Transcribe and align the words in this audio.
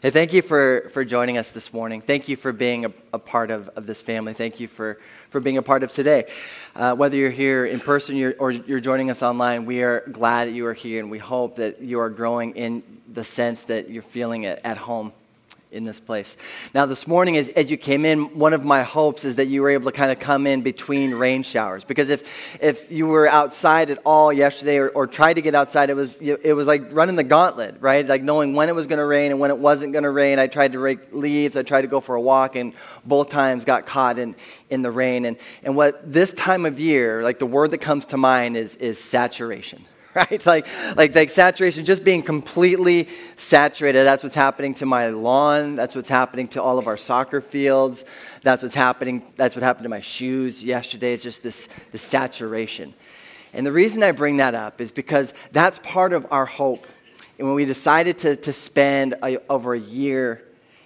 Hey, 0.00 0.10
thank 0.10 0.32
you 0.32 0.42
for, 0.42 0.90
for 0.94 1.04
joining 1.04 1.38
us 1.38 1.50
this 1.50 1.72
morning. 1.72 2.02
Thank 2.02 2.28
you 2.28 2.36
for 2.36 2.52
being 2.52 2.84
a, 2.84 2.92
a 3.12 3.18
part 3.18 3.50
of, 3.50 3.68
of 3.70 3.84
this 3.84 4.00
family. 4.00 4.32
Thank 4.32 4.60
you 4.60 4.68
for, 4.68 5.00
for 5.30 5.40
being 5.40 5.56
a 5.58 5.62
part 5.62 5.82
of 5.82 5.90
today. 5.90 6.30
Uh, 6.76 6.94
whether 6.94 7.16
you're 7.16 7.32
here 7.32 7.66
in 7.66 7.80
person 7.80 8.14
you're, 8.14 8.36
or 8.38 8.52
you're 8.52 8.78
joining 8.78 9.10
us 9.10 9.24
online, 9.24 9.66
we 9.66 9.82
are 9.82 10.04
glad 10.12 10.46
that 10.46 10.52
you 10.52 10.66
are 10.66 10.72
here, 10.72 11.00
and 11.00 11.10
we 11.10 11.18
hope 11.18 11.56
that 11.56 11.80
you 11.80 11.98
are 11.98 12.10
growing 12.10 12.54
in 12.54 12.84
the 13.12 13.24
sense 13.24 13.62
that 13.62 13.90
you're 13.90 14.04
feeling 14.04 14.44
it 14.44 14.60
at 14.62 14.76
home 14.76 15.12
in 15.70 15.84
this 15.84 16.00
place. 16.00 16.36
Now, 16.72 16.86
this 16.86 17.06
morning, 17.06 17.36
as, 17.36 17.50
as 17.50 17.70
you 17.70 17.76
came 17.76 18.04
in, 18.04 18.38
one 18.38 18.54
of 18.54 18.64
my 18.64 18.82
hopes 18.82 19.24
is 19.24 19.36
that 19.36 19.48
you 19.48 19.60
were 19.60 19.70
able 19.70 19.90
to 19.90 19.96
kind 19.96 20.10
of 20.10 20.18
come 20.18 20.46
in 20.46 20.62
between 20.62 21.14
rain 21.14 21.42
showers. 21.42 21.84
Because 21.84 22.08
if, 22.08 22.22
if 22.60 22.90
you 22.90 23.06
were 23.06 23.28
outside 23.28 23.90
at 23.90 23.98
all 24.04 24.32
yesterday 24.32 24.78
or, 24.78 24.88
or 24.88 25.06
tried 25.06 25.34
to 25.34 25.42
get 25.42 25.54
outside, 25.54 25.90
it 25.90 25.94
was, 25.94 26.16
it 26.16 26.54
was 26.54 26.66
like 26.66 26.92
running 26.92 27.16
the 27.16 27.24
gauntlet, 27.24 27.76
right? 27.80 28.06
Like 28.06 28.22
knowing 28.22 28.54
when 28.54 28.68
it 28.68 28.74
was 28.74 28.86
going 28.86 28.98
to 28.98 29.04
rain 29.04 29.30
and 29.30 29.40
when 29.40 29.50
it 29.50 29.58
wasn't 29.58 29.92
going 29.92 30.04
to 30.04 30.10
rain. 30.10 30.38
I 30.38 30.46
tried 30.46 30.72
to 30.72 30.78
rake 30.78 31.12
leaves, 31.12 31.56
I 31.56 31.62
tried 31.62 31.82
to 31.82 31.88
go 31.88 32.00
for 32.00 32.14
a 32.14 32.20
walk, 32.20 32.56
and 32.56 32.72
both 33.04 33.28
times 33.28 33.64
got 33.64 33.84
caught 33.84 34.18
in, 34.18 34.36
in 34.70 34.82
the 34.82 34.90
rain. 34.90 35.26
And, 35.26 35.36
and 35.62 35.76
what 35.76 36.00
this 36.10 36.32
time 36.32 36.64
of 36.64 36.80
year, 36.80 37.22
like 37.22 37.38
the 37.38 37.46
word 37.46 37.72
that 37.72 37.78
comes 37.78 38.06
to 38.06 38.16
mind 38.16 38.56
is, 38.56 38.76
is 38.76 38.98
saturation 38.98 39.84
right? 40.30 40.44
Like, 40.44 40.66
like, 40.96 41.14
like 41.14 41.30
saturation, 41.30 41.84
just 41.84 42.02
being 42.02 42.22
completely 42.22 43.08
saturated. 43.36 44.04
That's 44.04 44.24
what's 44.24 44.34
happening 44.34 44.74
to 44.74 44.86
my 44.86 45.10
lawn. 45.10 45.76
That's 45.76 45.94
what's 45.94 46.08
happening 46.08 46.48
to 46.48 46.62
all 46.62 46.78
of 46.78 46.88
our 46.88 46.96
soccer 46.96 47.40
fields. 47.40 48.04
That's 48.42 48.62
what's 48.62 48.74
happening. 48.74 49.22
That's 49.36 49.54
what 49.54 49.62
happened 49.62 49.84
to 49.84 49.88
my 49.88 50.00
shoes 50.00 50.62
yesterday. 50.64 51.12
It's 51.12 51.22
just 51.22 51.42
this, 51.42 51.68
this 51.92 52.02
saturation. 52.02 52.94
And 53.52 53.64
the 53.64 53.70
reason 53.70 54.02
I 54.02 54.10
bring 54.10 54.38
that 54.38 54.54
up 54.54 54.80
is 54.80 54.90
because 54.90 55.32
that's 55.52 55.78
part 55.84 56.12
of 56.12 56.26
our 56.32 56.46
hope. 56.46 56.88
And 57.38 57.46
when 57.46 57.54
we 57.54 57.64
decided 57.64 58.18
to, 58.18 58.34
to 58.34 58.52
spend 58.52 59.14
a, 59.22 59.38
over 59.50 59.74
a 59.74 59.78
year 59.78 60.42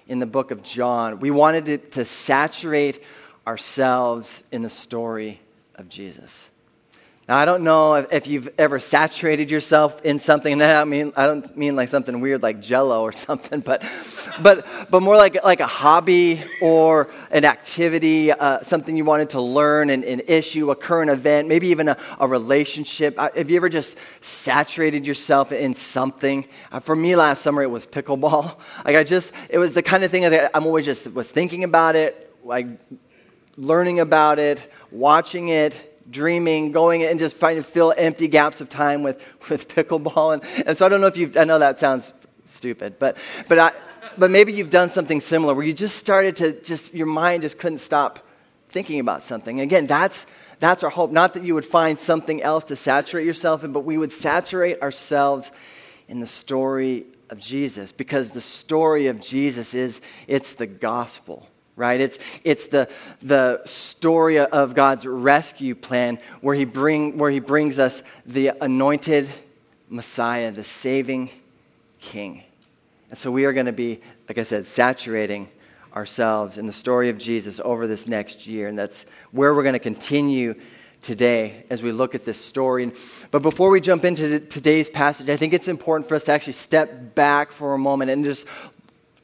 in 0.08 0.19
the 0.19 0.27
book 0.27 0.50
of 0.50 0.62
John, 0.62 1.20
we 1.20 1.30
wanted 1.30 1.64
to, 1.66 1.78
to 1.78 2.05
saturate 2.05 3.03
ourselves 3.47 4.42
in 4.53 4.60
the 4.60 4.70
story 4.70 5.41
of 5.77 5.88
Jesus. 5.88 6.50
Now, 7.33 7.38
I 7.38 7.47
don't 7.47 7.64
know 7.64 7.94
if 7.94 8.27
you've 8.27 8.50
ever 8.58 8.78
saturated 8.78 9.50
yourself 9.50 10.05
in 10.05 10.19
something, 10.19 10.52
and 10.61 10.62
I 10.62 10.75
don't 10.75 10.91
mean, 10.91 11.14
I 11.16 11.27
don't 11.27 11.56
mean 11.56 11.75
like 11.75 11.88
something 11.88 12.20
weird 12.20 12.42
like 12.42 12.61
jello 12.61 13.00
or 13.00 13.12
something, 13.27 13.61
but, 13.61 13.83
but, 14.42 14.66
but 14.91 15.00
more 15.00 15.16
like, 15.16 15.42
like 15.42 15.60
a 15.60 15.66
hobby 15.66 16.44
or 16.60 17.08
an 17.30 17.47
activity, 17.47 18.33
uh, 18.33 18.60
something 18.60 18.94
you 18.98 19.06
wanted 19.06 19.30
to 19.30 19.41
learn, 19.41 19.88
an, 19.88 20.05
an 20.05 20.20
issue, 20.28 20.70
a 20.70 20.77
current 20.77 21.10
event, 21.10 21.48
maybe 21.48 21.69
even 21.69 21.88
a, 21.88 21.97
a 22.20 22.28
relationship. 22.28 23.14
Uh, 23.19 23.30
have 23.34 23.48
you 23.48 23.56
ever 23.56 23.70
just 23.70 23.97
saturated 24.20 25.06
yourself 25.06 25.53
in 25.53 25.75
something? 25.75 26.47
Uh, 26.70 26.80
for 26.80 26.94
me 26.94 27.16
last 27.16 27.41
summer, 27.41 27.62
it 27.62 27.70
was 27.70 27.86
pickleball. 27.86 28.56
Like 28.84 28.97
I 28.97 29.05
just, 29.05 29.33
it 29.48 29.56
was 29.56 29.72
the 29.72 29.83
kind 29.83 30.05
of 30.05 30.10
thing 30.10 30.22
that 30.22 30.50
I'm 30.55 30.66
always 30.66 30.84
just 30.84 31.10
was 31.10 31.30
thinking 31.30 31.64
about 31.64 31.97
it, 31.97 32.36
like 32.44 32.66
learning 33.56 34.00
about 34.00 34.38
it, 34.38 34.60
watching 34.91 35.48
it, 35.48 35.91
dreaming, 36.12 36.70
going 36.70 37.02
and 37.02 37.18
just 37.18 37.41
trying 37.41 37.56
to 37.56 37.62
fill 37.62 37.92
empty 37.96 38.28
gaps 38.28 38.60
of 38.60 38.68
time 38.68 39.02
with, 39.02 39.20
with 39.48 39.68
pickleball. 39.68 40.34
And, 40.34 40.66
and 40.66 40.78
so 40.78 40.86
I 40.86 40.88
don't 40.88 41.00
know 41.00 41.08
if 41.08 41.16
you've, 41.16 41.36
I 41.36 41.44
know 41.44 41.58
that 41.58 41.80
sounds 41.80 42.12
stupid, 42.46 42.98
but, 42.98 43.16
but, 43.48 43.58
I, 43.58 43.72
but 44.16 44.30
maybe 44.30 44.52
you've 44.52 44.70
done 44.70 44.91
something 44.91 45.20
similar 45.20 45.54
where 45.54 45.64
you 45.64 45.72
just 45.72 45.96
started 45.96 46.36
to 46.36 46.52
just, 46.60 46.94
your 46.94 47.06
mind 47.06 47.42
just 47.42 47.58
couldn't 47.58 47.80
stop 47.80 48.27
thinking 48.69 49.00
about 49.00 49.22
something. 49.22 49.60
And 49.60 49.69
Again, 49.69 49.86
that's, 49.86 50.27
that's 50.58 50.82
our 50.82 50.91
hope. 50.91 51.10
Not 51.10 51.34
that 51.34 51.44
you 51.44 51.54
would 51.54 51.66
find 51.66 51.98
something 51.98 52.42
else 52.42 52.64
to 52.64 52.76
saturate 52.76 53.26
yourself 53.26 53.64
in, 53.64 53.72
but 53.72 53.80
we 53.80 53.98
would 53.98 54.12
saturate 54.12 54.80
ourselves 54.80 55.50
in 56.08 56.20
the 56.20 56.26
story 56.26 57.06
of 57.30 57.38
Jesus 57.38 57.92
because 57.92 58.30
the 58.30 58.41
story 58.41 59.06
of 59.06 59.20
Jesus 59.20 59.74
is, 59.74 60.00
it's 60.26 60.54
the 60.54 60.66
gospel 60.66 61.48
right? 61.77 62.01
It's, 62.01 62.19
it's 62.45 62.67
the, 62.67 62.89
the 63.23 63.62
story 63.65 64.39
of 64.39 64.75
God's 64.75 65.06
rescue 65.06 65.75
plan 65.75 66.19
where 66.41 66.55
he, 66.55 66.65
bring, 66.65 67.19
where 67.19 67.31
he 67.31 67.41
brings 67.41 67.78
us 67.78 68.03
the 68.27 68.49
anointed 68.60 69.28
Messiah, 69.88 70.50
the 70.50 70.65
saving 70.65 71.31
King. 72.00 72.43
And 73.11 73.19
so 73.19 73.31
we 73.31 73.44
are 73.44 73.53
going 73.53 73.66
to 73.66 73.72
be, 73.72 74.00
like 74.28 74.38
I 74.38 74.44
said, 74.44 74.66
saturating 74.66 75.49
ourselves 75.94 76.56
in 76.59 76.66
the 76.66 76.72
story 76.72 77.11
of 77.11 77.19
Jesus 77.19 77.61
over 77.62 77.87
this 77.87 78.09
next 78.09 78.47
year. 78.47 78.69
And 78.69 78.78
that's 78.78 79.05
where 79.31 79.55
we're 79.55 79.62
going 79.62 79.75
to 79.75 79.78
continue 79.78 80.55
today 81.03 81.65
as 81.69 81.82
we 81.82 81.93
look 81.93 82.15
at 82.15 82.25
this 82.25 82.43
story. 82.43 82.93
But 83.31 83.43
before 83.43 83.71
we 83.71 83.81
jump 83.81 84.05
into 84.05 84.41
today's 84.41 84.88
passage, 84.88 85.28
I 85.28 85.37
think 85.37 85.53
it's 85.53 85.69
important 85.69 86.09
for 86.09 86.15
us 86.15 86.25
to 86.25 86.32
actually 86.32 86.55
step 86.55 87.15
back 87.15 87.53
for 87.53 87.75
a 87.75 87.78
moment 87.78 88.11
and 88.11 88.25
just 88.25 88.47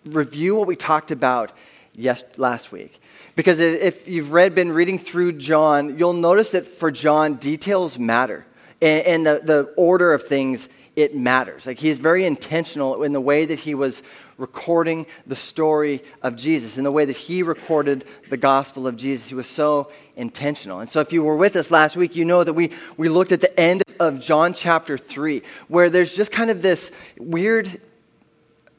review 0.05 0.57
what 0.57 0.67
we 0.67 0.77
talked 0.77 1.11
about 1.11 1.53
yes, 1.99 2.23
last 2.37 2.73
week. 2.73 3.01
Because 3.37 3.61
if 3.61 4.09
you've 4.09 4.33
read, 4.33 4.55
been 4.55 4.73
reading 4.73 4.99
through 4.99 5.33
John, 5.33 5.99
you'll 5.99 6.13
notice 6.13 6.53
that 6.53 6.67
for 6.67 6.91
John, 6.91 7.35
details 7.35 7.99
matter. 7.99 8.47
And, 8.81 9.07
and 9.07 9.27
the, 9.27 9.41
the 9.43 9.75
order 9.77 10.13
of 10.13 10.27
things, 10.27 10.69
it 10.97 11.15
matters. 11.15 11.67
Like 11.67 11.79
he's 11.79 11.99
very 11.99 12.25
intentional 12.25 13.03
in 13.03 13.13
the 13.13 13.21
way 13.21 13.45
that 13.45 13.59
he 13.59 13.75
was 13.75 14.03
recording 14.37 15.07
the 15.27 15.37
story 15.37 16.03
of 16.23 16.37
Jesus, 16.37 16.79
in 16.79 16.85
the 16.85 16.93
way 16.93 17.05
that 17.05 17.17
he 17.17 17.43
recorded 17.43 18.05
the 18.31 18.37
gospel 18.37 18.87
of 18.87 18.97
Jesus. 18.97 19.29
He 19.29 19.35
was 19.35 19.49
so 19.49 19.91
intentional. 20.17 20.81
And 20.81 20.91
so, 20.91 21.01
if 21.01 21.13
you 21.13 21.23
were 21.23 21.37
with 21.37 21.57
us 21.57 21.71
last 21.71 21.97
week, 21.97 22.17
you 22.17 22.25
know 22.25 22.45
that 22.45 22.53
we, 22.53 22.71
we 22.97 23.09
looked 23.09 23.33
at 23.33 23.41
the 23.41 23.59
end 23.59 23.83
of 24.01 24.21
John 24.21 24.55
chapter 24.55 24.97
3, 24.97 25.43
where 25.67 25.91
there's 25.91 26.15
just 26.15 26.33
kind 26.33 26.51
of 26.51 26.63
this 26.63 26.91
weird 27.19 27.81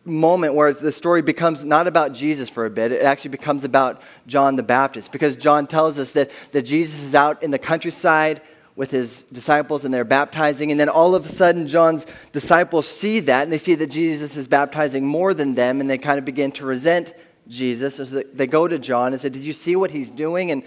moment 0.10 0.54
where 0.54 0.74
the 0.74 0.92
story 0.92 1.22
becomes 1.22 1.64
not 1.64 1.88
about 1.88 2.14
Jesus 2.14 2.50
for 2.50 2.66
a 2.66 2.70
bit. 2.70 2.92
It 2.92 3.04
actually 3.04 3.32
becomes 3.32 3.64
about 3.64 4.02
John 4.28 4.56
the 4.56 4.64
Baptist 4.64 5.12
because 5.12 5.36
John 5.36 5.68
tells 5.68 5.98
us 5.98 6.12
that, 6.14 6.32
that 6.52 6.64
Jesus 6.64 7.02
is 7.02 7.16
out 7.16 7.44
in 7.44 7.52
the 7.52 7.60
countryside 7.60 8.42
with 8.76 8.92
his 8.92 9.24
disciples 9.24 9.86
and 9.86 9.94
they're 9.94 10.06
baptizing. 10.06 10.72
And 10.72 10.80
then 10.80 10.90
all 10.90 11.14
of 11.14 11.26
a 11.26 11.30
sudden, 11.30 11.68
John's 11.68 12.06
disciples 12.32 12.88
see 12.88 13.20
that 13.22 13.44
and 13.44 13.52
they 13.52 13.58
see 13.58 13.76
that 13.76 13.88
Jesus 13.88 14.38
is 14.38 14.48
baptizing 14.48 15.06
more 15.06 15.34
than 15.34 15.56
them 15.56 15.82
and 15.82 15.90
they 15.90 15.98
kind 15.98 16.18
of 16.18 16.26
begin 16.26 16.52
to 16.54 16.66
resent 16.66 17.14
Jesus. 17.48 17.96
So 17.96 18.06
they 18.06 18.48
go 18.48 18.68
to 18.68 18.80
John 18.80 19.14
and 19.14 19.22
say, 19.22 19.30
Did 19.30 19.44
you 19.44 19.54
see 19.54 19.76
what 19.76 19.92
he's 19.92 20.10
doing? 20.10 20.52
And 20.52 20.64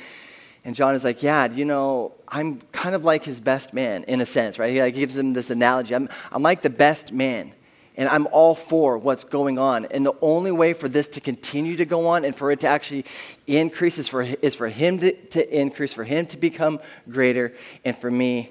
and 0.65 0.77
John 0.77 0.95
is 0.95 1.05
like, 1.05 1.23
Yeah, 1.23 1.47
you 1.47 1.65
know, 1.65 2.13
I'm 2.29 2.61
kind 2.73 2.95
of 2.95 3.05
like 3.05 3.25
his 3.25 3.41
best 3.41 3.73
man 3.73 4.05
in 4.05 4.21
a 4.21 4.27
sense, 4.27 4.59
right? 4.59 4.73
He 4.73 4.81
like 4.81 4.95
gives 4.95 5.17
him 5.17 5.33
this 5.33 5.51
analogy. 5.51 5.95
I'm, 5.95 6.09
I'm 6.31 6.43
like 6.43 6.63
the 6.63 6.71
best 6.71 7.13
man. 7.13 7.53
And 7.97 8.09
I'm 8.09 8.27
all 8.29 8.55
for 8.55 8.97
what's 8.97 9.25
going 9.25 9.59
on. 9.59 9.85
And 9.87 10.07
the 10.07 10.15
only 10.23 10.51
way 10.51 10.73
for 10.73 10.89
this 10.89 11.09
to 11.11 11.21
continue 11.21 11.77
to 11.77 11.85
go 11.85 12.07
on 12.07 12.25
and 12.25 12.35
for 12.35 12.51
it 12.51 12.61
to 12.61 12.69
actually 12.69 13.05
increase 13.47 13.99
is 13.99 14.09
for, 14.09 14.23
is 14.23 14.55
for 14.55 14.69
him 14.69 14.99
to, 15.01 15.13
to 15.13 15.61
increase, 15.61 15.93
for 15.93 16.05
him 16.05 16.27
to 16.27 16.37
become 16.37 16.81
greater, 17.11 17.55
and 17.85 17.97
for 17.97 18.11
me 18.11 18.51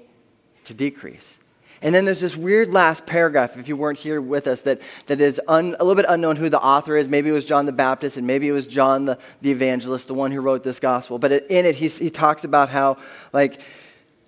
to 0.65 0.73
decrease. 0.73 1.37
And 1.83 1.95
then 1.95 2.05
there's 2.05 2.19
this 2.19 2.37
weird 2.37 2.69
last 2.69 3.07
paragraph, 3.07 3.57
if 3.57 3.67
you 3.67 3.75
weren't 3.75 3.97
here 3.97 4.21
with 4.21 4.45
us, 4.45 4.61
that, 4.61 4.81
that 5.07 5.19
is 5.19 5.41
un, 5.47 5.75
a 5.79 5.83
little 5.83 5.95
bit 5.95 6.05
unknown 6.07 6.35
who 6.35 6.47
the 6.47 6.61
author 6.61 6.95
is. 6.95 7.09
Maybe 7.09 7.29
it 7.29 7.33
was 7.33 7.43
John 7.43 7.65
the 7.65 7.71
Baptist, 7.71 8.17
and 8.17 8.27
maybe 8.27 8.47
it 8.47 8.51
was 8.51 8.67
John 8.67 9.05
the, 9.05 9.17
the 9.41 9.49
evangelist, 9.49 10.07
the 10.07 10.13
one 10.13 10.31
who 10.31 10.41
wrote 10.41 10.63
this 10.63 10.79
gospel. 10.79 11.17
But 11.17 11.31
in 11.31 11.65
it, 11.65 11.75
he 11.75 12.11
talks 12.11 12.43
about 12.43 12.69
how, 12.69 12.97
like, 13.33 13.61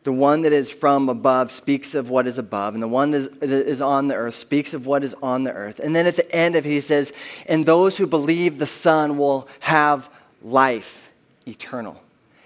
the 0.04 0.12
one 0.12 0.42
that 0.42 0.52
is 0.52 0.70
from 0.70 1.08
above 1.08 1.52
speaks 1.52 1.96
of 1.96 2.10
what 2.10 2.28
is 2.28 2.38
above, 2.38 2.74
and 2.74 2.84
the 2.84 2.88
one 2.88 3.12
that 3.12 3.42
is 3.42 3.82
on 3.82 4.08
the 4.08 4.16
earth 4.16 4.36
speaks 4.36 4.74
of 4.74 4.86
what 4.86 5.04
is 5.04 5.16
on 5.24 5.44
the 5.44 5.54
earth. 5.54 5.80
And 5.80 5.96
then 5.96 6.06
at 6.06 6.18
the 6.18 6.30
end 6.36 6.56
of 6.56 6.66
it, 6.66 6.70
he 6.70 6.82
says, 6.82 7.14
And 7.46 7.66
those 7.66 7.98
who 7.98 8.06
believe 8.06 8.58
the 8.58 8.66
Son 8.66 9.18
will 9.18 9.48
have 9.62 10.10
life 10.42 11.10
eternal. 11.48 12.02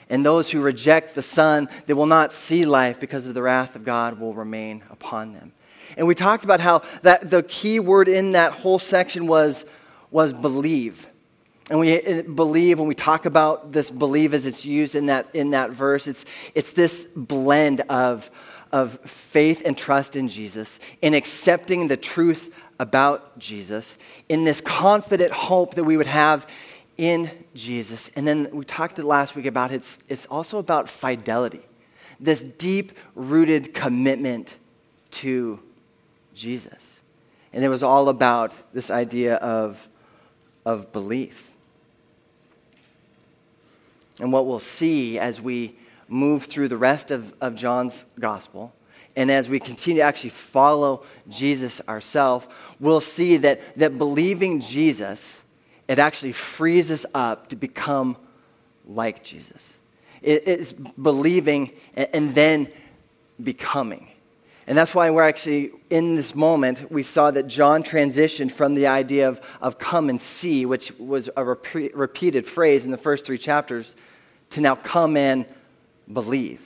And 0.09 0.25
those 0.25 0.51
who 0.51 0.61
reject 0.61 1.15
the 1.15 1.21
Son, 1.21 1.67
they 1.85 1.93
will 1.93 2.05
not 2.05 2.33
see 2.33 2.65
life 2.65 2.99
because 2.99 3.25
of 3.25 3.33
the 3.33 3.41
wrath 3.41 3.75
of 3.75 3.83
God 3.83 4.19
will 4.19 4.33
remain 4.33 4.83
upon 4.89 5.33
them. 5.33 5.51
And 5.97 6.05
we 6.05 6.15
talked 6.15 6.43
about 6.43 6.59
how 6.59 6.83
that 7.01 7.29
the 7.29 7.43
key 7.43 7.79
word 7.79 8.07
in 8.07 8.33
that 8.33 8.53
whole 8.53 8.79
section 8.79 9.27
was, 9.27 9.65
was 10.11 10.31
believe. 10.31 11.07
And 11.69 11.79
we 11.79 12.01
uh, 12.01 12.21
believe, 12.21 12.79
when 12.79 12.87
we 12.87 12.95
talk 12.95 13.25
about 13.25 13.71
this 13.71 13.89
believe 13.89 14.33
as 14.33 14.45
it's 14.45 14.65
used 14.65 14.95
in 14.95 15.07
that, 15.07 15.27
in 15.33 15.51
that 15.51 15.71
verse, 15.71 16.07
it's, 16.07 16.23
it's 16.55 16.71
this 16.71 17.07
blend 17.15 17.81
of, 17.81 18.29
of 18.71 18.99
faith 19.01 19.61
and 19.65 19.77
trust 19.77 20.15
in 20.15 20.29
Jesus, 20.29 20.79
in 21.01 21.13
accepting 21.13 21.87
the 21.87 21.97
truth 21.97 22.53
about 22.79 23.37
Jesus, 23.37 23.97
in 24.29 24.45
this 24.45 24.61
confident 24.61 25.31
hope 25.31 25.75
that 25.75 25.83
we 25.83 25.97
would 25.97 26.07
have 26.07 26.47
in 26.95 27.31
Jesus. 27.53 28.09
And 28.15 28.27
then 28.27 28.49
we 28.51 28.63
talked 28.63 28.97
last 28.97 29.35
week 29.35 29.45
about 29.45 29.71
it's, 29.71 29.97
it's 30.07 30.25
also 30.27 30.59
about 30.59 30.87
fidelity, 30.87 31.61
this 32.19 32.43
deep 32.43 32.93
rooted 33.13 33.73
commitment 33.73 34.57
to 35.11 35.59
Jesus. 36.33 37.01
And 37.51 37.63
it 37.63 37.69
was 37.69 37.83
all 37.83 38.07
about 38.07 38.53
this 38.73 38.89
idea 38.89 39.35
of, 39.35 39.87
of 40.65 40.93
belief. 40.93 41.51
And 44.19 44.31
what 44.31 44.45
we'll 44.45 44.59
see 44.59 45.19
as 45.19 45.39
we 45.41 45.75
move 46.07 46.45
through 46.45 46.69
the 46.69 46.77
rest 46.77 47.11
of, 47.11 47.33
of 47.41 47.55
John's 47.55 48.05
gospel 48.19 48.73
and 49.17 49.31
as 49.31 49.49
we 49.49 49.59
continue 49.59 50.01
to 50.01 50.05
actually 50.05 50.29
follow 50.29 51.03
Jesus 51.27 51.81
ourselves, 51.89 52.45
we'll 52.79 53.01
see 53.01 53.37
that, 53.37 53.59
that 53.75 53.97
believing 53.97 54.61
Jesus, 54.61 55.39
it 55.87 55.97
actually 55.97 56.33
frees 56.33 56.91
us 56.91 57.03
up 57.15 57.49
to 57.49 57.55
become 57.55 58.15
like 58.85 59.23
Jesus. 59.23 59.73
It, 60.21 60.47
it's 60.47 60.71
believing 60.71 61.75
and, 61.95 62.07
and 62.13 62.29
then 62.29 62.67
becoming. 63.41 64.07
And 64.67 64.77
that's 64.77 64.93
why 64.93 65.09
we're 65.09 65.27
actually, 65.27 65.71
in 65.89 66.17
this 66.17 66.35
moment, 66.35 66.91
we 66.91 67.01
saw 67.01 67.31
that 67.31 67.47
John 67.47 67.83
transitioned 67.83 68.51
from 68.51 68.75
the 68.75 68.87
idea 68.87 69.29
of, 69.29 69.39
of 69.61 69.79
come 69.79 70.09
and 70.09 70.21
see, 70.21 70.65
which 70.65 70.91
was 70.99 71.29
a 71.37 71.43
rep- 71.43 71.93
repeated 71.93 72.45
phrase 72.45 72.83
in 72.83 72.91
the 72.91 72.97
first 72.97 73.25
three 73.25 73.37
chapters, 73.37 73.95
to 74.49 74.61
now 74.61 74.75
come 74.75 75.15
and 75.15 75.45
believe. 76.11 76.59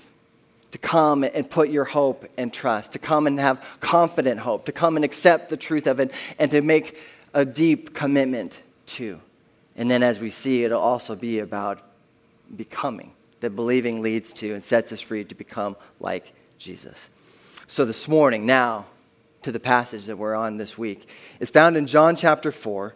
To 0.72 0.80
come 0.80 1.24
and 1.24 1.48
put 1.48 1.70
your 1.70 1.84
hope 1.84 2.26
and 2.40 2.52
trust, 2.52 2.94
to 2.94 3.00
come 3.00 3.28
and 3.28 3.40
have 3.40 3.64
confident 3.82 4.40
hope, 4.40 4.66
to 4.66 4.72
come 4.72 4.96
and 4.96 5.06
accept 5.06 5.50
the 5.50 5.58
truth 5.58 5.86
of 5.86 6.00
it, 6.00 6.12
and 6.40 6.50
to 6.52 6.62
make 6.62 6.98
a 7.36 7.46
deep 7.46 7.94
commitment 7.94 8.58
to. 8.88 9.20
And 9.76 9.92
then, 9.92 10.02
as 10.02 10.18
we 10.18 10.32
see, 10.32 10.64
it'll 10.64 10.82
also 10.82 11.16
be 11.16 11.40
about 11.40 11.82
becoming, 12.56 13.12
that 13.42 13.52
believing 13.52 14.02
leads 14.02 14.34
to 14.34 14.56
and 14.56 14.66
sets 14.66 14.92
us 14.92 15.02
free 15.02 15.24
to 15.26 15.36
become 15.36 15.76
like 16.00 16.34
Jesus. 16.58 17.10
So, 17.72 17.86
this 17.86 18.10
morning, 18.10 18.46
now 18.46 18.88
to 19.44 19.52
the 19.54 19.58
passage 19.58 20.08
that 20.08 20.18
we're 20.18 20.36
on 20.36 20.58
this 20.58 20.78
week, 20.78 21.08
it's 21.40 21.52
found 21.52 21.78
in 21.78 21.88
John 21.88 22.18
chapter 22.18 22.52
4. 22.52 22.94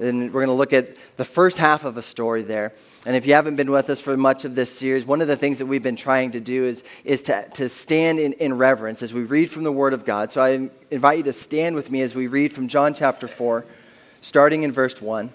And 0.00 0.32
we're 0.32 0.46
going 0.46 0.46
to 0.46 0.54
look 0.54 0.72
at 0.72 0.96
the 1.18 1.26
first 1.26 1.58
half 1.58 1.84
of 1.84 1.98
a 1.98 2.02
story 2.02 2.40
there. 2.40 2.72
And 3.04 3.16
if 3.16 3.26
you 3.26 3.34
haven't 3.34 3.56
been 3.56 3.70
with 3.70 3.90
us 3.90 4.00
for 4.00 4.16
much 4.16 4.46
of 4.46 4.54
this 4.54 4.74
series, 4.74 5.04
one 5.04 5.20
of 5.20 5.28
the 5.28 5.36
things 5.36 5.58
that 5.58 5.66
we've 5.66 5.82
been 5.82 5.94
trying 5.94 6.30
to 6.30 6.40
do 6.40 6.64
is, 6.64 6.82
is 7.04 7.20
to, 7.24 7.46
to 7.56 7.68
stand 7.68 8.18
in, 8.18 8.32
in 8.32 8.56
reverence 8.56 9.02
as 9.02 9.12
we 9.12 9.24
read 9.24 9.50
from 9.50 9.62
the 9.62 9.70
Word 9.70 9.92
of 9.92 10.06
God. 10.06 10.32
So 10.32 10.40
I 10.40 10.70
invite 10.90 11.18
you 11.18 11.24
to 11.24 11.34
stand 11.34 11.76
with 11.76 11.90
me 11.90 12.00
as 12.00 12.14
we 12.14 12.26
read 12.26 12.50
from 12.50 12.66
John 12.66 12.94
chapter 12.94 13.28
4, 13.28 13.66
starting 14.22 14.62
in 14.62 14.72
verse 14.72 15.02
1. 15.02 15.30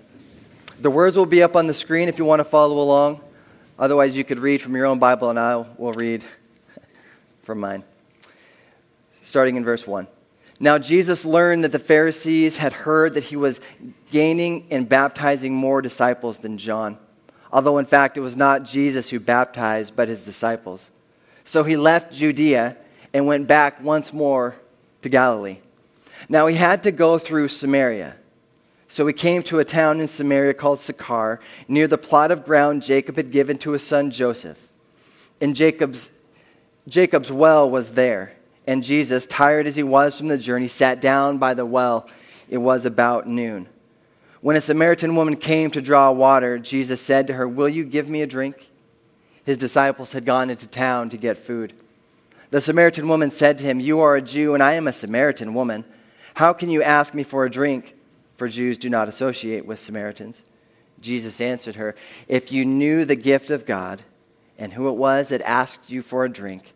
The 0.80 0.90
words 0.90 1.16
will 1.16 1.28
be 1.28 1.44
up 1.44 1.56
on 1.56 1.68
the 1.68 1.76
screen 1.76 2.10
if 2.10 2.18
you 2.18 2.26
want 2.26 2.40
to 2.40 2.44
follow 2.44 2.80
along. 2.80 3.22
Otherwise, 3.78 4.18
you 4.18 4.24
could 4.24 4.40
read 4.40 4.64
from 4.64 4.76
your 4.76 4.88
own 4.88 4.98
Bible, 4.98 5.30
and 5.30 5.38
I 5.38 5.58
will 5.78 5.94
read 5.94 6.24
from 7.44 7.60
mine 7.60 7.84
starting 9.30 9.56
in 9.56 9.64
verse 9.64 9.86
1. 9.86 10.08
Now, 10.60 10.78
Jesus 10.78 11.24
learned 11.24 11.64
that 11.64 11.72
the 11.72 11.80
Pharisees 11.80 12.58
had 12.58 12.74
heard 12.74 13.14
that 13.14 13.26
he 13.26 13.36
was 13.36 13.62
gaining 14.12 14.68
and 14.72 14.90
baptizing 14.90 15.54
more 15.54 15.82
disciples 15.82 16.40
than 16.40 16.58
John, 16.58 16.98
although 17.54 17.78
in 17.78 17.86
fact 17.86 18.18
it 18.18 18.22
was 18.22 18.36
not 18.36 18.64
Jesus 18.64 19.10
who 19.10 19.20
baptized, 19.20 19.96
but 19.96 20.10
his 20.10 20.26
disciples. 20.26 20.92
So 21.46 21.64
he 21.64 21.78
left 21.78 22.12
Judea 22.12 22.76
and 23.14 23.26
went 23.26 23.48
back 23.48 23.82
once 23.82 24.12
more 24.12 24.56
to 25.02 25.10
Galilee. 25.10 25.60
Now 26.28 26.48
he 26.48 26.56
had 26.56 26.84
to 26.84 26.92
go 26.92 27.18
through 27.18 27.48
Samaria. 27.48 28.18
So 28.88 29.06
he 29.06 29.14
came 29.14 29.44
to 29.44 29.60
a 29.60 29.66
town 29.66 30.02
in 30.02 30.08
Samaria 30.08 30.56
called 30.56 30.80
Sychar, 30.80 31.40
near 31.68 31.88
the 31.88 31.98
plot 31.98 32.32
of 32.32 32.44
ground 32.44 32.82
Jacob 32.82 33.16
had 33.16 33.32
given 33.32 33.60
to 33.60 33.72
his 33.72 33.86
son 33.86 34.10
Joseph. 34.10 34.58
And 35.40 35.56
Jacob's, 35.56 36.10
Jacob's 36.88 37.32
well 37.32 37.70
was 37.70 37.92
there 37.92 38.34
and 38.70 38.84
Jesus, 38.84 39.26
tired 39.26 39.66
as 39.66 39.76
he 39.76 39.82
was 39.82 40.16
from 40.16 40.28
the 40.28 40.38
journey, 40.38 40.68
sat 40.68 41.02
down 41.02 41.40
by 41.40 41.56
the 41.56 41.66
well. 41.66 42.08
It 42.48 42.60
was 42.60 42.86
about 42.86 43.28
noon. 43.28 43.68
When 44.42 44.56
a 44.56 44.62
Samaritan 44.62 45.16
woman 45.16 45.38
came 45.38 45.72
to 45.72 45.82
draw 45.82 46.12
water, 46.12 46.60
Jesus 46.60 47.02
said 47.02 47.26
to 47.26 47.34
her, 47.34 47.48
Will 47.48 47.68
you 47.68 47.84
give 47.84 48.08
me 48.08 48.22
a 48.22 48.28
drink? 48.28 48.70
His 49.44 49.58
disciples 49.58 50.12
had 50.12 50.24
gone 50.24 50.52
into 50.52 50.68
town 50.68 51.10
to 51.10 51.18
get 51.18 51.40
food. 51.40 51.74
The 52.52 52.62
Samaritan 52.62 53.08
woman 53.08 53.32
said 53.32 53.58
to 53.58 53.64
him, 53.64 53.80
You 53.80 54.02
are 54.02 54.16
a 54.16 54.22
Jew, 54.22 54.54
and 54.54 54.62
I 54.62 54.74
am 54.74 54.88
a 54.88 54.94
Samaritan 54.94 55.56
woman. 55.56 55.84
How 56.36 56.54
can 56.54 56.70
you 56.70 56.84
ask 56.84 57.16
me 57.16 57.24
for 57.24 57.46
a 57.46 57.50
drink? 57.50 57.96
For 58.38 58.48
Jews 58.48 58.78
do 58.78 58.88
not 58.88 59.10
associate 59.10 59.66
with 59.66 59.80
Samaritans. 59.80 60.44
Jesus 61.02 61.42
answered 61.42 61.78
her, 61.78 61.96
If 62.28 62.52
you 62.52 62.66
knew 62.66 63.04
the 63.04 63.16
gift 63.16 63.50
of 63.50 63.66
God 63.66 64.04
and 64.60 64.74
who 64.74 64.90
it 64.90 64.96
was 64.96 65.30
that 65.30 65.42
asked 65.42 65.90
you 65.90 66.04
for 66.04 66.24
a 66.24 66.30
drink, 66.30 66.76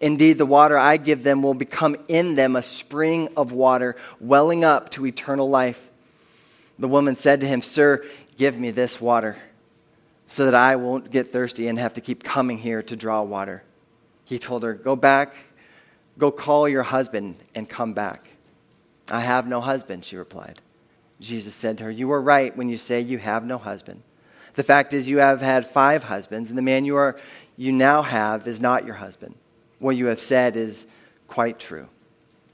Indeed, 0.00 0.38
the 0.38 0.46
water 0.46 0.78
I 0.78 0.96
give 0.96 1.22
them 1.22 1.42
will 1.42 1.54
become 1.54 1.96
in 2.08 2.34
them 2.34 2.56
a 2.56 2.62
spring 2.62 3.28
of 3.36 3.52
water 3.52 3.96
welling 4.20 4.64
up 4.64 4.90
to 4.92 5.06
eternal 5.06 5.48
life. 5.48 5.90
The 6.78 6.88
woman 6.88 7.16
said 7.16 7.40
to 7.40 7.46
him, 7.46 7.62
Sir, 7.62 8.04
give 8.36 8.58
me 8.58 8.70
this 8.70 9.00
water 9.00 9.36
so 10.26 10.44
that 10.44 10.54
I 10.54 10.76
won't 10.76 11.10
get 11.10 11.28
thirsty 11.28 11.68
and 11.68 11.78
have 11.78 11.94
to 11.94 12.00
keep 12.00 12.24
coming 12.24 12.58
here 12.58 12.82
to 12.82 12.96
draw 12.96 13.22
water. 13.22 13.62
He 14.24 14.38
told 14.38 14.62
her, 14.62 14.74
Go 14.74 14.96
back, 14.96 15.34
go 16.18 16.30
call 16.30 16.68
your 16.68 16.82
husband 16.82 17.36
and 17.54 17.68
come 17.68 17.92
back. 17.92 18.28
I 19.10 19.20
have 19.20 19.46
no 19.46 19.60
husband, 19.60 20.04
she 20.04 20.16
replied. 20.16 20.60
Jesus 21.20 21.54
said 21.54 21.78
to 21.78 21.84
her, 21.84 21.90
You 21.90 22.10
are 22.12 22.22
right 22.22 22.56
when 22.56 22.68
you 22.68 22.78
say 22.78 23.00
you 23.00 23.18
have 23.18 23.44
no 23.44 23.58
husband. 23.58 24.02
The 24.54 24.62
fact 24.62 24.92
is, 24.92 25.08
you 25.08 25.18
have 25.18 25.40
had 25.40 25.66
five 25.66 26.04
husbands, 26.04 26.48
and 26.48 26.56
the 26.56 26.62
man 26.62 26.84
you, 26.84 26.96
are, 26.96 27.16
you 27.56 27.72
now 27.72 28.02
have 28.02 28.46
is 28.46 28.60
not 28.60 28.86
your 28.86 28.94
husband. 28.94 29.34
What 29.84 29.96
you 29.96 30.06
have 30.06 30.22
said 30.22 30.56
is 30.56 30.86
quite 31.28 31.58
true. 31.58 31.88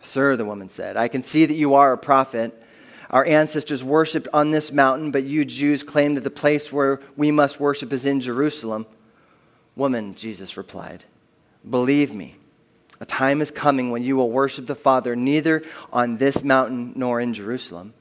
Sir, 0.03 0.35
the 0.35 0.45
woman 0.45 0.69
said, 0.69 0.97
I 0.97 1.07
can 1.07 1.23
see 1.23 1.47
that 1.47 1.55
you 1.55 1.75
are 1.75 1.93
a 1.93 1.97
prophet. 1.97 2.61
Our 3.09 3.25
ancestors 3.25 3.85
worshipped 3.85 4.27
on 4.33 4.51
this 4.51 4.73
mountain, 4.73 5.13
but 5.13 5.23
you 5.23 5.45
Jews 5.45 5.85
claim 5.85 6.15
that 6.15 6.25
the 6.25 6.31
place 6.33 6.73
where 6.73 7.01
we 7.17 7.31
must 7.31 7.61
worship 7.61 7.93
is 7.93 8.05
in 8.05 8.21
Jerusalem. 8.21 8.85
Woman, 9.77 10.17
Jesus 10.17 10.57
replied, 10.57 11.05
believe 11.69 12.13
me, 12.13 12.35
a 12.99 13.07
time 13.07 13.41
is 13.41 13.53
coming 13.53 13.93
when 13.93 14.03
you 14.03 14.17
will 14.17 14.33
worship 14.33 14.67
the 14.67 14.75
Father 14.75 15.15
neither 15.15 15.63
on 15.93 16.17
this 16.17 16.43
mountain 16.43 16.95
nor 16.97 17.21
in 17.21 17.33
Jerusalem. 17.33 17.95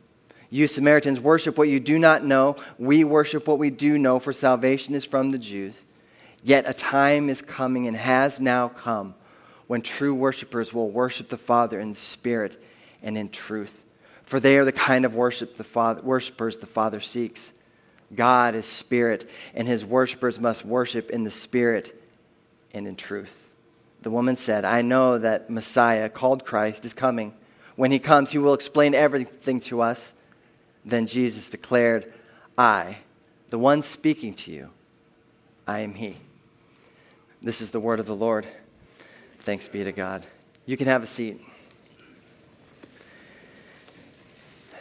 You 0.50 0.66
Samaritans 0.66 1.20
worship 1.20 1.56
what 1.56 1.70
you 1.70 1.80
do 1.80 2.00
not 2.00 2.26
know. 2.26 2.56
We 2.80 3.04
worship 3.04 3.48
what 3.48 3.60
we 3.60 3.70
do 3.70 4.00
know, 4.00 4.18
for 4.18 4.34
salvation 4.34 4.96
is 4.96 5.06
from 5.06 5.30
the 5.30 5.38
Jews. 5.38 5.84
Yet 6.42 6.68
a 6.68 6.74
time 6.74 7.30
is 7.30 7.44
coming 7.44 7.86
and 7.86 7.95
has 7.95 8.40
now 8.40 8.69
come 8.69 9.14
when 9.69 9.83
true 9.83 10.16
worshipers 10.16 10.73
will 10.73 10.90
worship 10.90 11.30
the 11.30 11.38
Father 11.38 11.80
in 11.80 11.94
spirit 11.94 12.59
and 13.04 13.16
in 13.16 13.30
truth. 13.30 13.83
For 14.23 14.40
they 14.40 14.57
are 14.57 14.66
the 14.66 14.71
kind 14.71 15.06
of 15.06 15.14
worship 15.14 15.57
the 15.57 15.64
Father, 15.64 16.02
worshipers 16.02 16.57
the 16.57 16.66
Father 16.66 16.99
seeks. 16.99 17.54
God 18.16 18.56
is 18.56 18.66
spirit, 18.66 19.30
and 19.54 19.68
his 19.68 19.85
worshipers 19.85 20.40
must 20.40 20.66
worship 20.66 21.11
in 21.11 21.23
the 21.23 21.30
spirit 21.30 22.02
and 22.73 22.88
in 22.88 22.95
truth. 22.95 23.44
The 24.02 24.09
woman 24.09 24.38
said, 24.38 24.66
I 24.66 24.81
know 24.81 25.19
that 25.19 25.52
Messiah, 25.52 26.09
called 26.09 26.45
Christ, 26.45 26.83
is 26.83 26.95
coming. 26.95 27.35
When 27.76 27.92
he 27.92 27.99
comes, 27.99 28.31
he 28.31 28.40
will 28.40 28.56
explain 28.56 28.95
everything 28.95 29.59
to 29.61 29.81
us. 29.81 30.14
Then 30.83 31.06
Jesus 31.06 31.47
declared, 31.47 32.11
I, 32.57 32.97
the 33.52 33.59
one 33.59 33.83
speaking 33.83 34.33
to 34.33 34.52
you, 34.52 34.71
I 35.68 35.81
am 35.81 35.94
he. 35.94 36.16
This 37.40 37.61
is 37.61 37.69
the 37.69 37.80
word 37.80 37.99
of 37.99 38.07
the 38.07 38.16
Lord. 38.16 38.47
Thanks 39.49 39.68
be 39.68 39.83
to 39.83 39.91
God. 39.91 40.27
You 40.68 40.77
can 40.77 40.85
have 40.85 41.01
a 41.01 41.07
seat. 41.07 41.41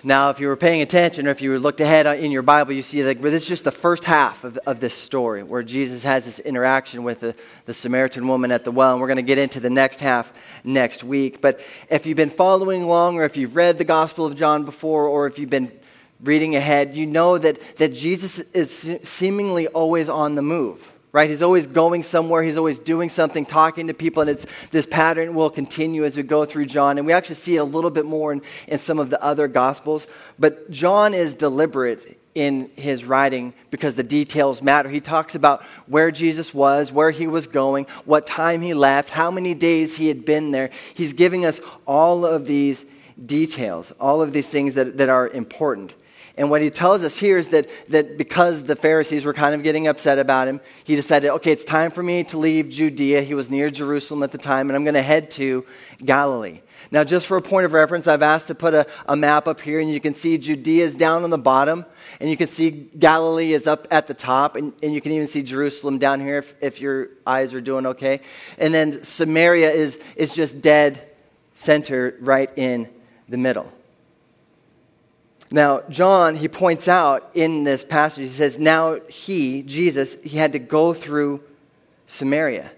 Now, 0.02 0.28
if 0.28 0.40
you 0.40 0.48
were 0.48 0.58
paying 0.58 0.82
attention 0.82 1.26
or 1.26 1.30
if 1.30 1.40
you 1.40 1.58
looked 1.58 1.80
ahead 1.80 2.06
in 2.22 2.30
your 2.30 2.42
Bible, 2.42 2.74
you 2.74 2.82
see 2.82 3.00
that 3.00 3.22
this 3.22 3.44
is 3.44 3.48
just 3.48 3.64
the 3.64 3.72
first 3.72 4.04
half 4.04 4.44
of, 4.44 4.58
of 4.66 4.78
this 4.78 4.92
story 4.92 5.42
where 5.42 5.62
Jesus 5.62 6.02
has 6.02 6.26
this 6.26 6.38
interaction 6.38 7.02
with 7.02 7.20
the, 7.20 7.34
the 7.64 7.72
Samaritan 7.72 8.28
woman 8.28 8.52
at 8.52 8.64
the 8.64 8.70
well. 8.70 8.92
And 8.92 9.00
we're 9.00 9.06
going 9.06 9.16
to 9.16 9.22
get 9.22 9.38
into 9.38 9.58
the 9.58 9.70
next 9.70 10.00
half 10.00 10.34
next 10.64 11.02
week. 11.02 11.40
But 11.40 11.60
if 11.88 12.04
you've 12.04 12.18
been 12.18 12.28
following 12.28 12.82
along 12.82 13.16
or 13.16 13.24
if 13.24 13.38
you've 13.38 13.56
read 13.56 13.78
the 13.78 13.84
Gospel 13.84 14.26
of 14.26 14.36
John 14.36 14.66
before 14.66 15.06
or 15.06 15.26
if 15.26 15.38
you've 15.38 15.48
been 15.48 15.72
reading 16.20 16.56
ahead, 16.56 16.94
you 16.94 17.06
know 17.06 17.38
that, 17.38 17.58
that 17.78 17.94
Jesus 17.94 18.40
is 18.52 18.98
seemingly 19.02 19.66
always 19.68 20.10
on 20.10 20.34
the 20.34 20.42
move 20.42 20.86
right? 21.18 21.28
He's 21.28 21.42
always 21.42 21.66
going 21.66 22.04
somewhere, 22.04 22.44
he's 22.44 22.56
always 22.56 22.78
doing 22.78 23.08
something, 23.08 23.44
talking 23.44 23.88
to 23.88 23.94
people, 23.94 24.20
and 24.20 24.30
it's 24.30 24.46
this 24.70 24.86
pattern 24.86 25.34
will 25.34 25.50
continue 25.50 26.04
as 26.04 26.16
we 26.16 26.22
go 26.22 26.44
through 26.44 26.66
John. 26.66 26.96
And 26.96 27.04
we 27.04 27.12
actually 27.12 27.34
see 27.34 27.56
it 27.56 27.58
a 27.58 27.64
little 27.64 27.90
bit 27.90 28.06
more 28.06 28.30
in, 28.30 28.40
in 28.68 28.78
some 28.78 29.00
of 29.00 29.10
the 29.10 29.20
other 29.20 29.48
gospels. 29.48 30.06
But 30.38 30.70
John 30.70 31.14
is 31.14 31.34
deliberate 31.34 32.20
in 32.36 32.70
his 32.76 33.04
writing 33.04 33.52
because 33.72 33.96
the 33.96 34.04
details 34.04 34.62
matter. 34.62 34.88
He 34.88 35.00
talks 35.00 35.34
about 35.34 35.64
where 35.86 36.12
Jesus 36.12 36.54
was, 36.54 36.92
where 36.92 37.10
he 37.10 37.26
was 37.26 37.48
going, 37.48 37.88
what 38.04 38.24
time 38.24 38.60
he 38.60 38.72
left, 38.72 39.10
how 39.10 39.32
many 39.32 39.54
days 39.54 39.96
he 39.96 40.06
had 40.06 40.24
been 40.24 40.52
there. 40.52 40.70
He's 40.94 41.14
giving 41.14 41.44
us 41.44 41.60
all 41.84 42.24
of 42.24 42.46
these 42.46 42.86
details, 43.26 43.92
all 43.98 44.22
of 44.22 44.32
these 44.32 44.48
things 44.48 44.74
that, 44.74 44.98
that 44.98 45.08
are 45.08 45.26
important. 45.26 45.94
And 46.38 46.50
what 46.50 46.62
he 46.62 46.70
tells 46.70 47.02
us 47.02 47.18
here 47.18 47.36
is 47.36 47.48
that, 47.48 47.68
that 47.88 48.16
because 48.16 48.62
the 48.62 48.76
Pharisees 48.76 49.24
were 49.24 49.34
kind 49.34 49.56
of 49.56 49.64
getting 49.64 49.88
upset 49.88 50.20
about 50.20 50.46
him, 50.46 50.60
he 50.84 50.94
decided, 50.94 51.30
okay, 51.32 51.50
it's 51.50 51.64
time 51.64 51.90
for 51.90 52.00
me 52.00 52.22
to 52.24 52.38
leave 52.38 52.68
Judea. 52.68 53.22
He 53.22 53.34
was 53.34 53.50
near 53.50 53.70
Jerusalem 53.70 54.22
at 54.22 54.30
the 54.30 54.38
time, 54.38 54.70
and 54.70 54.76
I'm 54.76 54.84
going 54.84 54.94
to 54.94 55.02
head 55.02 55.32
to 55.32 55.66
Galilee. 56.02 56.60
Now, 56.92 57.02
just 57.02 57.26
for 57.26 57.36
a 57.36 57.42
point 57.42 57.66
of 57.66 57.72
reference, 57.72 58.06
I've 58.06 58.22
asked 58.22 58.46
to 58.46 58.54
put 58.54 58.72
a, 58.72 58.86
a 59.06 59.16
map 59.16 59.48
up 59.48 59.60
here, 59.60 59.80
and 59.80 59.92
you 59.92 59.98
can 59.98 60.14
see 60.14 60.38
Judea 60.38 60.84
is 60.84 60.94
down 60.94 61.24
on 61.24 61.30
the 61.30 61.38
bottom, 61.38 61.84
and 62.20 62.30
you 62.30 62.36
can 62.36 62.46
see 62.46 62.70
Galilee 62.70 63.52
is 63.52 63.66
up 63.66 63.88
at 63.90 64.06
the 64.06 64.14
top, 64.14 64.54
and, 64.54 64.72
and 64.80 64.94
you 64.94 65.00
can 65.00 65.10
even 65.10 65.26
see 65.26 65.42
Jerusalem 65.42 65.98
down 65.98 66.20
here 66.20 66.38
if, 66.38 66.54
if 66.60 66.80
your 66.80 67.08
eyes 67.26 67.52
are 67.52 67.60
doing 67.60 67.84
okay. 67.84 68.20
And 68.58 68.72
then 68.72 69.02
Samaria 69.02 69.72
is, 69.72 69.98
is 70.14 70.32
just 70.32 70.60
dead 70.60 71.04
center 71.54 72.14
right 72.20 72.50
in 72.56 72.88
the 73.28 73.36
middle. 73.36 73.72
Now, 75.50 75.82
John, 75.88 76.36
he 76.36 76.48
points 76.48 76.88
out 76.88 77.30
in 77.34 77.64
this 77.64 77.82
passage, 77.82 78.28
he 78.28 78.34
says, 78.34 78.58
now 78.58 79.00
he, 79.08 79.62
Jesus, 79.62 80.16
he 80.22 80.36
had 80.36 80.52
to 80.52 80.58
go 80.58 80.92
through 80.92 81.42
Samaria. 82.06 82.70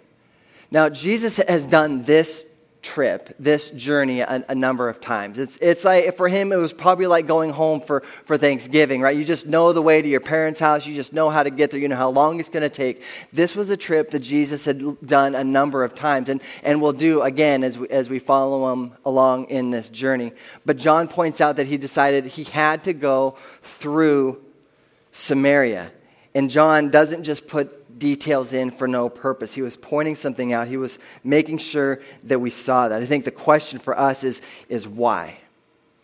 Now, 0.70 0.88
Jesus 0.88 1.38
has 1.38 1.66
done 1.66 2.02
this 2.02 2.44
trip, 2.82 3.34
this 3.38 3.70
journey, 3.70 4.20
a, 4.20 4.44
a, 4.48 4.54
number 4.54 4.88
of 4.88 5.00
times. 5.00 5.38
It's, 5.38 5.58
it's 5.60 5.84
like, 5.84 6.16
for 6.16 6.28
him, 6.28 6.50
it 6.50 6.56
was 6.56 6.72
probably 6.72 7.06
like 7.06 7.26
going 7.26 7.50
home 7.50 7.80
for, 7.80 8.02
for 8.24 8.38
Thanksgiving, 8.38 9.02
right? 9.02 9.16
You 9.16 9.24
just 9.24 9.46
know 9.46 9.72
the 9.72 9.82
way 9.82 10.00
to 10.00 10.08
your 10.08 10.20
parents' 10.20 10.60
house. 10.60 10.86
You 10.86 10.94
just 10.94 11.12
know 11.12 11.28
how 11.28 11.42
to 11.42 11.50
get 11.50 11.70
there. 11.70 11.78
You 11.78 11.88
know 11.88 11.96
how 11.96 12.08
long 12.08 12.40
it's 12.40 12.48
going 12.48 12.62
to 12.62 12.70
take. 12.70 13.02
This 13.32 13.54
was 13.54 13.68
a 13.70 13.76
trip 13.76 14.10
that 14.12 14.20
Jesus 14.20 14.64
had 14.64 15.06
done 15.06 15.34
a 15.34 15.44
number 15.44 15.84
of 15.84 15.94
times 15.94 16.28
and, 16.30 16.40
and 16.62 16.80
will 16.80 16.94
do 16.94 17.22
again 17.22 17.64
as 17.64 17.78
we, 17.78 17.88
as 17.88 18.08
we 18.08 18.18
follow 18.18 18.72
him 18.72 18.92
along 19.04 19.50
in 19.50 19.70
this 19.70 19.88
journey. 19.90 20.32
But 20.64 20.78
John 20.78 21.06
points 21.06 21.40
out 21.40 21.56
that 21.56 21.66
he 21.66 21.76
decided 21.76 22.24
he 22.26 22.44
had 22.44 22.84
to 22.84 22.94
go 22.94 23.36
through 23.62 24.42
Samaria. 25.12 25.92
And 26.34 26.50
John 26.50 26.90
doesn't 26.90 27.24
just 27.24 27.46
put 27.46 27.79
details 28.00 28.52
in 28.52 28.72
for 28.72 28.88
no 28.88 29.08
purpose. 29.08 29.54
He 29.54 29.62
was 29.62 29.76
pointing 29.76 30.16
something 30.16 30.52
out. 30.52 30.66
He 30.66 30.76
was 30.76 30.98
making 31.22 31.58
sure 31.58 32.00
that 32.24 32.40
we 32.40 32.50
saw 32.50 32.88
that. 32.88 33.00
I 33.00 33.06
think 33.06 33.24
the 33.24 33.30
question 33.30 33.78
for 33.78 33.96
us 33.96 34.24
is, 34.24 34.40
is 34.68 34.88
why? 34.88 35.38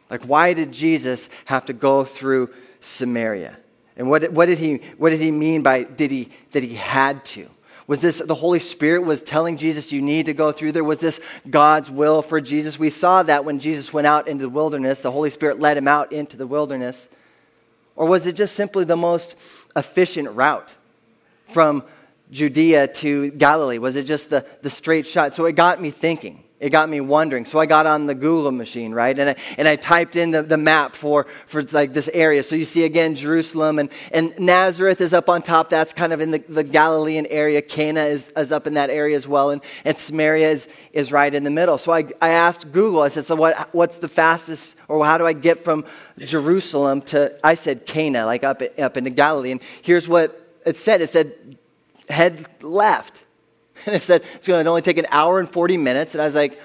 Like, 0.09 0.23
why 0.23 0.53
did 0.53 0.71
Jesus 0.71 1.29
have 1.47 1.67
to 1.67 1.73
go 1.73 2.05
through 2.05 2.51
Samaria? 2.81 3.57
And 3.97 4.09
what, 4.09 4.31
what, 4.31 4.47
did 4.47 4.59
he, 4.59 4.77
what 4.99 5.11
did 5.11 5.21
he 5.21 5.33
mean 5.33 5.63
by 5.63 5.83
did 5.83 6.13
he, 6.13 6.29
that 6.53 6.63
he 6.63 6.75
had 6.75 7.25
to? 7.27 7.49
Was 7.89 8.01
this 8.01 8.19
the 8.19 8.35
Holy 8.35 8.59
Spirit 8.59 9.03
was 9.03 9.23
telling 9.23 9.57
Jesus, 9.57 9.93
you 9.93 10.03
need 10.03 10.27
to 10.27 10.35
go 10.35 10.53
through 10.53 10.73
there? 10.73 10.85
Was 10.85 11.01
this 11.01 11.21
God's 11.49 11.91
will 11.91 12.21
for 12.21 12.41
Jesus? 12.41 12.79
We 12.79 12.91
saw 12.91 13.23
that 13.23 13.45
when 13.45 13.59
Jesus 13.59 13.93
went 13.93 14.07
out 14.07 14.29
into 14.29 14.43
the 14.43 14.49
wilderness, 14.49 15.01
the 15.01 15.13
Holy 15.13 15.31
Spirit 15.31 15.61
led 15.61 15.77
him 15.77 15.89
out 15.89 16.13
into 16.13 16.37
the 16.37 16.47
wilderness. 16.47 17.09
Or 17.95 18.07
was 18.07 18.27
it 18.27 18.35
just 18.35 18.55
simply 18.55 18.85
the 18.85 18.97
most 18.97 19.37
efficient 19.75 20.31
route? 20.31 20.71
From 21.49 21.85
Judea 22.31 22.89
to 22.89 23.31
Galilee? 23.31 23.79
Was 23.79 23.97
it 23.97 24.05
just 24.05 24.31
the, 24.31 24.45
the 24.63 24.71
straight 24.71 25.07
shot? 25.07 25.35
So 25.35 25.47
it 25.47 25.53
got 25.53 25.81
me 25.81 25.91
thinking. 25.91 26.43
It 26.59 26.71
got 26.71 26.89
me 26.89 27.03
wondering. 27.03 27.45
So 27.45 27.59
I 27.59 27.67
got 27.67 27.85
on 27.85 28.07
the 28.07 28.15
Google 28.15 28.51
machine, 28.51 28.95
right? 28.95 29.17
And 29.19 29.31
I, 29.31 29.37
and 29.59 29.69
I 29.69 29.77
typed 29.77 30.17
in 30.17 30.31
the, 30.31 30.43
the 30.43 30.57
map 30.57 30.97
for, 30.97 31.27
for 31.47 31.63
like 31.63 31.93
this 31.93 32.09
area. 32.15 32.43
So 32.43 32.57
you 32.57 32.65
see 32.65 32.85
again 32.85 33.15
Jerusalem 33.15 33.79
and, 33.79 33.91
and 34.11 34.33
Nazareth 34.39 35.03
is 35.03 35.13
up 35.13 35.29
on 35.29 35.43
top. 35.43 35.69
That's 35.69 35.93
kind 35.93 36.15
of 36.15 36.23
in 36.23 36.31
the, 36.31 36.39
the 36.49 36.65
Galilean 36.65 37.27
area. 37.27 37.61
Cana 37.61 38.05
is, 38.05 38.33
is 38.39 38.53
up 38.53 38.67
in 38.67 38.73
that 38.73 38.89
area 38.89 39.17
as 39.17 39.29
well. 39.29 39.51
And, 39.51 39.61
and 39.85 39.99
Samaria 39.99 40.51
is, 40.51 40.67
is 40.95 41.13
right 41.13 41.35
in 41.35 41.45
the 41.45 41.51
middle. 41.51 41.77
So 41.77 41.93
I, 41.93 42.07
I 42.23 42.31
asked 42.31 42.73
Google, 42.73 43.03
I 43.03 43.09
said, 43.09 43.27
so 43.27 43.37
what, 43.37 43.75
what's 43.75 43.99
the 43.99 44.09
fastest, 44.09 44.77
or 44.89 45.05
how 45.05 45.19
do 45.19 45.27
I 45.27 45.35
get 45.35 45.63
from 45.63 45.85
Jerusalem 46.19 47.03
to, 47.03 47.39
I 47.45 47.57
said 47.57 47.85
Cana, 47.85 48.25
like 48.25 48.45
up, 48.45 48.63
up 48.79 48.97
into 48.97 49.11
Galilee. 49.11 49.51
And 49.51 49.61
here's 49.83 50.09
what 50.09 50.46
it 50.67 50.77
said, 50.77 51.01
it 51.01 51.11
said, 51.11 51.57
head 52.11 52.47
left. 52.63 53.23
And 53.85 53.95
it 53.95 54.01
said, 54.01 54.25
it's 54.35 54.47
going 54.47 54.65
to 54.65 54.71
only 54.71 54.81
take 54.81 54.97
an 54.97 55.07
hour 55.11 55.39
and 55.39 55.49
40 55.49 55.77
minutes. 55.77 56.15
And 56.15 56.23
I 56.23 56.25
was 56.25 56.35
like, 56.35 56.59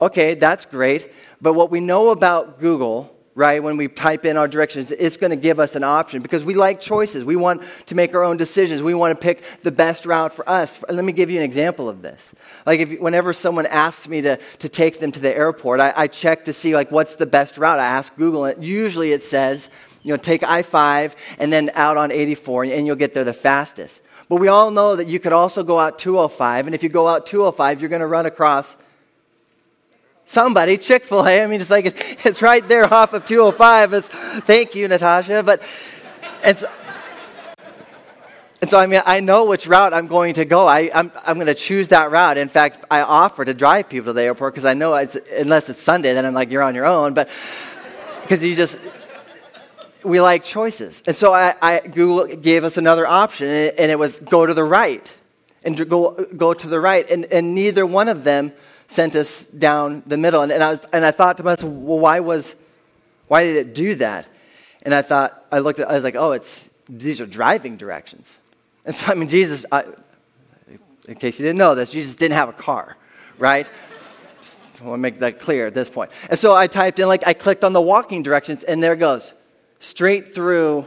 okay, 0.00 0.34
that's 0.34 0.64
great. 0.64 1.12
But 1.40 1.52
what 1.52 1.70
we 1.70 1.80
know 1.80 2.08
about 2.08 2.58
Google, 2.58 3.14
right, 3.34 3.62
when 3.62 3.76
we 3.76 3.88
type 3.88 4.24
in 4.24 4.38
our 4.38 4.48
directions, 4.48 4.90
it's 4.90 5.18
going 5.18 5.30
to 5.30 5.36
give 5.36 5.60
us 5.60 5.76
an 5.76 5.84
option 5.84 6.22
because 6.22 6.44
we 6.44 6.54
like 6.54 6.80
choices. 6.80 7.24
We 7.24 7.36
want 7.36 7.62
to 7.86 7.94
make 7.94 8.14
our 8.14 8.24
own 8.24 8.38
decisions. 8.38 8.82
We 8.82 8.94
want 8.94 9.12
to 9.14 9.22
pick 9.22 9.42
the 9.62 9.70
best 9.70 10.06
route 10.06 10.32
for 10.32 10.48
us. 10.48 10.82
Let 10.88 11.04
me 11.04 11.12
give 11.12 11.30
you 11.30 11.36
an 11.36 11.44
example 11.44 11.90
of 11.90 12.00
this. 12.00 12.34
Like, 12.64 12.80
if, 12.80 13.00
whenever 13.00 13.34
someone 13.34 13.66
asks 13.66 14.08
me 14.08 14.22
to, 14.22 14.38
to 14.60 14.68
take 14.70 14.98
them 14.98 15.12
to 15.12 15.20
the 15.20 15.36
airport, 15.36 15.80
I, 15.80 15.92
I 15.94 16.06
check 16.06 16.46
to 16.46 16.54
see, 16.54 16.74
like, 16.74 16.90
what's 16.90 17.16
the 17.16 17.26
best 17.26 17.58
route. 17.58 17.78
I 17.78 17.86
ask 17.86 18.16
Google, 18.16 18.46
and 18.46 18.64
usually 18.64 19.12
it 19.12 19.22
says, 19.22 19.68
you 20.06 20.12
know, 20.12 20.16
take 20.16 20.44
I 20.44 20.62
5 20.62 21.16
and 21.38 21.52
then 21.52 21.72
out 21.74 21.96
on 21.96 22.12
84, 22.12 22.64
and 22.64 22.86
you'll 22.86 22.94
get 22.94 23.12
there 23.12 23.24
the 23.24 23.32
fastest. 23.32 24.00
But 24.28 24.36
we 24.36 24.46
all 24.46 24.70
know 24.70 24.94
that 24.94 25.08
you 25.08 25.18
could 25.18 25.32
also 25.32 25.64
go 25.64 25.80
out 25.80 25.98
205, 25.98 26.66
and 26.66 26.74
if 26.74 26.84
you 26.84 26.88
go 26.88 27.08
out 27.08 27.26
205, 27.26 27.80
you're 27.80 27.90
going 27.90 28.00
to 28.00 28.06
run 28.06 28.24
across 28.24 28.76
somebody, 30.24 30.78
Chick 30.78 31.04
fil 31.04 31.26
A. 31.26 31.42
I 31.42 31.46
mean, 31.46 31.60
it's 31.60 31.70
like 31.70 31.96
it's 32.24 32.40
right 32.40 32.66
there 32.68 32.92
off 32.92 33.14
of 33.14 33.24
205. 33.24 33.92
It's, 33.94 34.08
thank 34.08 34.76
you, 34.76 34.86
Natasha. 34.86 35.42
But 35.42 35.62
it's. 36.44 36.64
And 38.60 38.70
so, 38.70 38.78
I 38.78 38.86
mean, 38.86 39.02
I 39.04 39.20
know 39.20 39.44
which 39.44 39.66
route 39.66 39.92
I'm 39.92 40.06
going 40.06 40.34
to 40.34 40.44
go. 40.44 40.66
I, 40.66 40.90
I'm, 40.94 41.12
I'm 41.24 41.34
going 41.34 41.46
to 41.46 41.54
choose 41.54 41.88
that 41.88 42.10
route. 42.10 42.38
In 42.38 42.48
fact, 42.48 42.84
I 42.90 43.02
offer 43.02 43.44
to 43.44 43.52
drive 43.52 43.88
people 43.88 44.06
to 44.06 44.12
the 44.14 44.22
airport 44.22 44.54
because 44.54 44.64
I 44.64 44.72
know 44.72 44.94
it's, 44.94 45.16
unless 45.36 45.68
it's 45.68 45.82
Sunday, 45.82 46.14
then 46.14 46.24
I'm 46.24 46.32
like, 46.32 46.50
you're 46.50 46.62
on 46.62 46.74
your 46.74 46.86
own. 46.86 47.12
But 47.12 47.28
because 48.22 48.42
you 48.42 48.56
just, 48.56 48.78
we 50.04 50.20
like 50.20 50.44
choices. 50.44 51.02
And 51.06 51.16
so 51.16 51.32
I, 51.32 51.54
I, 51.60 51.80
Google 51.80 52.26
gave 52.36 52.64
us 52.64 52.76
another 52.76 53.06
option, 53.06 53.48
and 53.48 53.56
it, 53.56 53.74
and 53.78 53.90
it, 53.90 53.98
was 53.98 54.18
go 54.20 54.46
to 54.46 54.54
the 54.54 54.64
right. 54.64 55.12
And 55.64 55.88
go, 55.88 56.12
go 56.36 56.54
to 56.54 56.68
the 56.68 56.78
right. 56.80 57.08
And, 57.10 57.24
and 57.26 57.54
neither 57.54 57.84
one 57.84 58.08
of 58.08 58.22
them 58.24 58.52
sent 58.88 59.16
us 59.16 59.46
down 59.46 60.02
the 60.06 60.16
middle. 60.16 60.42
And, 60.42 60.52
and, 60.52 60.62
I, 60.62 60.70
was, 60.70 60.80
and 60.92 61.04
I 61.04 61.10
thought 61.10 61.38
to 61.38 61.42
myself, 61.42 61.72
well, 61.72 61.98
why, 61.98 62.20
was, 62.20 62.54
why 63.26 63.42
did 63.42 63.56
it 63.56 63.74
do 63.74 63.96
that? 63.96 64.28
And 64.82 64.94
I 64.94 65.02
thought, 65.02 65.44
I 65.50 65.58
looked 65.58 65.80
at 65.80 65.90
I 65.90 65.94
was 65.94 66.04
like, 66.04 66.14
oh, 66.14 66.32
it's, 66.32 66.70
these 66.88 67.20
are 67.20 67.26
driving 67.26 67.76
directions. 67.76 68.38
And 68.84 68.94
so, 68.94 69.06
I 69.06 69.14
mean, 69.14 69.28
Jesus, 69.28 69.66
I, 69.72 69.84
in 71.08 71.16
case 71.16 71.38
you 71.38 71.44
didn't 71.44 71.58
know 71.58 71.74
this, 71.74 71.90
Jesus 71.90 72.14
didn't 72.14 72.34
have 72.34 72.48
a 72.48 72.52
car, 72.52 72.96
right? 73.38 73.66
I 74.80 74.84
want 74.84 74.98
to 74.98 75.02
make 75.02 75.18
that 75.20 75.40
clear 75.40 75.66
at 75.66 75.74
this 75.74 75.88
point. 75.88 76.10
And 76.28 76.38
so 76.38 76.54
I 76.54 76.66
typed 76.66 76.98
in, 77.00 77.08
like, 77.08 77.26
I 77.26 77.32
clicked 77.32 77.64
on 77.64 77.72
the 77.72 77.80
walking 77.80 78.22
directions, 78.22 78.62
and 78.62 78.82
there 78.82 78.94
goes 78.94 79.34
straight 79.78 80.34
through, 80.34 80.86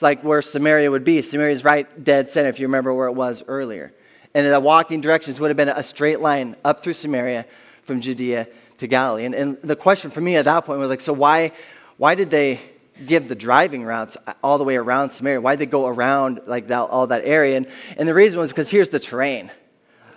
like 0.00 0.22
where 0.24 0.42
Samaria 0.42 0.90
would 0.90 1.04
be. 1.04 1.22
Samaria's 1.22 1.64
right 1.64 2.02
dead 2.02 2.30
center, 2.30 2.48
if 2.48 2.58
you 2.58 2.66
remember 2.66 2.92
where 2.92 3.06
it 3.06 3.12
was 3.12 3.42
earlier. 3.46 3.92
And 4.34 4.50
the 4.50 4.60
walking 4.60 5.00
directions 5.00 5.38
would 5.40 5.48
have 5.50 5.56
been 5.56 5.68
a 5.68 5.82
straight 5.82 6.20
line 6.20 6.56
up 6.64 6.82
through 6.82 6.94
Samaria 6.94 7.46
from 7.84 8.00
Judea 8.00 8.48
to 8.78 8.86
Galilee. 8.86 9.24
And, 9.24 9.34
and 9.34 9.58
the 9.62 9.76
question 9.76 10.10
for 10.10 10.20
me 10.20 10.36
at 10.36 10.46
that 10.46 10.64
point 10.64 10.78
was 10.78 10.88
like, 10.88 11.00
so 11.00 11.12
why, 11.12 11.52
why 11.98 12.14
did 12.14 12.30
they 12.30 12.60
give 13.06 13.28
the 13.28 13.34
driving 13.34 13.84
routes 13.84 14.16
all 14.42 14.58
the 14.58 14.64
way 14.64 14.76
around 14.76 15.10
Samaria? 15.10 15.40
Why 15.40 15.56
did 15.56 15.68
they 15.68 15.70
go 15.70 15.86
around 15.86 16.40
like 16.46 16.68
that, 16.68 16.78
all 16.78 17.06
that 17.08 17.24
area? 17.24 17.56
And, 17.58 17.66
and 17.96 18.08
the 18.08 18.14
reason 18.14 18.40
was 18.40 18.50
because 18.50 18.70
here's 18.70 18.88
the 18.88 19.00
terrain. 19.00 19.50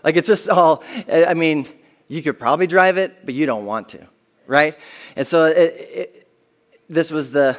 Like 0.04 0.16
it's 0.16 0.28
just 0.28 0.48
all, 0.50 0.84
I 1.10 1.34
mean, 1.34 1.68
you 2.08 2.22
could 2.22 2.40
probably 2.40 2.68
drive 2.68 2.98
it, 2.98 3.26
but 3.26 3.34
you 3.34 3.46
don't 3.46 3.66
want 3.66 3.90
to, 3.90 4.08
right? 4.46 4.78
And 5.16 5.28
so 5.28 5.46
it, 5.46 5.58
it, 5.58 6.28
this 6.88 7.12
was 7.12 7.32
the, 7.32 7.58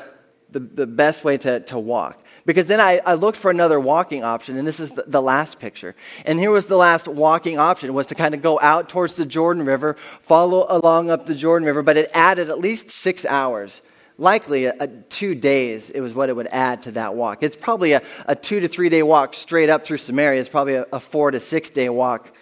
the, 0.50 0.61
the 0.61 0.87
best 0.87 1.25
way 1.25 1.38
to, 1.38 1.61
to 1.61 1.79
walk. 1.79 2.23
Because 2.45 2.69
then 2.69 2.81
I, 2.81 3.00
I 3.05 3.15
looked 3.15 3.37
for 3.37 3.50
another 3.50 3.81
walking 3.81 4.23
option, 4.23 4.57
and 4.57 4.67
this 4.67 4.79
is 4.79 4.91
the, 4.91 5.05
the 5.07 5.21
last 5.21 5.59
picture. 5.59 5.97
And 6.25 6.38
here 6.38 6.50
was 6.50 6.67
the 6.67 6.76
last 6.76 7.09
walking 7.09 7.59
option, 7.59 7.93
was 7.93 8.07
to 8.07 8.15
kind 8.15 8.35
of 8.35 8.43
go 8.43 8.61
out 8.61 8.88
towards 8.88 9.15
the 9.15 9.26
Jordan 9.26 9.65
River, 9.65 9.97
follow 10.21 10.67
along 10.69 11.11
up 11.11 11.26
the 11.26 11.35
Jordan 11.35 11.67
River, 11.67 11.83
but 11.83 11.97
it 11.97 12.11
added 12.15 12.49
at 12.49 12.61
least 12.61 12.88
six 12.88 13.25
hours 13.25 13.83
likely 14.19 14.65
a, 14.65 14.75
a, 14.81 14.87
two 14.87 15.35
days 15.35 15.91
it 15.91 16.00
was 16.00 16.15
what 16.15 16.31
it 16.31 16.37
would 16.37 16.47
add 16.47 16.81
to 16.81 16.91
that 16.93 17.15
walk 17.15 17.43
it's 17.43 17.55
probably 17.55 17.93
a, 17.93 18.03
a 18.25 18.35
two 18.35 18.61
to 18.61 18.69
three 18.69 18.88
day 18.88 19.03
walk 19.03 19.35
straight 19.35 19.69
up 19.69 19.85
through 19.85 19.99
samaria 19.99 20.41
it's 20.41 20.49
probably 20.49 20.75
a, 20.75 20.87
a, 20.93 20.99
four 20.99 21.31
to 21.31 21.38
six 21.38 21.69
day 21.69 21.88
walk 21.91 22.33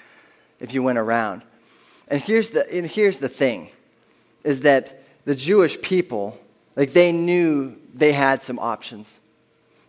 if 0.61 0.73
you 0.73 0.85
went 0.85 0.99
around 0.99 1.43
and 2.07 2.21
here's 2.21 2.51
the, 2.51 2.71
and 2.73 2.87
here's 2.87 3.19
the 3.19 3.29
thing 3.29 3.71
is 4.45 4.61
that 4.61 5.03
the 5.25 5.35
jewish 5.35 5.81
people 5.81 6.39
like 6.77 6.93
they 6.93 7.13
knew 7.13 7.77
they 7.93 8.13
had 8.13 8.43
some 8.43 8.59
options. 8.59 9.19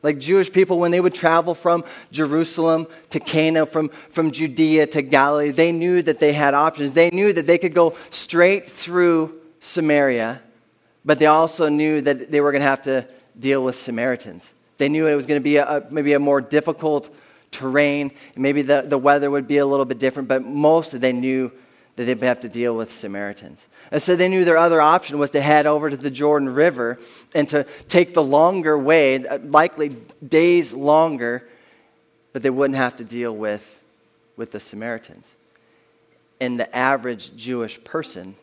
Like 0.03 0.19
Jewish 0.19 0.51
people, 0.51 0.77
when 0.77 0.91
they 0.91 1.01
would 1.01 1.15
travel 1.15 1.55
from 1.55 1.83
Jerusalem 2.11 2.85
to 3.09 3.19
Cana, 3.19 3.65
from, 3.65 3.89
from 4.09 4.31
Judea 4.31 4.85
to 4.87 5.01
Galilee, 5.01 5.49
they 5.49 5.71
knew 5.71 6.03
that 6.03 6.19
they 6.19 6.31
had 6.31 6.53
options. 6.53 6.93
They 6.93 7.09
knew 7.09 7.33
that 7.33 7.47
they 7.47 7.57
could 7.57 7.73
go 7.73 7.95
straight 8.11 8.69
through 8.69 9.41
Samaria, 9.61 10.43
but 11.03 11.17
they 11.17 11.25
also 11.25 11.69
knew 11.69 12.01
that 12.01 12.29
they 12.29 12.39
were 12.39 12.51
going 12.51 12.61
to 12.61 12.67
have 12.67 12.83
to 12.83 13.07
deal 13.39 13.63
with 13.63 13.77
Samaritans. 13.77 14.53
They 14.77 14.89
knew 14.89 15.07
it 15.07 15.15
was 15.15 15.25
going 15.25 15.39
to 15.39 15.43
be 15.43 15.57
a, 15.57 15.87
maybe 15.89 16.13
a 16.13 16.19
more 16.19 16.39
difficult 16.39 17.09
terrain. 17.49 18.11
Maybe 18.35 18.61
the, 18.61 18.83
the 18.85 18.99
weather 18.99 19.31
would 19.31 19.47
be 19.47 19.57
a 19.57 19.65
little 19.65 19.85
bit 19.85 19.97
different, 19.97 20.27
but 20.27 20.45
most 20.45 20.99
they 20.99 21.13
knew 21.13 21.51
that 21.95 22.05
they'd 22.05 22.21
have 22.23 22.41
to 22.41 22.49
deal 22.49 22.75
with 22.75 22.91
Samaritans. 22.91 23.65
And 23.91 24.01
so 24.01 24.15
they 24.15 24.27
knew 24.27 24.43
their 24.43 24.57
other 24.57 24.81
option 24.81 25.17
was 25.17 25.31
to 25.31 25.41
head 25.41 25.65
over 25.65 25.89
to 25.89 25.97
the 25.97 26.09
Jordan 26.09 26.49
River 26.49 26.99
and 27.33 27.47
to 27.49 27.65
take 27.87 28.13
the 28.13 28.23
longer 28.23 28.77
way, 28.77 29.19
likely 29.39 29.89
days 30.27 30.73
longer, 30.73 31.47
but 32.33 32.41
they 32.41 32.49
wouldn't 32.49 32.77
have 32.77 32.97
to 32.97 33.03
deal 33.03 33.33
with, 33.33 33.81
with 34.35 34.51
the 34.51 34.59
Samaritans. 34.59 35.25
And 36.41 36.59
the 36.59 36.75
average 36.75 37.35
Jewish 37.37 37.81
person 37.83 38.35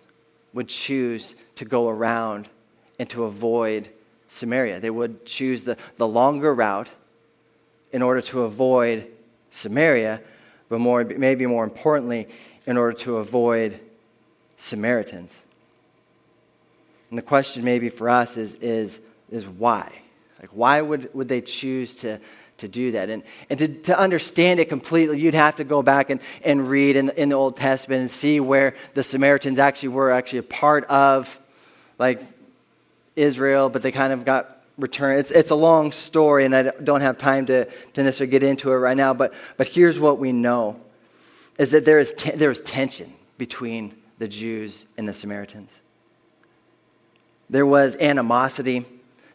would 0.54 0.68
choose 0.68 1.34
to 1.56 1.66
go 1.66 1.88
around 1.88 2.48
and 2.98 3.08
to 3.10 3.24
avoid 3.24 3.88
Samaria. 4.28 4.80
They 4.80 4.90
would 4.90 5.26
choose 5.26 5.62
the, 5.62 5.76
the 5.98 6.08
longer 6.08 6.54
route 6.54 6.88
in 7.92 8.00
order 8.00 8.22
to 8.22 8.42
avoid 8.42 9.06
Samaria, 9.50 10.22
but 10.70 10.78
more, 10.80 11.04
maybe 11.04 11.44
more 11.44 11.64
importantly, 11.64 12.28
in 12.66 12.76
order 12.76 12.96
to 12.98 13.16
avoid 13.16 13.80
Samaritans. 14.56 15.36
And 17.10 17.18
the 17.18 17.22
question 17.22 17.64
maybe 17.64 17.88
for 17.88 18.08
us 18.08 18.36
is, 18.36 18.54
is, 18.54 18.98
is 19.30 19.46
why? 19.46 19.92
Like, 20.40 20.50
why 20.50 20.80
would, 20.80 21.12
would 21.14 21.28
they 21.28 21.40
choose 21.40 21.96
to, 21.96 22.20
to 22.58 22.68
do 22.68 22.92
that? 22.92 23.10
And, 23.10 23.22
and 23.50 23.58
to, 23.58 23.68
to 23.68 23.98
understand 23.98 24.60
it 24.60 24.68
completely, 24.68 25.20
you'd 25.20 25.34
have 25.34 25.56
to 25.56 25.64
go 25.64 25.82
back 25.82 26.10
and, 26.10 26.20
and 26.42 26.68
read 26.68 26.96
in, 26.96 27.10
in 27.10 27.28
the 27.28 27.34
Old 27.34 27.56
Testament 27.56 28.00
and 28.00 28.10
see 28.10 28.40
where 28.40 28.74
the 28.94 29.02
Samaritans 29.02 29.58
actually 29.58 29.90
were 29.90 30.10
actually 30.10 30.40
a 30.40 30.44
part 30.44 30.84
of, 30.84 31.38
like, 31.98 32.22
Israel, 33.14 33.68
but 33.68 33.82
they 33.82 33.92
kind 33.92 34.12
of 34.12 34.24
got 34.24 34.62
returned. 34.78 35.20
It's, 35.20 35.30
it's 35.30 35.50
a 35.50 35.54
long 35.54 35.92
story, 35.92 36.44
and 36.44 36.56
I 36.56 36.62
don't 36.62 37.02
have 37.02 37.18
time 37.18 37.46
to, 37.46 37.66
to 37.66 38.02
necessarily 38.02 38.30
get 38.30 38.42
into 38.42 38.72
it 38.72 38.76
right 38.76 38.96
now, 38.96 39.12
but, 39.12 39.34
but 39.56 39.66
here's 39.66 40.00
what 40.00 40.18
we 40.18 40.32
know 40.32 40.80
is 41.58 41.70
that 41.72 41.84
there 41.84 41.98
is, 41.98 42.12
te- 42.12 42.36
there 42.36 42.50
is 42.50 42.60
tension 42.60 43.12
between 43.38 43.94
the 44.18 44.28
Jews 44.28 44.84
and 44.96 45.08
the 45.08 45.14
Samaritans. 45.14 45.70
There 47.50 47.66
was 47.66 47.96
animosity. 47.96 48.86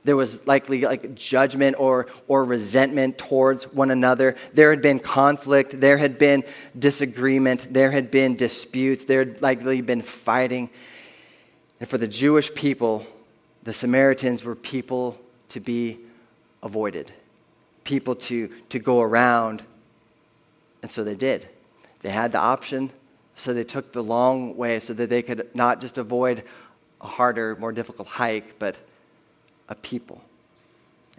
There 0.04 0.16
was 0.16 0.46
likely 0.48 0.82
like 0.82 1.14
judgment 1.16 1.76
or, 1.78 2.08
or 2.28 2.46
resentment 2.46 3.18
towards 3.18 3.66
one 3.66 3.92
another. 3.92 4.36
There 4.54 4.72
had 4.72 4.82
been 4.82 5.00
conflict. 5.00 5.80
There 5.80 5.98
had 5.98 6.18
been 6.18 6.44
disagreement. 6.78 7.74
There 7.74 7.92
had 7.92 8.10
been 8.10 8.36
disputes. 8.36 9.04
There 9.04 9.20
had 9.20 9.42
likely 9.42 9.82
been 9.82 10.02
fighting. 10.02 10.70
And 11.80 11.88
for 11.88 11.98
the 11.98 12.08
Jewish 12.08 12.54
people, 12.56 13.06
the 13.64 13.74
Samaritans 13.74 14.44
were 14.44 14.56
people 14.56 15.20
to 15.50 15.60
be 15.60 16.00
avoided, 16.64 17.12
people 17.84 18.16
to, 18.16 18.50
to 18.70 18.80
go 18.80 19.02
around. 19.02 19.62
And 20.82 20.90
so 20.90 21.04
they 21.04 21.16
did. 21.16 21.50
They 22.02 22.10
had 22.10 22.32
the 22.32 22.40
option, 22.40 22.92
so 23.36 23.54
they 23.54 23.64
took 23.64 23.94
the 23.94 24.04
long 24.04 24.56
way 24.58 24.80
so 24.80 24.94
that 24.94 25.10
they 25.10 25.22
could 25.22 25.50
not 25.54 25.82
just 25.82 25.98
avoid 25.98 26.44
a 27.02 27.08
harder, 27.08 27.56
more 27.60 27.72
difficult 27.72 28.08
hike, 28.08 28.60
but 28.60 28.76
a 29.70 29.76
people. 29.76 30.22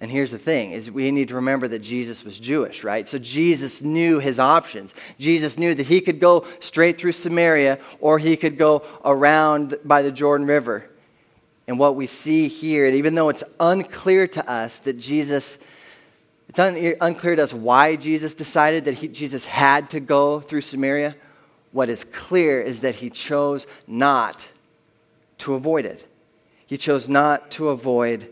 And 0.01 0.11
here's 0.11 0.31
the 0.31 0.39
thing 0.39 0.73
is 0.73 0.91
we 0.91 1.11
need 1.11 1.29
to 1.29 1.35
remember 1.37 1.67
that 1.69 1.81
Jesus 1.81 2.25
was 2.25 2.39
Jewish, 2.39 2.85
right? 2.85 3.09
So 3.09 3.19
Jesus 3.19 3.83
knew 3.83 4.21
his 4.21 4.39
options. 4.39 4.95
Jesus 5.19 5.59
knew 5.59 5.75
that 5.75 5.87
he 5.87 6.01
could 6.01 6.21
go 6.21 6.47
straight 6.61 6.99
through 6.99 7.13
Samaria 7.13 7.79
or 8.01 8.19
he 8.19 8.37
could 8.37 8.57
go 8.57 8.85
around 9.05 9.77
by 9.85 10.03
the 10.03 10.13
Jordan 10.13 10.47
River. 10.47 10.89
And 11.67 11.79
what 11.79 11.97
we 11.97 12.07
see 12.07 12.49
here, 12.49 12.87
even 12.87 13.15
though 13.15 13.29
it's 13.29 13.45
unclear 13.59 14.29
to 14.29 14.51
us 14.51 14.79
that 14.79 14.99
Jesus 14.99 15.59
it's 16.49 16.59
un- 16.59 16.95
unclear 17.01 17.37
to 17.37 17.45
us 17.45 17.53
why 17.53 17.97
Jesus 17.97 18.35
decided 18.35 18.87
that 18.87 18.95
he, 18.95 19.09
Jesus 19.09 19.45
had 19.45 19.91
to 19.91 20.01
go 20.01 20.41
through 20.41 20.63
Samaria. 20.63 21.15
What 21.73 21.89
is 21.89 22.05
clear 22.05 22.61
is 22.61 22.81
that 22.81 22.97
he 22.97 23.11
chose 23.11 23.67
not 23.87 24.49
to 25.39 25.55
avoid 25.55 25.85
it. 25.85 26.09
He 26.67 26.77
chose 26.77 27.09
not 27.09 27.51
to 27.53 27.69
avoid 27.69 28.31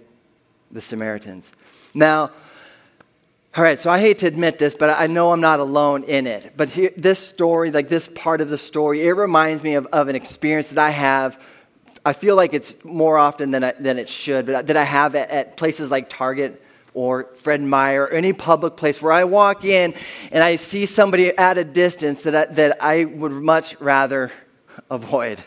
the 0.70 0.80
Samaritans. 0.80 1.52
Now, 1.94 2.30
all 3.56 3.62
right, 3.62 3.80
so 3.80 3.90
I 3.90 3.98
hate 4.00 4.18
to 4.18 4.26
admit 4.26 4.58
this, 4.58 4.74
but 4.74 4.90
I 4.90 5.06
know 5.06 5.32
I'm 5.32 5.40
not 5.40 5.60
alone 5.60 6.04
in 6.04 6.26
it. 6.26 6.54
But 6.56 6.68
here, 6.68 6.92
this 6.96 7.18
story, 7.18 7.70
like 7.70 7.88
this 7.88 8.06
part 8.08 8.42
of 8.42 8.50
the 8.50 8.58
story, 8.58 9.06
it 9.06 9.12
reminds 9.12 9.62
me 9.62 9.74
of, 9.74 9.86
of 9.86 10.08
an 10.08 10.16
experience 10.16 10.68
that 10.68 10.78
I 10.78 10.90
have. 10.90 11.40
I 12.04 12.12
feel 12.12 12.36
like 12.36 12.52
it's 12.52 12.74
more 12.84 13.16
often 13.16 13.52
than, 13.52 13.64
I, 13.64 13.72
than 13.72 13.98
it 13.98 14.10
should, 14.10 14.46
but 14.46 14.66
that 14.66 14.76
I 14.76 14.82
have 14.82 15.14
at, 15.14 15.30
at 15.30 15.56
places 15.56 15.90
like 15.90 16.10
Target 16.10 16.62
or 16.96 17.24
Fred 17.36 17.60
Meyer 17.60 18.04
or 18.04 18.10
any 18.10 18.32
public 18.32 18.76
place 18.76 19.02
where 19.02 19.12
I 19.12 19.24
walk 19.24 19.64
in 19.64 19.94
and 20.32 20.42
I 20.42 20.56
see 20.56 20.86
somebody 20.86 21.36
at 21.36 21.58
a 21.58 21.64
distance 21.64 22.22
that 22.22 22.34
I, 22.34 22.44
that 22.54 22.82
I 22.82 23.04
would 23.04 23.32
much 23.32 23.78
rather 23.80 24.32
avoid 24.90 25.44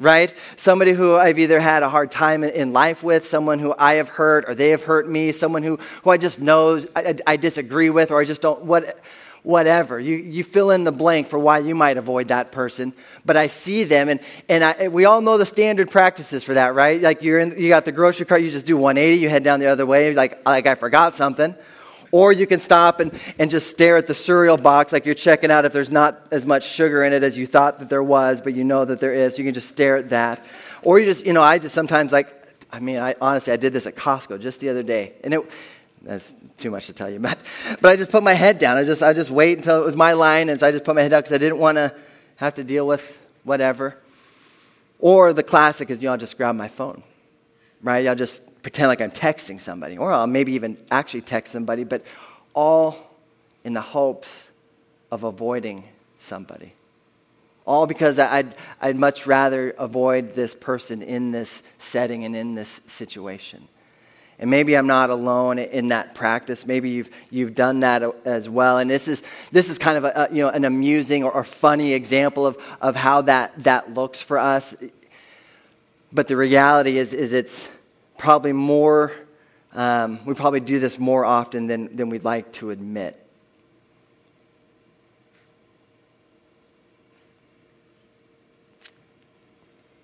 right? 0.00 0.32
Somebody 0.56 0.92
who 0.92 1.16
I've 1.16 1.40
either 1.40 1.58
had 1.58 1.82
a 1.82 1.88
hard 1.88 2.12
time 2.12 2.44
in 2.44 2.72
life 2.72 3.02
with, 3.02 3.26
someone 3.26 3.58
who 3.58 3.74
I 3.76 3.94
have 3.94 4.08
hurt 4.08 4.44
or 4.46 4.54
they 4.54 4.70
have 4.70 4.84
hurt 4.84 5.08
me, 5.08 5.32
someone 5.32 5.64
who, 5.64 5.80
who 6.04 6.10
I 6.10 6.16
just 6.16 6.38
know 6.38 6.80
I, 6.94 7.16
I 7.26 7.36
disagree 7.36 7.90
with 7.90 8.12
or 8.12 8.20
I 8.20 8.24
just 8.24 8.40
don't, 8.40 8.62
what, 8.62 9.00
whatever. 9.42 9.98
You, 9.98 10.16
you 10.16 10.44
fill 10.44 10.70
in 10.70 10.84
the 10.84 10.92
blank 10.92 11.28
for 11.28 11.38
why 11.38 11.58
you 11.58 11.74
might 11.74 11.96
avoid 11.96 12.28
that 12.28 12.52
person. 12.52 12.92
But 13.24 13.36
I 13.36 13.46
see 13.46 13.84
them, 13.84 14.08
and, 14.08 14.20
and 14.48 14.64
I, 14.64 14.88
we 14.88 15.04
all 15.04 15.20
know 15.20 15.38
the 15.38 15.46
standard 15.46 15.90
practices 15.90 16.44
for 16.44 16.54
that, 16.54 16.74
right? 16.74 17.00
Like 17.00 17.22
you're 17.22 17.38
in, 17.38 17.58
you 17.58 17.68
got 17.68 17.84
the 17.84 17.92
grocery 17.92 18.26
cart, 18.26 18.42
you 18.42 18.50
just 18.50 18.66
do 18.66 18.76
180, 18.76 19.20
you 19.20 19.28
head 19.28 19.44
down 19.44 19.60
the 19.60 19.66
other 19.66 19.86
way, 19.86 20.12
like, 20.12 20.44
like 20.44 20.66
I 20.66 20.74
forgot 20.74 21.16
something. 21.16 21.54
Or 22.10 22.32
you 22.32 22.46
can 22.46 22.60
stop 22.60 23.00
and, 23.00 23.18
and 23.38 23.50
just 23.50 23.70
stare 23.70 23.98
at 23.98 24.06
the 24.06 24.14
cereal 24.14 24.56
box 24.56 24.92
like 24.92 25.04
you're 25.04 25.14
checking 25.14 25.50
out 25.50 25.66
if 25.66 25.74
there's 25.74 25.90
not 25.90 26.26
as 26.30 26.46
much 26.46 26.66
sugar 26.66 27.04
in 27.04 27.12
it 27.12 27.22
as 27.22 27.36
you 27.36 27.46
thought 27.46 27.80
that 27.80 27.90
there 27.90 28.02
was, 28.02 28.40
but 28.40 28.54
you 28.54 28.64
know 28.64 28.84
that 28.84 28.98
there 28.98 29.12
is. 29.12 29.38
You 29.38 29.44
can 29.44 29.52
just 29.52 29.68
stare 29.68 29.98
at 29.98 30.08
that. 30.08 30.44
Or 30.82 30.98
you 30.98 31.04
just, 31.04 31.26
you 31.26 31.34
know, 31.34 31.42
I 31.42 31.58
just 31.58 31.74
sometimes 31.74 32.10
like, 32.10 32.34
I 32.70 32.80
mean, 32.80 32.98
I 32.98 33.14
honestly, 33.20 33.52
I 33.52 33.56
did 33.56 33.72
this 33.72 33.86
at 33.86 33.94
Costco 33.94 34.40
just 34.40 34.60
the 34.60 34.70
other 34.70 34.82
day. 34.82 35.14
And 35.22 35.34
it, 35.34 35.40
that's 36.02 36.34
too 36.56 36.70
much 36.70 36.86
to 36.86 36.92
tell 36.92 37.10
you, 37.10 37.18
but, 37.20 37.38
but 37.80 37.92
I 37.92 37.96
just 37.96 38.10
put 38.10 38.22
my 38.22 38.34
head 38.34 38.58
down. 38.58 38.76
I 38.76 38.84
just, 38.84 39.02
I 39.02 39.12
just 39.12 39.30
wait 39.30 39.58
until 39.58 39.80
it 39.80 39.84
was 39.84 39.96
my 39.96 40.12
line, 40.12 40.48
and 40.48 40.60
so 40.60 40.66
I 40.66 40.72
just 40.72 40.84
put 40.84 40.94
my 40.94 41.02
head 41.02 41.10
down 41.10 41.20
because 41.20 41.32
I 41.32 41.38
didn't 41.38 41.58
want 41.58 41.76
to 41.76 41.94
have 42.36 42.54
to 42.54 42.64
deal 42.64 42.86
with 42.86 43.18
whatever. 43.44 43.96
Or 45.00 45.32
the 45.32 45.42
classic 45.42 45.90
is, 45.90 46.02
you 46.02 46.06
know, 46.06 46.12
I'll 46.12 46.18
just 46.18 46.36
grab 46.36 46.56
my 46.56 46.68
phone, 46.68 47.02
right? 47.82 48.06
I'll 48.06 48.16
just 48.16 48.42
pretend 48.62 48.88
like 48.88 49.00
I'm 49.00 49.10
texting 49.10 49.60
somebody, 49.60 49.96
or 49.96 50.12
I'll 50.12 50.26
maybe 50.26 50.52
even 50.52 50.76
actually 50.90 51.22
text 51.22 51.52
somebody, 51.52 51.84
but 51.84 52.02
all 52.54 53.14
in 53.64 53.74
the 53.74 53.80
hopes 53.80 54.48
of 55.10 55.24
avoiding 55.24 55.84
somebody. 56.20 56.72
All 57.66 57.86
because 57.86 58.18
I'd, 58.18 58.54
I'd 58.80 58.96
much 58.96 59.26
rather 59.26 59.70
avoid 59.70 60.34
this 60.34 60.54
person 60.54 61.02
in 61.02 61.32
this 61.32 61.62
setting 61.78 62.24
and 62.24 62.34
in 62.34 62.54
this 62.54 62.80
situation. 62.86 63.68
And 64.40 64.50
maybe 64.50 64.76
I'm 64.76 64.86
not 64.86 65.10
alone 65.10 65.58
in 65.58 65.88
that 65.88 66.14
practice. 66.14 66.64
Maybe 66.64 66.90
you've, 66.90 67.10
you've 67.28 67.56
done 67.56 67.80
that 67.80 68.02
as 68.24 68.48
well. 68.48 68.78
And 68.78 68.88
this 68.88 69.08
is, 69.08 69.22
this 69.50 69.68
is 69.68 69.78
kind 69.78 69.98
of 69.98 70.04
a, 70.04 70.28
you 70.30 70.44
know, 70.44 70.48
an 70.48 70.64
amusing 70.64 71.24
or, 71.24 71.32
or 71.32 71.42
funny 71.42 71.92
example 71.92 72.46
of, 72.46 72.56
of 72.80 72.94
how 72.94 73.22
that, 73.22 73.52
that 73.64 73.94
looks 73.94 74.22
for 74.22 74.38
us. 74.38 74.76
But 76.12 76.28
the 76.28 76.36
reality 76.36 76.98
is, 76.98 77.12
is 77.12 77.32
it's 77.32 77.68
probably 78.16 78.52
more, 78.52 79.12
um, 79.72 80.24
we 80.24 80.34
probably 80.34 80.60
do 80.60 80.78
this 80.78 81.00
more 81.00 81.24
often 81.24 81.66
than, 81.66 81.96
than 81.96 82.08
we'd 82.08 82.24
like 82.24 82.52
to 82.52 82.70
admit. 82.70 83.24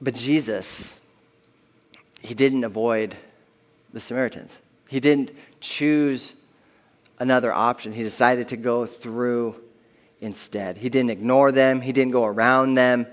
But 0.00 0.14
Jesus, 0.16 0.98
he 2.20 2.34
didn't 2.34 2.64
avoid 2.64 3.16
the 3.94 4.00
Samaritans. 4.00 4.58
He 4.88 5.00
didn't 5.00 5.30
choose 5.60 6.34
another 7.18 7.52
option. 7.52 7.92
He 7.92 8.02
decided 8.02 8.48
to 8.48 8.56
go 8.56 8.84
through 8.84 9.54
instead. 10.20 10.76
He 10.76 10.88
didn't 10.88 11.10
ignore 11.10 11.52
them, 11.52 11.80
he 11.80 11.92
didn't 11.92 12.12
go 12.12 12.24
around 12.24 12.74
them. 12.74 13.06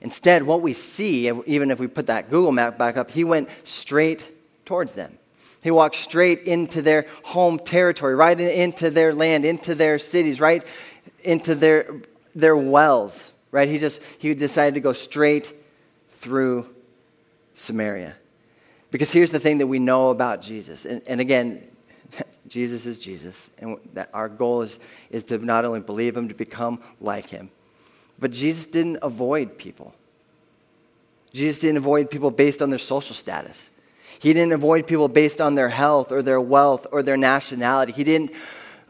Instead, 0.00 0.42
what 0.42 0.60
we 0.60 0.74
see, 0.74 1.30
even 1.46 1.70
if 1.70 1.78
we 1.78 1.86
put 1.86 2.08
that 2.08 2.28
Google 2.28 2.52
map 2.52 2.76
back 2.76 2.98
up, 2.98 3.10
he 3.10 3.24
went 3.24 3.48
straight 3.62 4.22
towards 4.66 4.92
them. 4.92 5.16
He 5.62 5.70
walked 5.70 5.96
straight 5.96 6.40
into 6.40 6.82
their 6.82 7.06
home 7.22 7.58
territory, 7.58 8.14
right 8.14 8.38
into 8.38 8.90
their 8.90 9.14
land, 9.14 9.46
into 9.46 9.74
their 9.74 9.98
cities, 9.98 10.40
right 10.40 10.62
into 11.22 11.54
their, 11.54 12.02
their 12.34 12.56
wells, 12.56 13.32
right? 13.50 13.68
He 13.68 13.78
just, 13.78 14.00
he 14.18 14.34
decided 14.34 14.74
to 14.74 14.80
go 14.80 14.92
straight 14.92 15.54
through 16.20 16.68
Samaria. 17.54 18.16
Because 18.94 19.10
here's 19.10 19.32
the 19.32 19.40
thing 19.40 19.58
that 19.58 19.66
we 19.66 19.80
know 19.80 20.10
about 20.10 20.40
Jesus. 20.40 20.84
And, 20.84 21.02
and 21.08 21.20
again, 21.20 21.64
Jesus 22.46 22.86
is 22.86 22.96
Jesus. 22.96 23.50
And 23.58 23.76
that 23.94 24.08
our 24.14 24.28
goal 24.28 24.62
is, 24.62 24.78
is 25.10 25.24
to 25.24 25.38
not 25.38 25.64
only 25.64 25.80
believe 25.80 26.16
him, 26.16 26.28
to 26.28 26.34
become 26.34 26.80
like 27.00 27.28
him. 27.28 27.50
But 28.20 28.30
Jesus 28.30 28.66
didn't 28.66 29.00
avoid 29.02 29.58
people. 29.58 29.96
Jesus 31.32 31.58
didn't 31.58 31.78
avoid 31.78 32.08
people 32.08 32.30
based 32.30 32.62
on 32.62 32.70
their 32.70 32.78
social 32.78 33.16
status. 33.16 33.68
He 34.20 34.32
didn't 34.32 34.52
avoid 34.52 34.86
people 34.86 35.08
based 35.08 35.40
on 35.40 35.56
their 35.56 35.70
health 35.70 36.12
or 36.12 36.22
their 36.22 36.40
wealth 36.40 36.86
or 36.92 37.02
their 37.02 37.16
nationality. 37.16 37.90
He 37.90 38.04
didn't 38.04 38.30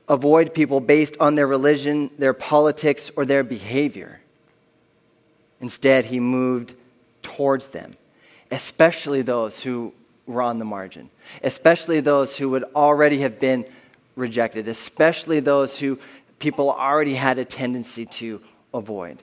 avoid 0.06 0.52
people 0.52 0.80
based 0.80 1.16
on 1.18 1.34
their 1.34 1.46
religion, 1.46 2.10
their 2.18 2.34
politics, 2.34 3.10
or 3.16 3.24
their 3.24 3.42
behavior. 3.42 4.20
Instead, 5.62 6.04
he 6.04 6.20
moved 6.20 6.74
towards 7.22 7.68
them, 7.68 7.96
especially 8.50 9.22
those 9.22 9.62
who 9.62 9.92
were 10.26 10.42
on 10.42 10.59
the 10.59 10.64
margin, 10.64 11.11
especially 11.42 12.00
those 12.00 12.37
who 12.37 12.48
would 12.50 12.64
already 12.74 13.18
have 13.18 13.38
been 13.38 13.64
rejected, 14.16 14.68
especially 14.68 15.40
those 15.40 15.78
who 15.78 15.98
people 16.38 16.70
already 16.70 17.14
had 17.14 17.38
a 17.38 17.44
tendency 17.44 18.07
to 18.07 18.40
avoid. 18.72 19.22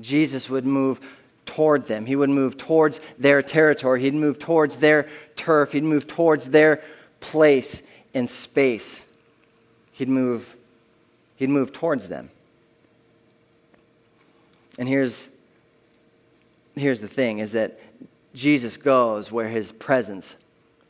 Jesus 0.00 0.48
would 0.50 0.66
move 0.66 1.00
toward 1.46 1.84
them. 1.84 2.06
He 2.06 2.16
would 2.16 2.30
move 2.30 2.56
towards 2.56 3.00
their 3.18 3.42
territory. 3.42 4.00
He'd 4.02 4.14
move 4.14 4.38
towards 4.38 4.76
their 4.76 5.08
turf. 5.36 5.72
He'd 5.72 5.84
move 5.84 6.06
towards 6.06 6.50
their 6.50 6.82
place 7.20 7.82
in 8.14 8.28
space. 8.28 9.06
He'd 9.92 10.08
move, 10.08 10.56
he'd 11.36 11.50
move 11.50 11.72
towards 11.72 12.08
them. 12.08 12.30
And 14.78 14.88
here's, 14.88 15.28
here's 16.74 17.00
the 17.00 17.08
thing 17.08 17.38
is 17.38 17.52
that 17.52 17.78
Jesus 18.34 18.76
goes 18.76 19.30
where 19.30 19.48
his 19.48 19.72
presence 19.72 20.36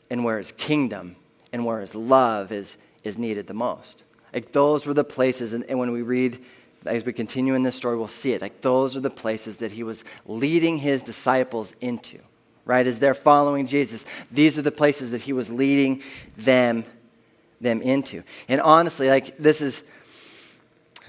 and 0.09 0.23
where 0.23 0.37
his 0.37 0.51
kingdom 0.53 1.15
and 1.51 1.65
where 1.65 1.81
his 1.81 1.95
love 1.95 2.51
is, 2.51 2.77
is 3.03 3.17
needed 3.17 3.47
the 3.47 3.53
most. 3.53 4.03
Like 4.33 4.51
those 4.51 4.85
were 4.85 4.93
the 4.93 5.03
places, 5.03 5.53
and, 5.53 5.63
and 5.65 5.77
when 5.77 5.91
we 5.91 6.01
read, 6.01 6.43
as 6.85 7.05
we 7.05 7.13
continue 7.13 7.53
in 7.53 7.63
this 7.63 7.75
story, 7.75 7.97
we'll 7.97 8.07
see 8.07 8.33
it. 8.33 8.41
Like 8.41 8.61
those 8.61 8.97
are 8.97 8.99
the 8.99 9.09
places 9.09 9.57
that 9.57 9.71
he 9.71 9.83
was 9.83 10.03
leading 10.25 10.77
his 10.77 11.03
disciples 11.03 11.73
into, 11.81 12.19
right? 12.65 12.85
As 12.85 12.99
they're 12.99 13.13
following 13.13 13.67
Jesus, 13.67 14.05
these 14.31 14.57
are 14.57 14.63
the 14.63 14.71
places 14.71 15.11
that 15.11 15.21
he 15.21 15.33
was 15.33 15.49
leading 15.49 16.01
them, 16.37 16.83
them 17.61 17.81
into. 17.81 18.23
And 18.47 18.59
honestly, 18.61 19.07
like 19.09 19.37
this 19.37 19.61
is, 19.61 19.83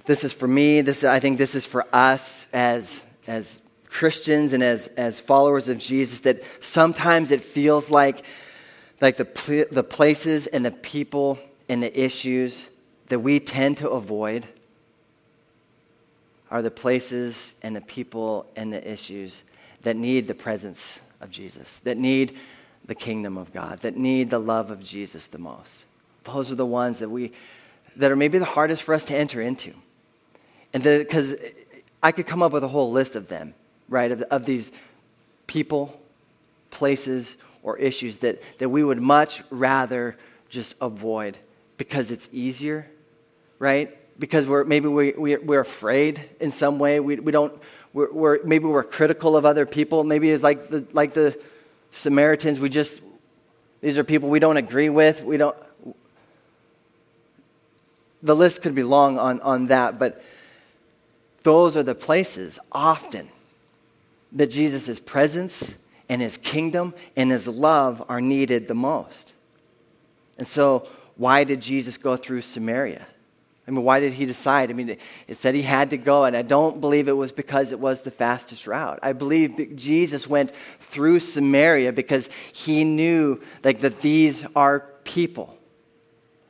this 0.04 0.22
is 0.22 0.32
for 0.32 0.46
me, 0.46 0.82
this, 0.82 1.02
I 1.02 1.20
think 1.20 1.38
this 1.38 1.54
is 1.54 1.64
for 1.64 1.86
us 1.94 2.46
as, 2.52 3.00
as 3.26 3.60
Christians 3.94 4.52
and 4.52 4.60
as, 4.60 4.88
as 4.96 5.20
followers 5.20 5.68
of 5.68 5.78
Jesus, 5.78 6.20
that 6.20 6.42
sometimes 6.60 7.30
it 7.30 7.40
feels 7.40 7.90
like, 7.90 8.24
like 9.00 9.16
the, 9.16 9.68
the 9.70 9.84
places 9.84 10.48
and 10.48 10.64
the 10.64 10.72
people 10.72 11.38
and 11.68 11.80
the 11.80 11.98
issues 11.98 12.66
that 13.06 13.20
we 13.20 13.38
tend 13.38 13.78
to 13.78 13.88
avoid 13.88 14.48
are 16.50 16.60
the 16.60 16.72
places 16.72 17.54
and 17.62 17.76
the 17.76 17.80
people 17.80 18.46
and 18.56 18.72
the 18.72 18.92
issues 18.92 19.42
that 19.82 19.94
need 19.94 20.26
the 20.26 20.34
presence 20.34 20.98
of 21.20 21.30
Jesus, 21.30 21.78
that 21.84 21.96
need 21.96 22.36
the 22.86 22.96
kingdom 22.96 23.38
of 23.38 23.52
God, 23.52 23.78
that 23.82 23.96
need 23.96 24.28
the 24.28 24.40
love 24.40 24.72
of 24.72 24.82
Jesus 24.82 25.28
the 25.28 25.38
most. 25.38 25.84
Those 26.24 26.50
are 26.50 26.56
the 26.56 26.66
ones 26.66 26.98
that 26.98 27.08
we 27.08 27.32
that 27.96 28.10
are 28.10 28.16
maybe 28.16 28.38
the 28.38 28.44
hardest 28.44 28.82
for 28.82 28.92
us 28.92 29.04
to 29.04 29.16
enter 29.16 29.40
into. 29.40 29.72
And 30.72 30.82
because 30.82 31.36
I 32.02 32.10
could 32.10 32.26
come 32.26 32.42
up 32.42 32.50
with 32.50 32.64
a 32.64 32.68
whole 32.68 32.90
list 32.90 33.14
of 33.14 33.28
them, 33.28 33.54
right? 33.88 34.10
Of, 34.10 34.22
of 34.22 34.46
these 34.46 34.72
people, 35.46 35.98
places, 36.70 37.36
or 37.62 37.78
issues 37.78 38.18
that, 38.18 38.42
that 38.58 38.68
we 38.68 38.84
would 38.84 39.00
much 39.00 39.42
rather 39.50 40.16
just 40.48 40.76
avoid 40.80 41.36
because 41.76 42.10
it's 42.10 42.28
easier, 42.32 42.86
right? 43.58 43.96
Because 44.18 44.46
we're, 44.46 44.64
maybe 44.64 44.88
we, 44.88 45.12
we, 45.12 45.36
we're 45.36 45.60
afraid 45.60 46.28
in 46.40 46.52
some 46.52 46.78
way. 46.78 47.00
We, 47.00 47.16
we 47.16 47.32
don't, 47.32 47.52
we're, 47.92 48.12
we're, 48.12 48.44
maybe 48.44 48.66
we're 48.66 48.84
critical 48.84 49.36
of 49.36 49.44
other 49.44 49.66
people. 49.66 50.04
Maybe 50.04 50.30
it's 50.30 50.42
like 50.42 50.68
the, 50.68 50.84
like 50.92 51.14
the 51.14 51.38
Samaritans. 51.90 52.60
We 52.60 52.68
just, 52.68 53.00
these 53.80 53.98
are 53.98 54.04
people 54.04 54.28
we 54.28 54.38
don't 54.38 54.56
agree 54.56 54.90
with. 54.90 55.22
We 55.22 55.36
don't, 55.36 55.56
the 58.22 58.36
list 58.36 58.62
could 58.62 58.74
be 58.74 58.82
long 58.82 59.18
on, 59.18 59.40
on 59.40 59.66
that, 59.66 59.98
but 59.98 60.22
those 61.42 61.76
are 61.76 61.82
the 61.82 61.94
places 61.94 62.58
often 62.72 63.28
that 64.34 64.48
Jesus' 64.48 64.98
presence 65.00 65.76
and 66.08 66.20
his 66.20 66.36
kingdom 66.36 66.94
and 67.16 67.30
his 67.30 67.48
love 67.48 68.04
are 68.08 68.20
needed 68.20 68.68
the 68.68 68.74
most. 68.74 69.32
And 70.36 70.46
so, 70.46 70.88
why 71.16 71.44
did 71.44 71.62
Jesus 71.62 71.96
go 71.96 72.16
through 72.16 72.42
Samaria? 72.42 73.06
I 73.66 73.70
mean, 73.70 73.82
why 73.82 74.00
did 74.00 74.12
he 74.12 74.26
decide? 74.26 74.68
I 74.70 74.74
mean, 74.74 74.98
it 75.26 75.40
said 75.40 75.54
he 75.54 75.62
had 75.62 75.90
to 75.90 75.96
go, 75.96 76.24
and 76.24 76.36
I 76.36 76.42
don't 76.42 76.80
believe 76.80 77.08
it 77.08 77.12
was 77.12 77.32
because 77.32 77.72
it 77.72 77.80
was 77.80 78.02
the 78.02 78.10
fastest 78.10 78.66
route. 78.66 78.98
I 79.02 79.14
believe 79.14 79.74
Jesus 79.74 80.26
went 80.28 80.52
through 80.80 81.20
Samaria 81.20 81.92
because 81.92 82.28
he 82.52 82.84
knew 82.84 83.40
like 83.62 83.80
that 83.80 84.02
these 84.02 84.44
are 84.54 84.80
people 85.04 85.56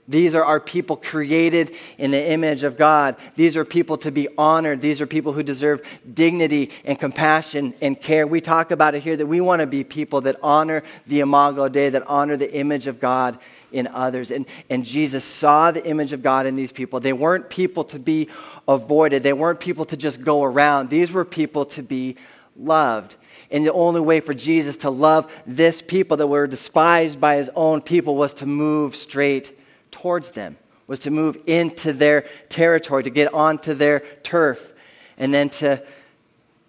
these 0.07 0.35
are 0.35 0.45
our 0.45 0.61
people 0.61 0.97
created 0.97 1.75
in 1.97 2.11
the 2.11 2.31
image 2.31 2.63
of 2.63 2.77
God. 2.77 3.17
These 3.37 3.57
are 3.57 3.65
people 3.65 3.97
to 3.99 4.11
be 4.11 4.29
honored. 4.37 4.83
These 4.83 5.01
are 5.01 5.07
people 5.07 5.33
who 5.33 5.43
deserve 5.43 5.81
dignity 6.13 6.71
and 6.85 6.99
compassion 6.99 7.73
and 7.81 7.99
care. 7.99 8.27
We 8.27 8.43
talk 8.43 8.71
about 8.71 8.95
it 8.95 9.03
here 9.03 9.17
that 9.17 9.27
we 9.27 9.41
want 9.41 9.61
to 9.61 9.67
be 9.67 9.83
people 9.83 10.21
that 10.23 10.37
honor 10.43 10.83
the 11.07 11.21
Imago 11.21 11.69
Dei, 11.69 11.89
that 11.89 12.07
honor 12.07 12.37
the 12.37 12.53
image 12.55 12.87
of 12.87 13.01
God 13.01 13.39
in 13.73 13.87
others. 13.87 14.31
And, 14.31 14.45
and 14.69 14.85
Jesus 14.85 15.25
saw 15.25 15.71
the 15.71 15.85
image 15.87 16.13
of 16.13 16.23
God 16.23 16.45
in 16.45 16.55
these 16.55 16.73
people. 16.73 17.01
They 17.01 17.15
weren't 17.15 17.49
people 17.49 17.85
to 17.85 17.99
be 17.99 18.29
avoided, 18.69 19.23
they 19.23 19.33
weren't 19.33 19.61
people 19.61 19.87
to 19.87 19.97
just 19.97 20.23
go 20.23 20.45
around. 20.45 20.91
These 20.91 21.13
were 21.13 21.25
people 21.25 21.65
to 21.67 21.83
be 21.83 22.17
loved. 22.57 23.17
And 23.51 23.65
the 23.65 23.73
only 23.73 24.01
way 24.01 24.21
for 24.21 24.35
Jesus 24.35 24.77
to 24.79 24.91
love 24.91 25.33
this 25.47 25.81
people 25.81 26.19
that 26.19 26.27
were 26.27 26.47
despised 26.47 27.19
by 27.21 27.37
his 27.37 27.51
own 27.55 27.81
people 27.81 28.17
was 28.17 28.35
to 28.35 28.47
move 28.47 28.95
straight 28.97 29.59
towards 29.95 30.33
them, 30.33 30.57
was 30.89 30.99
to 30.99 31.11
move 31.11 31.39
into 31.47 31.93
their 31.93 32.27
territory, 32.49 33.05
to 33.05 33.11
get 33.11 33.33
onto 33.33 33.75
their 33.75 34.01
turf, 34.25 34.73
and 35.17 35.33
then 35.33 35.49
to 35.49 35.81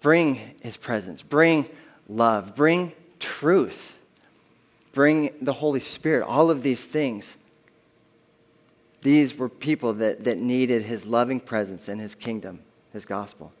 bring 0.00 0.54
his 0.62 0.76
presence, 0.76 1.22
bring 1.22 1.68
love, 2.08 2.54
bring 2.54 2.92
truth, 3.18 3.98
bring 4.92 5.32
the 5.42 5.52
Holy 5.52 5.80
Spirit, 5.80 6.24
all 6.24 6.50
of 6.52 6.62
these 6.62 6.84
things. 6.84 7.36
These 9.02 9.36
were 9.36 9.48
people 9.48 9.94
that, 9.94 10.22
that 10.24 10.38
needed 10.38 10.82
his 10.82 11.04
loving 11.04 11.40
presence 11.40 11.88
and 11.88 12.00
his 12.00 12.14
kingdom, 12.14 12.60
his 12.92 13.04
gospel. 13.04 13.52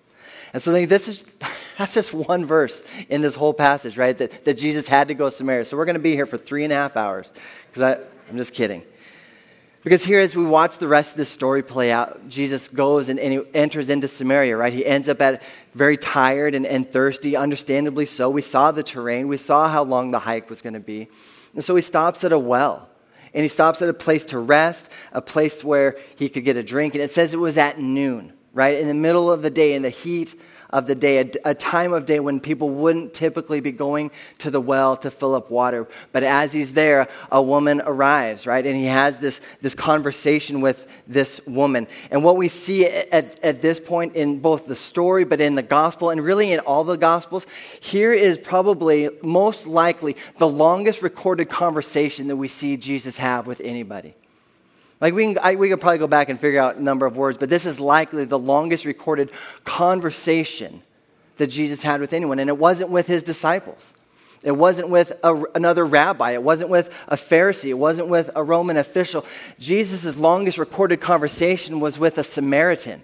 And 0.52 0.62
so 0.62 0.86
this 0.86 1.08
is 1.08 1.24
that's 1.78 1.94
just 1.94 2.14
one 2.14 2.46
verse 2.46 2.84
in 3.08 3.20
this 3.20 3.34
whole 3.34 3.52
passage, 3.52 3.98
right? 3.98 4.16
That, 4.16 4.44
that 4.44 4.54
Jesus 4.54 4.86
had 4.86 5.08
to 5.08 5.14
go 5.14 5.28
to 5.28 5.34
Samaria. 5.34 5.64
So 5.64 5.76
we're 5.76 5.84
going 5.84 5.94
to 5.94 6.00
be 6.00 6.14
here 6.14 6.26
for 6.26 6.38
three 6.38 6.62
and 6.62 6.72
a 6.72 6.76
half 6.76 6.96
hours. 6.96 7.26
Because 7.66 8.06
I'm 8.30 8.36
just 8.36 8.54
kidding. 8.54 8.82
Because 9.86 10.04
here, 10.04 10.18
as 10.18 10.34
we 10.34 10.44
watch 10.44 10.78
the 10.78 10.88
rest 10.88 11.12
of 11.12 11.16
this 11.16 11.28
story 11.28 11.62
play 11.62 11.92
out, 11.92 12.28
Jesus 12.28 12.66
goes 12.66 13.08
and, 13.08 13.20
and, 13.20 13.32
he 13.32 13.40
enters 13.54 13.88
into 13.88 14.08
Samaria, 14.08 14.56
right? 14.56 14.72
He 14.72 14.84
ends 14.84 15.08
up 15.08 15.20
at 15.20 15.44
very 15.76 15.96
tired 15.96 16.56
and, 16.56 16.66
and 16.66 16.90
thirsty, 16.90 17.36
understandably 17.36 18.04
so. 18.04 18.28
We 18.28 18.42
saw 18.42 18.72
the 18.72 18.82
terrain, 18.82 19.28
we 19.28 19.36
saw 19.36 19.68
how 19.68 19.84
long 19.84 20.10
the 20.10 20.18
hike 20.18 20.50
was 20.50 20.60
going 20.60 20.74
to 20.74 20.80
be. 20.80 21.06
And 21.54 21.62
so 21.62 21.76
he 21.76 21.82
stops 21.82 22.24
at 22.24 22.32
a 22.32 22.38
well. 22.38 22.88
And 23.32 23.44
he 23.44 23.48
stops 23.48 23.80
at 23.80 23.88
a 23.88 23.94
place 23.94 24.24
to 24.24 24.40
rest, 24.40 24.88
a 25.12 25.22
place 25.22 25.62
where 25.62 25.96
he 26.16 26.28
could 26.28 26.42
get 26.42 26.56
a 26.56 26.64
drink. 26.64 26.96
And 26.96 27.02
it 27.04 27.12
says 27.12 27.32
it 27.32 27.36
was 27.36 27.56
at 27.56 27.78
noon, 27.78 28.32
right? 28.56 28.78
In 28.78 28.88
the 28.88 28.94
middle 28.94 29.30
of 29.30 29.42
the 29.42 29.50
day, 29.50 29.74
in 29.74 29.82
the 29.82 29.90
heat 29.90 30.34
of 30.70 30.86
the 30.86 30.94
day, 30.94 31.18
a, 31.18 31.50
a, 31.50 31.54
time 31.54 31.92
of 31.92 32.06
day 32.06 32.18
when 32.18 32.40
people 32.40 32.70
wouldn't 32.70 33.12
typically 33.12 33.60
be 33.60 33.70
going 33.70 34.10
to 34.38 34.50
the 34.50 34.60
well 34.60 34.96
to 34.96 35.10
fill 35.10 35.34
up 35.34 35.50
water. 35.50 35.86
But 36.10 36.22
as 36.22 36.54
he's 36.54 36.72
there, 36.72 37.06
a 37.30 37.40
woman 37.40 37.82
arrives, 37.84 38.46
right? 38.46 38.66
And 38.66 38.74
he 38.74 38.86
has 38.86 39.18
this, 39.18 39.42
this 39.60 39.74
conversation 39.74 40.62
with 40.62 40.88
this 41.06 41.38
woman. 41.46 41.86
And 42.10 42.24
what 42.24 42.38
we 42.38 42.48
see 42.48 42.86
at, 42.86 43.38
at 43.44 43.60
this 43.60 43.78
point 43.78 44.16
in 44.16 44.40
both 44.40 44.64
the 44.64 44.74
story, 44.74 45.24
but 45.24 45.40
in 45.40 45.54
the 45.54 45.62
gospel, 45.62 46.08
and 46.08 46.20
really 46.24 46.50
in 46.50 46.60
all 46.60 46.82
the 46.82 46.96
gospels, 46.96 47.46
here 47.78 48.14
is 48.14 48.38
probably 48.38 49.10
most 49.22 49.66
likely 49.66 50.16
the 50.38 50.48
longest 50.48 51.02
recorded 51.02 51.50
conversation 51.50 52.28
that 52.28 52.36
we 52.36 52.48
see 52.48 52.78
Jesus 52.78 53.18
have 53.18 53.46
with 53.46 53.60
anybody. 53.60 54.14
Like 55.00 55.14
we, 55.14 55.34
can, 55.34 55.38
I, 55.42 55.54
we 55.56 55.68
could 55.68 55.80
probably 55.80 55.98
go 55.98 56.06
back 56.06 56.28
and 56.28 56.40
figure 56.40 56.60
out 56.60 56.76
a 56.76 56.82
number 56.82 57.04
of 57.04 57.16
words, 57.16 57.36
but 57.36 57.48
this 57.48 57.66
is 57.66 57.78
likely 57.78 58.24
the 58.24 58.38
longest 58.38 58.84
recorded 58.84 59.30
conversation 59.64 60.82
that 61.36 61.48
Jesus 61.48 61.82
had 61.82 62.00
with 62.00 62.12
anyone. 62.12 62.38
And 62.38 62.48
it 62.48 62.56
wasn't 62.56 62.90
with 62.90 63.06
his 63.06 63.22
disciples. 63.22 63.92
It 64.42 64.52
wasn't 64.52 64.88
with 64.88 65.12
a, 65.22 65.42
another 65.54 65.84
rabbi. 65.84 66.32
It 66.32 66.42
wasn't 66.42 66.70
with 66.70 66.94
a 67.08 67.16
Pharisee. 67.16 67.70
It 67.70 67.74
wasn't 67.74 68.08
with 68.08 68.30
a 68.34 68.42
Roman 68.42 68.76
official. 68.76 69.26
Jesus' 69.58 70.18
longest 70.18 70.56
recorded 70.56 71.00
conversation 71.00 71.80
was 71.80 71.98
with 71.98 72.16
a 72.16 72.24
Samaritan, 72.24 73.02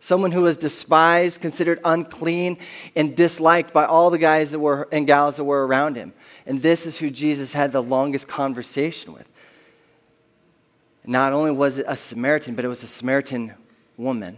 someone 0.00 0.32
who 0.32 0.42
was 0.42 0.56
despised, 0.56 1.40
considered 1.40 1.80
unclean, 1.84 2.58
and 2.96 3.14
disliked 3.14 3.72
by 3.72 3.84
all 3.84 4.10
the 4.10 4.18
guys 4.18 4.50
that 4.52 4.58
were, 4.58 4.88
and 4.90 5.06
gals 5.06 5.36
that 5.36 5.44
were 5.44 5.66
around 5.66 5.96
him. 5.96 6.12
And 6.46 6.62
this 6.62 6.86
is 6.86 6.98
who 6.98 7.10
Jesus 7.10 7.52
had 7.52 7.72
the 7.72 7.82
longest 7.82 8.26
conversation 8.26 9.12
with. 9.12 9.28
Not 11.08 11.32
only 11.32 11.50
was 11.50 11.78
it 11.78 11.86
a 11.88 11.96
Samaritan, 11.96 12.54
but 12.54 12.66
it 12.66 12.68
was 12.68 12.82
a 12.82 12.86
Samaritan 12.86 13.54
woman. 13.96 14.36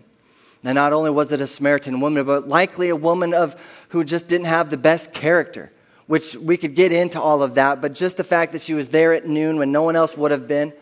Now, 0.63 0.73
not 0.73 0.93
only 0.93 1.11
was 1.11 1.33
it 1.33 1.41
a 1.41 1.47
Samaritan 1.49 1.99
woman, 2.01 2.25
but 2.25 2.47
likely 2.47 2.91
a 2.91 2.97
woman 2.97 3.35
of, 3.35 3.61
who 3.89 4.05
just 4.05 4.29
didn't 4.29 4.47
have 4.47 4.71
the 4.71 4.77
best 4.77 5.13
character, 5.13 5.73
which 6.07 6.37
we 6.37 6.57
could 6.57 6.77
get 6.77 6.93
into 6.93 7.21
all 7.21 7.43
of 7.43 7.55
that, 7.57 7.81
but 7.81 7.93
just 7.93 8.17
the 8.17 8.23
fact 8.23 8.53
that 8.53 8.63
she 8.63 8.73
was 8.73 8.87
there 8.87 9.13
at 9.13 9.27
noon 9.27 9.57
when 9.57 9.73
no 9.73 9.83
one 9.83 9.97
else 9.97 10.17
would 10.17 10.31
have 10.31 10.47
been, 10.47 10.73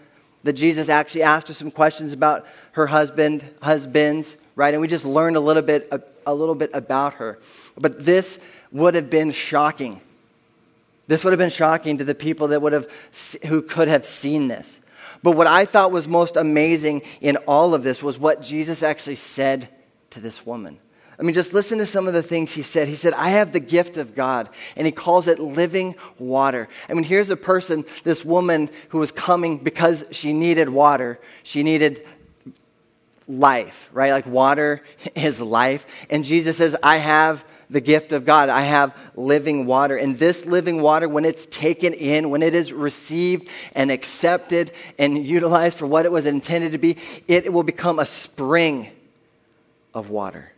that 0.42 0.53
Jesus 0.53 0.90
actually 0.90 1.22
asked 1.22 1.48
her 1.48 1.55
some 1.55 1.70
questions 1.70 2.12
about 2.12 2.46
her 2.72 2.88
husband, 2.88 3.48
husbands, 3.62 4.37
right? 4.57 4.74
And 4.74 4.83
we 4.83 4.88
just 4.88 5.07
learned 5.07 5.37
a 5.37 5.40
little 5.40 5.62
bit, 5.62 5.88
a, 5.90 6.03
a 6.27 6.35
little 6.35 6.55
bit 6.55 6.70
about 6.74 7.14
her. 7.14 7.38
But 7.79 8.05
this 8.05 8.38
would 8.72 8.94
have 8.94 9.09
been 9.09 9.31
shocking. 9.31 10.03
This 11.07 11.24
would 11.24 11.33
have 11.33 11.38
been 11.38 11.48
shocking 11.48 11.96
to 11.96 12.05
the 12.05 12.14
people 12.14 12.48
that 12.48 12.61
would 12.61 12.74
have, 12.74 12.88
who 13.46 13.62
could 13.62 13.88
have 13.88 14.05
seen 14.05 14.48
this. 14.48 14.81
But 15.22 15.33
what 15.33 15.46
I 15.46 15.64
thought 15.64 15.92
was 15.92 16.07
most 16.07 16.37
amazing 16.37 17.02
in 17.20 17.37
all 17.38 17.74
of 17.74 17.83
this 17.83 18.02
was 18.02 18.18
what 18.18 18.42
Jesus 18.42 18.83
actually 18.83 19.16
said 19.16 19.68
to 20.11 20.20
this 20.20 20.46
woman. 20.46 20.78
I 21.18 21.24
mean, 21.24 21.35
just 21.35 21.52
listen 21.52 21.78
to 21.78 21.87
some 21.87 22.07
of 22.07 22.14
the 22.14 22.22
things 22.22 22.52
he 22.52 22.62
said. 22.62 22.87
He 22.87 22.94
said, 22.94 23.12
I 23.12 23.31
have 23.31 23.52
the 23.52 23.61
gift 23.61 23.96
of 23.96 24.14
God, 24.14 24.48
and 24.76 24.87
he 24.87 24.92
calls 24.92 25.26
it 25.26 25.40
living 25.40 25.96
water. 26.16 26.68
I 26.88 26.94
mean, 26.94 27.02
here's 27.02 27.31
a 27.31 27.37
person, 27.37 27.85
this 28.04 28.24
woman 28.24 28.70
who 28.90 28.98
was 28.98 29.11
coming 29.11 29.59
because 29.59 30.04
she 30.12 30.33
needed 30.33 30.68
water. 30.68 31.18
She 31.42 31.64
needed 31.64 32.07
life, 33.26 33.90
right? 33.92 34.12
Like 34.12 34.26
water 34.26 34.83
is 35.16 35.40
life. 35.40 35.87
And 36.09 36.24
Jesus 36.24 36.57
says, 36.57 36.76
I 36.85 36.98
have 36.98 37.44
the 37.70 37.81
gift 37.81 38.12
of 38.12 38.24
God. 38.24 38.48
I 38.48 38.62
have 38.62 38.96
living 39.14 39.66
water. 39.66 39.96
And 39.96 40.18
this 40.18 40.46
living 40.46 40.81
water, 40.81 41.09
when 41.09 41.24
it's 41.24 41.46
taken 41.46 41.92
in, 41.94 42.31
when 42.31 42.42
it 42.42 42.54
is 42.54 42.72
received 42.72 43.48
and 43.74 43.90
accepted 43.90 44.72
and 44.98 45.24
utilized 45.24 45.78
for 45.78 45.87
what 45.87 46.04
it 46.04 46.12
was 46.12 46.26
intended 46.26 46.72
to 46.72 46.78
be, 46.78 46.96
it 47.26 47.52
will 47.52 47.62
become 47.62 47.98
a 47.98 48.07
spring 48.07 48.90
of 49.94 50.11
water. 50.11 50.52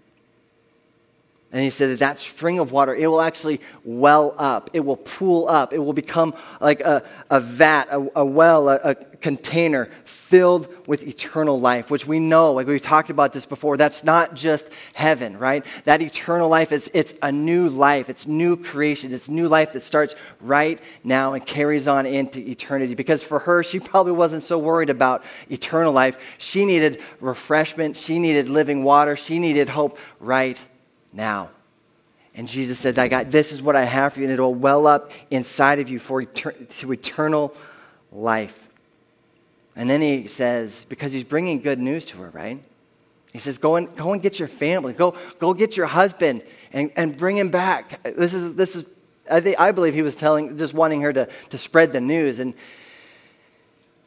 And 1.53 1.65
he 1.65 1.71
said 1.71 1.91
that 1.91 1.99
that 1.99 2.21
spring 2.21 2.61
of 2.61 2.71
water, 2.71 2.95
it 2.95 3.09
will 3.09 3.21
actually 3.21 3.61
well 3.83 4.37
up. 4.39 4.71
It 4.73 4.81
will 4.81 4.97
pool 4.97 5.49
up. 5.49 5.73
It 5.73 5.79
will 5.79 5.93
become 5.93 6.33
like 6.61 6.81
a, 6.81 7.03
a 7.29 7.41
vat, 7.41 7.89
a, 7.91 8.07
a 8.15 8.25
well, 8.25 8.69
a, 8.69 8.77
a, 8.77 8.95
container 8.95 9.91
filled 10.05 10.69
with 10.87 11.03
eternal 11.03 11.61
life, 11.61 11.91
which 11.91 12.07
we 12.07 12.19
know, 12.21 12.53
like 12.53 12.67
we've 12.67 12.81
talked 12.81 13.11
about 13.11 13.33
this 13.33 13.45
before, 13.45 13.77
that's 13.77 14.03
not 14.03 14.35
just 14.35 14.69
heaven, 14.95 15.37
right? 15.37 15.67
That 15.85 16.01
eternal 16.01 16.49
life 16.49 16.73
is 16.73 16.89
it's 16.95 17.15
a 17.21 17.33
new 17.33 17.69
life. 17.69 18.09
It's 18.09 18.27
new 18.27 18.57
creation. 18.57 19.13
It's 19.13 19.29
new 19.29 19.49
life 19.49 19.73
that 19.73 19.83
starts 19.83 20.15
right 20.41 20.81
now 21.03 21.33
and 21.33 21.45
carries 21.45 21.89
on 21.89 22.07
into 22.07 22.39
eternity. 22.39 22.95
Because 22.95 23.23
for 23.25 23.41
her, 23.41 23.63
she 23.65 23.81
probably 23.81 24.13
wasn't 24.13 24.45
so 24.45 24.57
worried 24.57 24.89
about 24.89 25.25
eternal 25.51 25.93
life. 25.93 26.17
She 26.39 26.65
needed 26.65 27.03
refreshment. 27.21 27.97
She 27.97 28.21
needed 28.21 28.49
living 28.49 28.85
water. 28.85 29.17
She 29.17 29.41
needed 29.41 29.69
hope 29.69 29.99
right 30.21 30.59
now. 31.13 31.51
And 32.35 32.47
Jesus 32.47 32.79
said, 32.79 32.99
I 32.99 33.09
got 33.09 33.31
this 33.31 33.53
is 33.53 33.61
what 33.61 33.77
I 33.77 33.85
have 33.85 34.15
for 34.15 34.21
you, 34.21 34.27
and 34.27 34.33
it'll 34.33 34.55
well 34.55 34.87
up 34.87 35.13
inside 35.31 35.81
of 35.81 35.89
you 35.89 35.99
for 35.99 36.23
etern- 36.23 36.69
to 36.79 36.93
eternal 36.93 37.55
life. 38.13 38.69
And 39.77 39.89
then 39.89 40.01
he 40.01 40.27
says, 40.27 40.85
because 40.89 41.13
he's 41.13 41.25
bringing 41.25 41.61
good 41.61 41.79
news 41.79 42.07
to 42.07 42.19
her, 42.19 42.31
right? 42.31 42.63
He 43.33 43.39
says, 43.39 43.59
go 43.59 43.77
and, 43.77 43.95
go 43.97 44.13
and 44.13 44.21
get 44.21 44.39
your 44.39 44.49
family. 44.49 44.93
Go, 44.93 45.15
go 45.39 45.55
get 45.55 45.77
your 45.77 45.87
husband 45.87 46.43
and, 46.73 46.91
and 46.97 47.17
bring 47.17 47.37
him 47.37 47.49
back. 47.51 48.03
This 48.03 48.35
is, 48.35 48.55
this 48.55 48.75
is 48.75 48.85
I, 49.31 49.41
think, 49.41 49.61
I 49.61 49.71
believe 49.73 49.95
he 49.95 50.03
was 50.03 50.17
telling, 50.17 50.59
just 50.59 50.75
wanting 50.75 51.03
her 51.03 51.13
to, 51.13 51.29
to 51.51 51.59
spread 51.59 51.93
the 51.93 52.01
news. 52.01 52.41
And, 52.41 52.55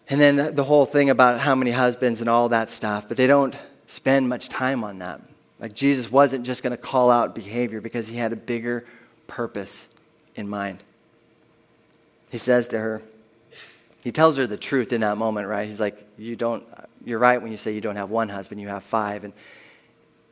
and 0.09 0.19
then 0.19 0.55
the 0.55 0.63
whole 0.63 0.85
thing 0.85 1.09
about 1.09 1.39
how 1.39 1.55
many 1.55 1.71
husbands 1.71 2.19
and 2.19 2.29
all 2.29 2.49
that 2.49 2.69
stuff, 2.69 3.07
but 3.07 3.15
they 3.15 3.27
don't 3.27 3.55
spend 3.87 4.27
much 4.27 4.49
time 4.49 4.83
on 4.83 4.99
that. 4.99 5.21
Like 5.63 5.75
Jesus 5.75 6.11
wasn't 6.11 6.45
just 6.45 6.61
going 6.61 6.71
to 6.71 6.77
call 6.77 7.09
out 7.09 7.33
behavior 7.33 7.79
because 7.79 8.09
he 8.09 8.17
had 8.17 8.33
a 8.33 8.35
bigger 8.35 8.83
purpose 9.27 9.87
in 10.35 10.49
mind. 10.49 10.83
He 12.31 12.37
says 12.37 12.67
to 12.67 12.79
her, 12.79 13.01
he 14.03 14.11
tells 14.11 14.35
her 14.35 14.45
the 14.45 14.57
truth 14.57 14.91
in 14.91 14.99
that 14.99 15.15
moment, 15.15 15.47
right? 15.47 15.69
He's 15.69 15.79
like, 15.79 16.05
You 16.17 16.35
don't, 16.35 16.65
you're 17.05 17.17
right 17.17 17.41
when 17.41 17.49
you 17.49 17.57
say 17.57 17.71
you 17.71 17.79
don't 17.79 17.95
have 17.95 18.09
one 18.09 18.27
husband, 18.27 18.59
you 18.59 18.67
have 18.67 18.83
five. 18.83 19.23
And, 19.23 19.31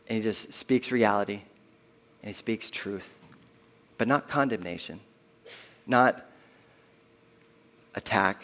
and 0.10 0.18
he 0.18 0.22
just 0.22 0.52
speaks 0.52 0.92
reality 0.92 1.44
and 2.22 2.28
he 2.28 2.34
speaks 2.34 2.70
truth, 2.70 3.08
but 3.98 4.10
not 4.10 4.28
condemnation, 4.28 5.00
not 5.88 6.26
attack, 7.96 8.44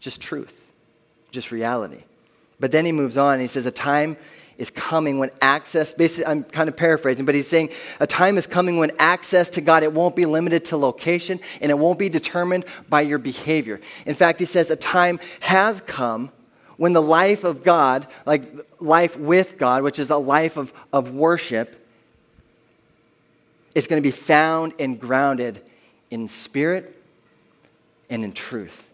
just 0.00 0.22
truth, 0.22 0.58
just 1.32 1.52
reality. 1.52 2.04
But 2.62 2.70
then 2.70 2.84
he 2.84 2.92
moves 2.92 3.16
on. 3.16 3.32
And 3.32 3.42
he 3.42 3.48
says, 3.48 3.66
A 3.66 3.72
time 3.72 4.16
is 4.56 4.70
coming 4.70 5.18
when 5.18 5.32
access, 5.40 5.92
basically, 5.94 6.26
I'm 6.26 6.44
kind 6.44 6.68
of 6.68 6.76
paraphrasing, 6.76 7.26
but 7.26 7.34
he's 7.34 7.48
saying 7.48 7.70
a 7.98 8.06
time 8.06 8.38
is 8.38 8.46
coming 8.46 8.76
when 8.76 8.92
access 9.00 9.50
to 9.50 9.60
God, 9.60 9.82
it 9.82 9.92
won't 9.92 10.14
be 10.14 10.26
limited 10.26 10.66
to 10.66 10.76
location 10.76 11.40
and 11.60 11.72
it 11.72 11.74
won't 11.76 11.98
be 11.98 12.08
determined 12.08 12.64
by 12.88 13.00
your 13.00 13.18
behavior. 13.18 13.80
In 14.06 14.14
fact, 14.14 14.38
he 14.38 14.44
says 14.46 14.70
a 14.70 14.76
time 14.76 15.18
has 15.40 15.80
come 15.80 16.30
when 16.76 16.92
the 16.92 17.02
life 17.02 17.42
of 17.42 17.64
God, 17.64 18.06
like 18.26 18.44
life 18.78 19.18
with 19.18 19.58
God, 19.58 19.82
which 19.82 19.98
is 19.98 20.10
a 20.10 20.16
life 20.16 20.56
of, 20.56 20.72
of 20.92 21.12
worship, 21.12 21.84
is 23.74 23.88
going 23.88 24.00
to 24.00 24.06
be 24.06 24.12
found 24.12 24.74
and 24.78 25.00
grounded 25.00 25.60
in 26.12 26.28
spirit 26.28 26.96
and 28.08 28.22
in 28.22 28.32
truth. 28.32 28.88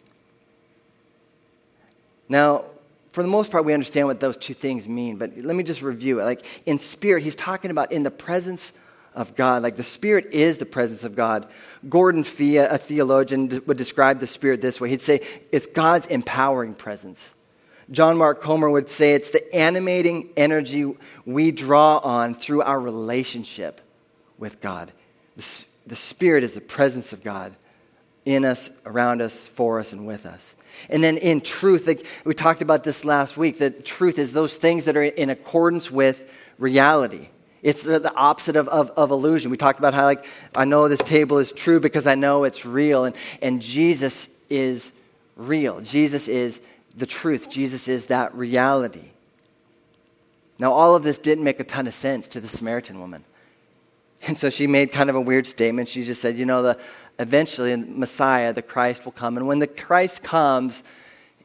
Now, 2.31 2.65
for 3.13 3.23
the 3.23 3.29
most 3.29 3.51
part, 3.51 3.65
we 3.65 3.75
understand 3.75 4.07
what 4.07 4.21
those 4.21 4.37
two 4.37 4.55
things 4.55 4.87
mean, 4.87 5.17
but 5.17 5.37
let 5.39 5.57
me 5.57 5.65
just 5.65 5.83
review 5.83 6.21
it. 6.21 6.25
Like 6.25 6.45
in 6.67 6.79
spirit, 6.79 7.23
he's 7.23 7.37
talking 7.37 7.71
about 7.71 7.93
in 7.93 8.03
the 8.03 8.11
presence 8.11 8.73
of 9.15 9.35
God. 9.35 9.63
Like 9.63 9.77
the 9.77 9.83
Spirit 9.83 10.33
is 10.33 10.59
the 10.59 10.67
presence 10.67 11.03
of 11.03 11.17
God. 11.17 11.49
Gordon 11.89 12.23
Fee, 12.23 12.59
a 12.59 12.79
theologian, 12.79 13.63
would 13.67 13.77
describe 13.77 14.21
the 14.21 14.27
Spirit 14.27 14.61
this 14.61 14.81
way 14.81 14.91
he'd 14.91 15.03
say 15.03 15.23
it's 15.51 15.67
God's 15.67 16.07
empowering 16.07 16.75
presence. 16.75 17.33
John 17.91 18.17
Mark 18.17 18.41
Comer 18.41 18.71
would 18.71 18.91
say 18.91 19.15
it's 19.15 19.31
the 19.31 19.55
animating 19.55 20.29
energy 20.37 20.95
we 21.25 21.51
draw 21.51 21.99
on 21.99 22.35
through 22.35 22.63
our 22.63 22.81
relationship 22.81 23.81
with 24.39 24.61
God. 24.61 24.93
The 25.87 25.97
Spirit 25.97 26.45
is 26.45 26.53
the 26.53 26.61
presence 26.61 27.13
of 27.13 27.25
God 27.25 27.55
in 28.25 28.45
us, 28.45 28.71
around 28.85 29.23
us, 29.23 29.47
for 29.49 29.81
us, 29.81 29.93
and 29.93 30.07
with 30.07 30.27
us. 30.27 30.55
And 30.89 31.03
then 31.03 31.19
in 31.19 31.41
truth, 31.41 31.87
like 31.87 32.05
we 32.25 32.35
talked 32.35 32.63
about 32.63 32.85
this 32.85 33.05
last 33.05 33.37
week, 33.37 33.59
that 33.59 33.85
truth 33.85 34.19
is 34.19 34.33
those 34.33 34.57
things 34.57 34.85
that 34.85 34.97
are 34.97 35.03
in 35.03 35.31
accordance 35.31 35.91
with 35.91 36.31
reality. 36.59 37.29
It's 37.63 37.83
the, 37.83 38.13
opposite 38.15 38.57
of, 38.57 38.69
of, 38.69 38.91
of, 38.91 39.11
illusion. 39.11 39.51
We 39.51 39.57
talked 39.57 39.81
about 39.81 39.93
how, 39.93 40.05
like, 40.05 40.25
I 40.55 40.65
know 40.65 40.89
this 40.89 41.01
table 41.01 41.39
is 41.39 41.51
true 41.51 41.81
because 41.81 42.07
I 42.07 42.15
know 42.15 42.45
it's 42.45 42.65
real. 42.65 43.05
And, 43.05 43.17
and 43.43 43.61
Jesus 43.61 44.29
is 44.49 44.93
real. 45.37 45.81
Jesus 45.81 46.29
is 46.29 46.61
the 46.97 47.07
truth. 47.07 47.51
Jesus 47.51 47.89
is 47.89 48.07
that 48.07 48.35
reality. 48.35 49.11
Now, 50.59 50.73
all 50.73 50.95
of 50.95 51.03
this 51.03 51.19
didn't 51.19 51.45
make 51.45 51.59
a 51.59 51.65
ton 51.65 51.87
of 51.87 51.95
sense 51.95 52.29
to 52.29 52.41
the 52.41 52.49
Samaritan 52.49 53.01
woman. 53.01 53.25
And 54.27 54.39
so 54.39 54.51
she 54.51 54.67
made 54.67 54.93
kind 54.93 55.11
of 55.11 55.17
a 55.17 55.21
weird 55.21 55.47
statement. 55.47 55.89
She 55.89 56.03
just 56.03 56.21
said, 56.21 56.37
You 56.37 56.47
know, 56.47 56.63
the, 56.63 56.79
eventually 57.19 57.75
Messiah, 57.77 58.53
the 58.53 58.63
Christ, 58.63 59.05
will 59.05 59.13
come. 59.13 59.37
And 59.37 59.47
when 59.47 59.59
the 59.59 59.67
Christ 59.67 60.23
comes, 60.23 60.83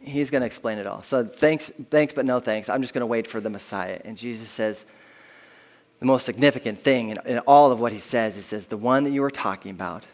he's 0.02 0.30
going 0.30 0.42
to 0.42 0.46
explain 0.48 0.78
it 0.78 0.88
all. 0.88 1.04
So 1.04 1.26
thanks, 1.26 1.72
thanks, 1.90 2.14
but 2.14 2.26
no 2.26 2.40
thanks. 2.40 2.70
I'm 2.70 2.82
just 2.82 2.94
going 2.94 3.02
to 3.02 3.08
wait 3.08 3.28
for 3.28 3.40
the 3.42 3.50
Messiah. 3.50 4.00
And 4.04 4.18
Jesus 4.18 4.50
says, 4.50 4.86
the 6.00 6.06
most 6.06 6.26
significant 6.26 6.84
thing 6.84 7.10
in, 7.10 7.18
in 7.26 7.40
all 7.40 7.72
of 7.72 7.80
what 7.80 7.92
he 7.92 8.00
says, 8.00 8.36
he 8.36 8.42
says, 8.42 8.66
the 8.66 8.78
one 8.78 9.06
that 9.06 9.12
you 9.12 9.24
are 9.24 9.32
talking 9.32 9.72
about, 9.72 10.06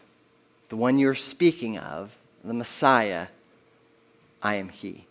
the 0.68 0.76
one 0.76 0.98
you're 0.98 1.14
speaking 1.14 1.78
of, 1.78 2.16
the 2.44 2.54
Messiah, 2.54 3.26
I 4.42 4.54
am 4.54 4.68
he. 4.68 5.06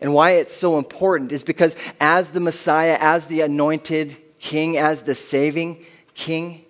And 0.00 0.12
why 0.12 0.32
it's 0.32 0.56
so 0.56 0.78
important 0.78 1.30
is 1.30 1.44
because 1.44 1.76
as 2.00 2.30
the 2.30 2.40
Messiah, 2.40 2.98
as 3.00 3.26
the 3.26 3.42
anointed 3.42 4.16
king, 4.38 4.76
as 4.76 5.02
the 5.02 5.14
saving 5.14 5.84
king, 6.14 6.64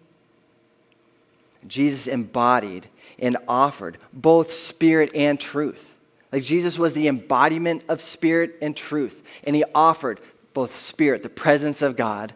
Jesus 1.67 2.07
embodied 2.07 2.87
and 3.19 3.37
offered 3.49 3.99
both 4.13 4.53
spirit 4.53 5.13
and 5.15 5.39
truth. 5.39 5.91
Like 6.33 6.43
Jesus 6.43 6.79
was 6.79 6.95
the 6.95 7.09
embodiment 7.09 7.85
of 7.89 8.01
spirit 8.01 8.57
and 8.61 8.77
truth, 8.77 9.23
and 9.45 9.55
he 9.55 9.65
offered 9.75 10.21
both 10.53 10.77
spirit, 10.77 11.23
the 11.23 11.29
presence 11.29 11.83
of 11.83 11.97
God, 11.97 12.35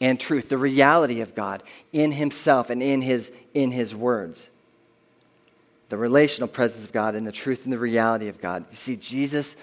and 0.00 0.18
truth, 0.18 0.48
the 0.48 0.58
reality 0.58 1.20
of 1.20 1.34
God 1.34 1.62
in 1.92 2.12
himself 2.12 2.70
and 2.70 2.82
in 2.82 3.02
his, 3.02 3.32
in 3.54 3.70
his 3.72 3.94
words. 3.94 4.48
The 5.88 5.96
relational 5.96 6.48
presence 6.48 6.84
of 6.84 6.92
God 6.92 7.14
and 7.14 7.26
the 7.26 7.32
truth 7.32 7.64
and 7.64 7.72
the 7.72 7.78
reality 7.78 8.28
of 8.28 8.40
God. 8.40 8.64
You 8.70 8.76
see, 8.76 8.96
Jesus, 8.96 9.56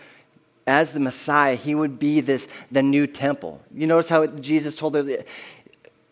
as 0.67 0.91
the 0.91 0.99
Messiah, 0.99 1.55
he 1.55 1.75
would 1.75 1.99
be 1.99 2.21
this, 2.21 2.47
the 2.71 2.81
new 2.81 3.07
temple. 3.07 3.61
You 3.73 3.87
notice 3.87 4.09
how 4.09 4.25
Jesus 4.25 4.75
told 4.75 4.95
her, 4.95 5.23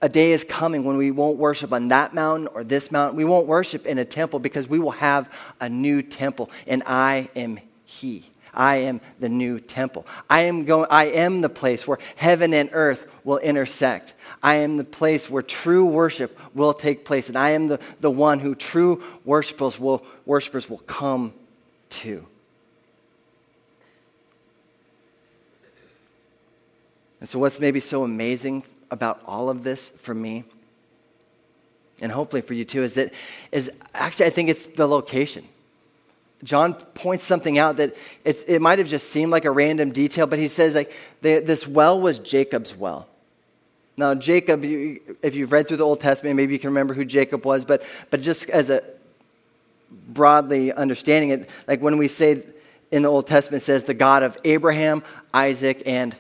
a 0.04 0.10
day 0.10 0.34
is 0.34 0.44
coming 0.44 0.84
when 0.84 0.98
we 0.98 1.12
won't 1.12 1.38
worship 1.38 1.72
on 1.72 1.88
that 1.88 2.14
mountain 2.14 2.48
or 2.48 2.66
this 2.66 2.92
mountain. 2.92 3.16
We 3.16 3.24
won't 3.24 3.48
worship 3.48 3.86
in 3.86 3.98
a 3.98 4.04
temple 4.04 4.40
because 4.40 4.68
we 4.68 4.78
will 4.78 4.92
have 4.92 5.32
a 5.62 5.70
new 5.70 6.02
temple, 6.02 6.52
and 6.68 6.84
I 6.86 7.30
am 7.38 7.58
He. 7.86 8.26
I 8.54 8.76
am 8.76 9.00
the 9.22 9.30
new 9.30 9.62
temple. 9.62 10.06
I 10.30 10.42
am, 10.42 10.66
going, 10.66 10.88
I 10.92 11.06
am 11.06 11.40
the 11.40 11.48
place 11.48 11.88
where 11.88 12.00
heaven 12.18 12.54
and 12.54 12.70
earth 12.74 13.08
will 13.24 13.38
intersect. 13.38 14.14
I 14.44 14.56
am 14.56 14.76
the 14.76 14.84
place 14.84 15.30
where 15.30 15.42
true 15.42 15.86
worship 15.86 16.38
will 16.54 16.74
take 16.74 17.06
place. 17.06 17.30
And 17.30 17.38
I 17.38 17.52
am 17.52 17.70
the, 17.70 17.80
the 18.02 18.12
one 18.12 18.40
who 18.40 18.56
true 18.56 19.02
worshipers 19.24 19.80
will, 19.80 20.06
worshipers 20.26 20.70
will 20.70 20.80
come 20.80 21.34
to. 21.92 22.28
And 27.22 27.30
so, 27.30 27.40
what's 27.40 27.62
maybe 27.62 27.80
so 27.80 28.04
amazing 28.04 28.64
about 28.94 29.22
all 29.26 29.50
of 29.50 29.64
this 29.64 29.90
for 29.98 30.14
me, 30.14 30.44
and 32.00 32.12
hopefully 32.12 32.44
for 32.44 32.54
you 32.54 32.64
too, 32.64 32.84
is 32.84 32.94
that 32.94 33.12
is 33.52 33.72
actually 33.94 34.28
I 34.28 34.30
think 34.30 34.50
it's 34.50 34.68
the 34.68 34.88
location. 34.88 35.46
John 36.44 36.74
points 36.74 37.26
something 37.26 37.58
out 37.58 37.78
that 37.78 37.96
it, 38.24 38.44
it 38.48 38.62
might 38.62 38.78
have 38.78 38.88
just 38.88 39.10
seemed 39.10 39.32
like 39.32 39.46
a 39.46 39.52
random 39.52 39.92
detail, 39.92 40.28
but 40.28 40.38
he 40.40 40.48
says 40.48 40.76
like 40.76 40.94
the, 41.22 41.40
this 41.40 41.68
well 41.68 42.00
was 42.00 42.20
Jacob's 42.20 42.76
well. 42.76 43.08
Now, 43.96 44.16
Jacob, 44.16 44.64
if 44.64 45.36
you've 45.36 45.52
read 45.52 45.68
through 45.68 45.78
the 45.78 45.86
Old 45.86 46.02
Testament, 46.02 46.36
maybe 46.36 46.54
you 46.54 46.60
can 46.60 46.70
remember 46.70 46.94
who 46.94 47.06
Jacob 47.06 47.46
was, 47.46 47.64
but, 47.64 47.84
but 48.10 48.22
just 48.22 48.50
as 48.50 48.70
a 48.70 48.84
broadly 49.92 50.74
understanding 50.74 51.30
it, 51.30 51.50
like 51.68 51.82
when 51.82 51.98
we 51.98 52.08
say 52.08 52.44
in 52.92 53.04
the 53.04 53.10
Old 53.10 53.28
Testament, 53.28 53.64
says 53.64 53.84
the 53.84 53.94
God 53.94 54.24
of 54.24 54.38
Abraham, 54.44 55.04
Isaac, 55.34 55.84
and 55.86 56.16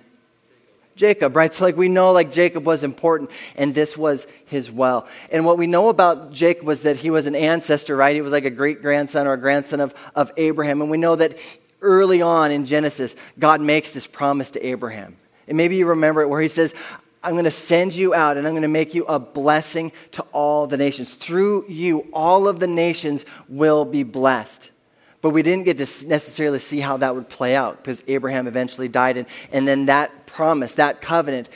Jacob, 0.95 1.35
right? 1.35 1.53
So, 1.53 1.63
like, 1.63 1.77
we 1.77 1.89
know, 1.89 2.11
like, 2.11 2.31
Jacob 2.31 2.65
was 2.65 2.83
important, 2.83 3.31
and 3.55 3.73
this 3.73 3.97
was 3.97 4.27
his 4.45 4.69
well. 4.69 5.07
And 5.31 5.45
what 5.45 5.57
we 5.57 5.67
know 5.67 5.89
about 5.89 6.31
Jacob 6.31 6.65
was 6.65 6.81
that 6.81 6.97
he 6.97 7.09
was 7.09 7.25
an 7.25 7.35
ancestor, 7.35 7.95
right? 7.95 8.15
He 8.15 8.21
was 8.21 8.31
like 8.31 8.45
a 8.45 8.51
great 8.51 8.81
grandson 8.81 9.27
or 9.27 9.33
a 9.33 9.37
grandson 9.37 9.79
of, 9.79 9.93
of 10.15 10.31
Abraham. 10.37 10.81
And 10.81 10.91
we 10.91 10.97
know 10.97 11.15
that 11.15 11.37
early 11.81 12.21
on 12.21 12.51
in 12.51 12.65
Genesis, 12.65 13.15
God 13.39 13.61
makes 13.61 13.91
this 13.91 14.07
promise 14.07 14.51
to 14.51 14.65
Abraham. 14.65 15.17
And 15.47 15.57
maybe 15.57 15.75
you 15.75 15.87
remember 15.87 16.21
it 16.21 16.29
where 16.29 16.41
he 16.41 16.47
says, 16.47 16.73
I'm 17.23 17.33
going 17.33 17.45
to 17.45 17.51
send 17.51 17.93
you 17.93 18.13
out 18.13 18.37
and 18.37 18.45
I'm 18.45 18.53
going 18.53 18.63
to 18.63 18.67
make 18.67 18.93
you 18.93 19.05
a 19.05 19.17
blessing 19.17 19.93
to 20.11 20.23
all 20.33 20.67
the 20.67 20.77
nations. 20.77 21.15
Through 21.15 21.65
you, 21.69 22.07
all 22.11 22.47
of 22.47 22.59
the 22.59 22.67
nations 22.67 23.25
will 23.47 23.85
be 23.85 24.03
blessed. 24.03 24.71
But 25.23 25.29
we 25.29 25.41
didn't 25.41 25.63
get 25.63 25.77
to 25.77 26.07
necessarily 26.07 26.59
see 26.59 26.81
how 26.81 26.97
that 26.97 27.15
would 27.15 27.29
play 27.29 27.55
out 27.55 27.77
because 27.77 28.03
Abraham 28.07 28.45
eventually 28.45 28.89
died. 28.89 29.15
And, 29.15 29.25
and 29.53 29.65
then 29.65 29.85
that 29.85 30.27
promise, 30.27 30.73
that 30.73 31.01
covenant, 31.01 31.47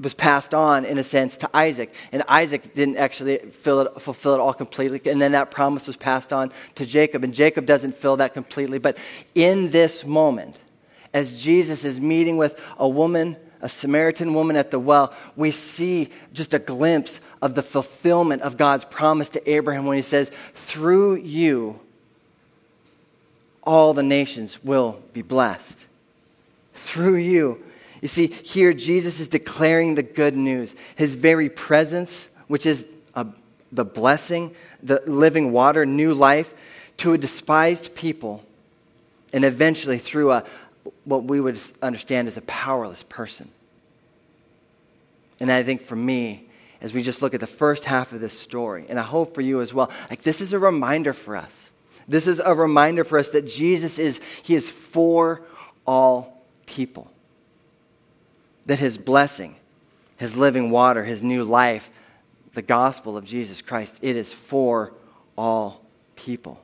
was 0.00 0.12
passed 0.12 0.52
on, 0.52 0.84
in 0.84 0.98
a 0.98 1.04
sense, 1.04 1.36
to 1.36 1.50
Isaac. 1.54 1.94
And 2.10 2.24
Isaac 2.26 2.74
didn't 2.74 2.96
actually 2.96 3.34
it, 3.34 3.54
fulfill 3.54 4.34
it 4.34 4.40
all 4.40 4.52
completely. 4.52 5.00
And 5.08 5.22
then 5.22 5.30
that 5.32 5.52
promise 5.52 5.86
was 5.86 5.96
passed 5.96 6.32
on 6.32 6.50
to 6.74 6.84
Jacob. 6.84 7.22
And 7.22 7.32
Jacob 7.32 7.64
doesn't 7.64 7.94
fill 7.94 8.16
that 8.16 8.34
completely. 8.34 8.80
But 8.80 8.98
in 9.36 9.70
this 9.70 10.04
moment, 10.04 10.58
as 11.14 11.40
Jesus 11.40 11.84
is 11.84 12.00
meeting 12.00 12.38
with 12.38 12.60
a 12.76 12.88
woman 12.88 13.36
a 13.64 13.68
Samaritan 13.68 14.34
woman 14.34 14.56
at 14.56 14.72
the 14.72 14.80
well, 14.80 15.14
we 15.36 15.52
see 15.52 16.10
just 16.32 16.52
a 16.52 16.58
glimpse 16.58 17.20
of 17.40 17.54
the 17.54 17.62
fulfillment 17.62 18.42
of 18.42 18.56
God's 18.56 18.84
promise 18.84 19.28
to 19.28 19.48
Abraham 19.48 19.86
when 19.86 19.96
he 19.96 20.02
says, 20.02 20.32
Through 20.54 21.18
you, 21.18 21.78
all 23.62 23.94
the 23.94 24.02
nations 24.02 24.62
will 24.64 25.00
be 25.12 25.22
blessed. 25.22 25.86
Through 26.74 27.16
you. 27.16 27.62
You 28.00 28.08
see, 28.08 28.26
here 28.26 28.72
Jesus 28.72 29.20
is 29.20 29.28
declaring 29.28 29.94
the 29.94 30.02
good 30.02 30.36
news. 30.36 30.74
His 30.96 31.14
very 31.14 31.48
presence, 31.48 32.28
which 32.48 32.66
is 32.66 32.84
a, 33.14 33.26
the 33.70 33.84
blessing, 33.84 34.54
the 34.82 35.02
living 35.06 35.52
water, 35.52 35.86
new 35.86 36.12
life, 36.12 36.52
to 36.98 37.12
a 37.12 37.18
despised 37.18 37.94
people, 37.94 38.44
and 39.32 39.44
eventually 39.44 39.98
through 39.98 40.32
a, 40.32 40.44
what 41.04 41.24
we 41.24 41.40
would 41.40 41.60
understand 41.80 42.28
as 42.28 42.36
a 42.36 42.42
powerless 42.42 43.04
person. 43.04 43.50
And 45.40 45.50
I 45.50 45.62
think 45.62 45.82
for 45.82 45.96
me, 45.96 46.46
as 46.80 46.92
we 46.92 47.02
just 47.02 47.22
look 47.22 47.34
at 47.34 47.40
the 47.40 47.46
first 47.46 47.84
half 47.84 48.12
of 48.12 48.20
this 48.20 48.38
story, 48.38 48.86
and 48.88 48.98
I 48.98 49.02
hope 49.02 49.34
for 49.34 49.40
you 49.40 49.60
as 49.60 49.72
well, 49.72 49.90
like 50.10 50.22
this 50.22 50.40
is 50.40 50.52
a 50.52 50.58
reminder 50.58 51.12
for 51.12 51.36
us. 51.36 51.71
This 52.08 52.26
is 52.26 52.40
a 52.44 52.54
reminder 52.54 53.04
for 53.04 53.18
us 53.18 53.28
that 53.30 53.46
Jesus 53.46 53.98
is, 53.98 54.20
he 54.42 54.54
is 54.54 54.70
for 54.70 55.42
all 55.86 56.42
people. 56.66 57.10
That 58.66 58.78
his 58.78 58.98
blessing, 58.98 59.56
his 60.16 60.36
living 60.36 60.70
water, 60.70 61.04
his 61.04 61.22
new 61.22 61.44
life, 61.44 61.90
the 62.54 62.62
gospel 62.62 63.16
of 63.16 63.24
Jesus 63.24 63.62
Christ, 63.62 63.96
it 64.02 64.16
is 64.16 64.32
for 64.32 64.92
all 65.36 65.82
people. 66.16 66.60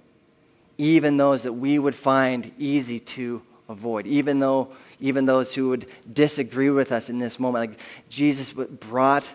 Even 0.77 1.17
those 1.17 1.43
that 1.43 1.55
we 1.55 1.79
would 1.79 1.95
find 1.95 2.53
easy 2.59 3.01
to 3.01 3.43
avoid, 3.69 4.07
even 4.07 4.39
though 4.39 4.73
even 5.01 5.27
those 5.27 5.55
who 5.55 5.69
would 5.69 5.87
disagree 6.13 6.71
with 6.71 6.93
us 6.93 7.09
in 7.09 7.19
this 7.19 7.39
moment. 7.39 7.71
Like 7.71 7.81
Jesus 8.09 8.53
brought 8.53 9.27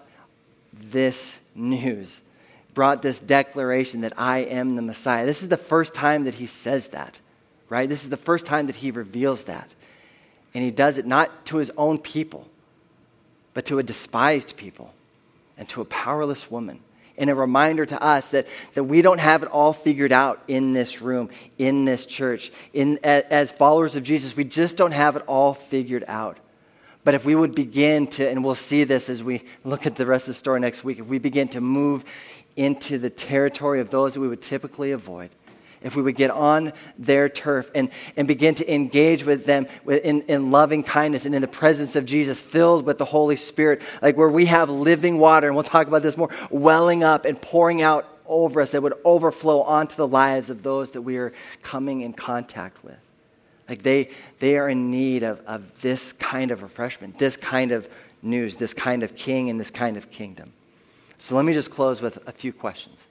this 0.73 1.39
news, 1.55 2.21
brought 2.73 3.01
this 3.01 3.19
declaration 3.19 4.01
that 4.01 4.13
I 4.17 4.39
am 4.39 4.75
the 4.75 4.81
Messiah. 4.81 5.25
This 5.25 5.43
is 5.43 5.49
the 5.49 5.57
first 5.57 5.93
time 5.93 6.23
that 6.25 6.35
he 6.35 6.45
says 6.45 6.89
that, 6.89 7.19
right? 7.69 7.87
This 7.87 8.03
is 8.03 8.09
the 8.09 8.17
first 8.17 8.45
time 8.45 8.67
that 8.67 8.75
he 8.75 8.91
reveals 8.91 9.43
that. 9.43 9.69
And 10.53 10.63
he 10.63 10.71
does 10.71 10.97
it 10.97 11.05
not 11.05 11.45
to 11.47 11.57
his 11.57 11.71
own 11.77 11.97
people, 11.97 12.47
but 13.53 13.65
to 13.67 13.79
a 13.79 13.83
despised 13.83 14.55
people 14.57 14.93
and 15.57 15.67
to 15.69 15.81
a 15.81 15.85
powerless 15.85 16.49
woman 16.49 16.79
and 17.17 17.29
a 17.29 17.35
reminder 17.35 17.85
to 17.85 18.01
us 18.01 18.29
that, 18.29 18.47
that 18.73 18.83
we 18.83 19.01
don't 19.01 19.19
have 19.19 19.43
it 19.43 19.49
all 19.49 19.73
figured 19.73 20.11
out 20.11 20.41
in 20.47 20.73
this 20.73 21.01
room, 21.01 21.29
in 21.57 21.85
this 21.85 22.05
church. 22.05 22.51
In, 22.73 22.99
as 23.03 23.51
followers 23.51 23.95
of 23.95 24.03
Jesus, 24.03 24.35
we 24.35 24.43
just 24.43 24.77
don't 24.77 24.91
have 24.91 25.15
it 25.15 25.23
all 25.27 25.53
figured 25.53 26.05
out. 26.07 26.37
But 27.03 27.15
if 27.15 27.25
we 27.25 27.35
would 27.35 27.53
begin 27.53 28.07
to, 28.07 28.27
and 28.27 28.43
we'll 28.43 28.55
see 28.55 28.83
this 28.85 29.09
as 29.09 29.21
we 29.21 29.43
look 29.63 29.85
at 29.85 29.95
the 29.95 30.05
rest 30.05 30.27
of 30.27 30.35
the 30.35 30.39
story 30.39 30.59
next 30.59 30.83
week, 30.83 30.99
if 30.99 31.05
we 31.05 31.19
begin 31.19 31.49
to 31.49 31.61
move 31.61 32.05
into 32.55 32.97
the 32.97 33.09
territory 33.09 33.79
of 33.79 33.89
those 33.89 34.13
that 34.13 34.19
we 34.19 34.27
would 34.27 34.41
typically 34.41 34.91
avoid, 34.91 35.29
if 35.81 35.95
we 35.95 36.01
would 36.01 36.15
get 36.15 36.31
on 36.31 36.71
their 36.97 37.27
turf 37.27 37.69
and, 37.75 37.89
and 38.15 38.27
begin 38.27 38.55
to 38.55 38.73
engage 38.73 39.25
with 39.25 39.45
them 39.45 39.67
in, 39.87 40.21
in 40.23 40.51
loving 40.51 40.83
kindness 40.83 41.25
and 41.25 41.35
in 41.35 41.41
the 41.41 41.47
presence 41.47 41.95
of 41.95 42.05
Jesus, 42.05 42.41
filled 42.41 42.85
with 42.85 42.97
the 42.97 43.05
Holy 43.05 43.35
Spirit, 43.35 43.81
like 44.01 44.15
where 44.15 44.29
we 44.29 44.45
have 44.45 44.69
living 44.69 45.17
water, 45.17 45.47
and 45.47 45.55
we'll 45.55 45.63
talk 45.63 45.87
about 45.87 46.01
this 46.03 46.15
more, 46.15 46.29
welling 46.49 47.03
up 47.03 47.25
and 47.25 47.41
pouring 47.41 47.81
out 47.81 48.07
over 48.25 48.61
us 48.61 48.71
that 48.71 48.81
would 48.81 48.93
overflow 49.03 49.61
onto 49.61 49.95
the 49.95 50.07
lives 50.07 50.49
of 50.49 50.63
those 50.63 50.91
that 50.91 51.01
we 51.01 51.17
are 51.17 51.33
coming 51.61 52.01
in 52.01 52.13
contact 52.13 52.83
with. 52.83 52.97
Like 53.67 53.83
they, 53.83 54.09
they 54.39 54.57
are 54.57 54.69
in 54.69 54.91
need 54.91 55.23
of, 55.23 55.41
of 55.45 55.81
this 55.81 56.13
kind 56.13 56.51
of 56.51 56.63
refreshment, 56.63 57.17
this 57.17 57.37
kind 57.37 57.71
of 57.71 57.87
news, 58.21 58.55
this 58.55 58.73
kind 58.73 59.03
of 59.03 59.15
king, 59.15 59.49
and 59.49 59.59
this 59.59 59.71
kind 59.71 59.97
of 59.97 60.09
kingdom. 60.11 60.53
So 61.23 61.37
let 61.37 61.45
me 61.45 61.53
just 61.53 61.71
close 61.71 62.01
with 62.01 62.19
a 62.27 62.33
few 62.33 62.51
questions. 62.51 63.07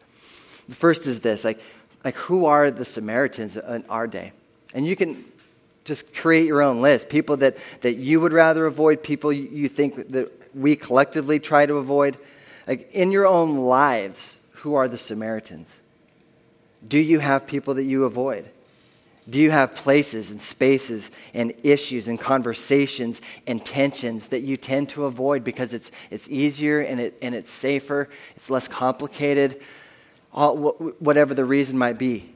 The 0.68 0.74
first 0.74 1.06
is 1.06 1.20
this 1.20 1.44
like, 1.44 1.58
like 2.04 2.14
who 2.16 2.44
are 2.44 2.70
the 2.70 2.84
Samaritans 2.84 3.56
in 3.56 3.86
our 3.88 4.06
day? 4.06 4.32
And 4.74 4.86
you 4.86 4.96
can 4.96 5.24
just 5.86 6.14
create 6.14 6.46
your 6.46 6.60
own 6.60 6.82
list. 6.82 7.08
People 7.08 7.38
that, 7.38 7.56
that 7.80 7.94
you 7.94 8.20
would 8.20 8.34
rather 8.34 8.66
avoid, 8.66 9.02
people 9.02 9.32
you 9.32 9.66
think 9.66 10.10
that 10.10 10.30
we 10.54 10.76
collectively 10.76 11.40
try 11.40 11.64
to 11.64 11.76
avoid. 11.78 12.18
Like 12.66 12.92
in 12.92 13.12
your 13.12 13.26
own 13.26 13.56
lives, 13.56 14.36
who 14.56 14.74
are 14.74 14.88
the 14.88 14.98
Samaritans? 14.98 15.80
Do 16.86 16.98
you 16.98 17.18
have 17.20 17.46
people 17.46 17.72
that 17.72 17.84
you 17.84 18.04
avoid? 18.04 18.44
Do 19.28 19.40
you 19.40 19.50
have 19.50 19.74
places 19.74 20.30
and 20.30 20.40
spaces 20.42 21.10
and 21.32 21.52
issues 21.62 22.08
and 22.08 22.18
conversations 22.18 23.20
and 23.46 23.64
tensions 23.64 24.28
that 24.28 24.40
you 24.40 24.56
tend 24.56 24.88
to 24.90 25.04
avoid 25.04 25.44
because 25.44 25.72
it's, 25.72 25.92
it's 26.10 26.28
easier 26.28 26.80
and, 26.80 27.00
it, 27.00 27.18
and 27.22 27.34
it's 27.34 27.50
safer, 27.50 28.08
it's 28.36 28.50
less 28.50 28.66
complicated? 28.66 29.62
all, 30.32 30.56
whatever 30.98 31.34
the 31.34 31.44
reason 31.44 31.78
might 31.78 31.98
be. 31.98 32.30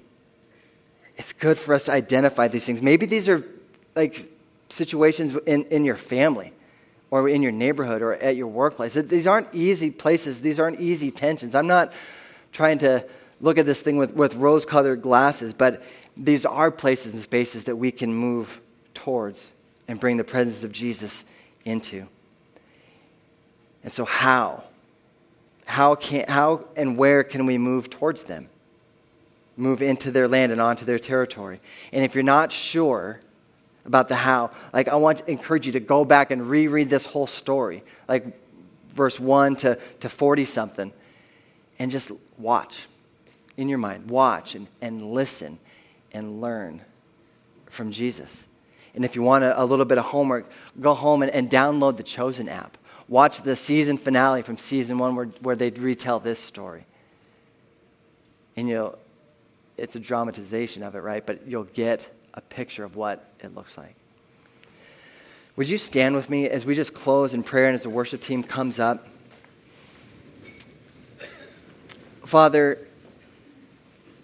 It's 1.16 1.32
good 1.32 1.58
for 1.58 1.74
us 1.74 1.86
to 1.86 1.92
identify 1.92 2.48
these 2.48 2.66
things. 2.66 2.82
Maybe 2.82 3.06
these 3.06 3.28
are 3.28 3.44
like 3.94 4.30
situations 4.68 5.34
in, 5.46 5.64
in 5.66 5.84
your 5.84 5.96
family 5.96 6.52
or 7.10 7.28
in 7.28 7.42
your 7.42 7.52
neighborhood 7.52 8.02
or 8.02 8.14
at 8.14 8.36
your 8.36 8.48
workplace. 8.48 8.94
These 8.94 9.26
aren't 9.26 9.54
easy 9.54 9.90
places, 9.90 10.42
these 10.42 10.60
aren't 10.60 10.80
easy 10.80 11.10
tensions. 11.10 11.54
I'm 11.54 11.66
not 11.66 11.92
trying 12.52 12.78
to 12.78 13.06
look 13.40 13.58
at 13.58 13.66
this 13.66 13.82
thing 13.82 13.96
with, 13.96 14.12
with 14.14 14.34
rose 14.34 14.64
colored 14.64 15.02
glasses, 15.02 15.52
but 15.52 15.82
these 16.16 16.46
are 16.46 16.70
places 16.70 17.12
and 17.12 17.22
spaces 17.22 17.64
that 17.64 17.76
we 17.76 17.90
can 17.90 18.12
move 18.12 18.60
towards 18.94 19.52
and 19.88 20.00
bring 20.00 20.16
the 20.16 20.24
presence 20.24 20.64
of 20.64 20.72
Jesus 20.72 21.24
into. 21.64 22.06
And 23.84 23.92
so, 23.92 24.04
how? 24.04 24.64
how, 25.66 25.96
can, 25.96 26.24
how 26.28 26.64
and 26.76 26.96
where 26.96 27.22
can 27.22 27.44
we 27.44 27.58
move 27.58 27.90
towards 27.90 28.24
them? 28.24 28.48
Move 29.56 29.82
into 29.82 30.10
their 30.10 30.28
land 30.28 30.52
and 30.52 30.60
onto 30.60 30.84
their 30.84 30.98
territory. 30.98 31.60
And 31.92 32.04
if 32.04 32.14
you're 32.14 32.24
not 32.24 32.52
sure 32.52 33.20
about 33.84 34.08
the 34.08 34.14
how, 34.14 34.52
like 34.72 34.88
I 34.88 34.94
want 34.94 35.18
to 35.18 35.30
encourage 35.30 35.66
you 35.66 35.72
to 35.72 35.80
go 35.80 36.04
back 36.04 36.30
and 36.30 36.48
reread 36.48 36.88
this 36.88 37.04
whole 37.04 37.26
story, 37.26 37.82
like 38.08 38.38
verse 38.94 39.18
1 39.18 39.56
to, 39.56 39.78
to 40.00 40.08
40 40.08 40.44
something, 40.44 40.92
and 41.78 41.90
just 41.90 42.10
watch 42.38 42.86
in 43.56 43.68
your 43.68 43.78
mind. 43.78 44.10
Watch 44.10 44.54
and, 44.54 44.66
and 44.80 45.12
listen 45.12 45.58
and 46.12 46.40
learn 46.40 46.82
from 47.66 47.92
Jesus. 47.92 48.46
And 48.94 49.04
if 49.04 49.14
you 49.14 49.22
want 49.22 49.44
a, 49.44 49.62
a 49.62 49.64
little 49.64 49.84
bit 49.84 49.98
of 49.98 50.04
homework, 50.04 50.50
go 50.80 50.94
home 50.94 51.22
and, 51.22 51.30
and 51.30 51.50
download 51.50 51.96
the 51.96 52.02
Chosen 52.02 52.48
app 52.48 52.78
watch 53.08 53.42
the 53.42 53.56
season 53.56 53.98
finale 53.98 54.42
from 54.42 54.58
season 54.58 54.98
one 54.98 55.14
where, 55.14 55.26
where 55.40 55.56
they 55.56 55.70
retell 55.70 56.18
this 56.18 56.40
story. 56.40 56.84
And 58.56 58.68
you'll, 58.68 58.98
it's 59.76 59.96
a 59.96 60.00
dramatization 60.00 60.82
of 60.82 60.94
it, 60.94 61.00
right? 61.00 61.24
But 61.24 61.46
you'll 61.46 61.64
get 61.64 62.08
a 62.34 62.40
picture 62.40 62.84
of 62.84 62.96
what 62.96 63.28
it 63.40 63.54
looks 63.54 63.76
like. 63.76 63.94
Would 65.56 65.68
you 65.68 65.78
stand 65.78 66.14
with 66.14 66.28
me 66.28 66.48
as 66.48 66.64
we 66.64 66.74
just 66.74 66.92
close 66.92 67.32
in 67.32 67.42
prayer 67.42 67.66
and 67.66 67.74
as 67.74 67.82
the 67.82 67.90
worship 67.90 68.22
team 68.22 68.42
comes 68.42 68.78
up? 68.78 69.06
Father, 72.24 72.86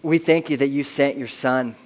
we 0.02 0.18
thank 0.18 0.50
you 0.50 0.56
that 0.56 0.68
you 0.68 0.82
sent 0.82 1.16
your 1.16 1.28
son 1.28 1.76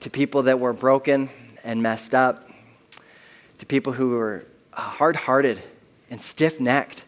to 0.00 0.10
people 0.10 0.44
that 0.44 0.58
were 0.58 0.72
broken 0.72 1.30
and 1.62 1.82
messed 1.82 2.14
up, 2.14 2.50
to 3.58 3.66
people 3.66 3.92
who 3.92 4.10
were 4.10 4.44
hard 4.72 5.16
hearted 5.16 5.62
and 6.10 6.20
stiff 6.22 6.60
necked, 6.60 7.04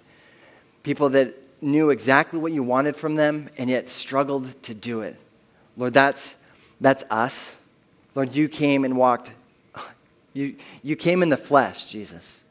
people 0.83 1.09
that 1.11 1.35
knew 1.63 1.91
exactly 1.91 2.39
what 2.39 2.53
you 2.53 2.63
wanted 2.63 2.97
from 2.97 3.17
them 3.17 3.51
and 3.59 3.69
yet 3.69 3.89
struggled 3.89 4.61
to 4.63 4.75
do 4.75 5.03
it. 5.03 5.17
Lord, 5.77 5.93
that's, 5.93 6.35
that's 6.81 7.05
us. 7.11 7.55
Lord, 8.15 8.35
you 8.35 8.49
came 8.49 8.85
and 8.85 8.97
walked, 8.97 9.31
you, 10.33 10.57
you 10.83 10.97
came 10.97 11.23
in 11.23 11.29
the 11.29 11.37
flesh, 11.37 11.87
Jesus, 11.87 12.43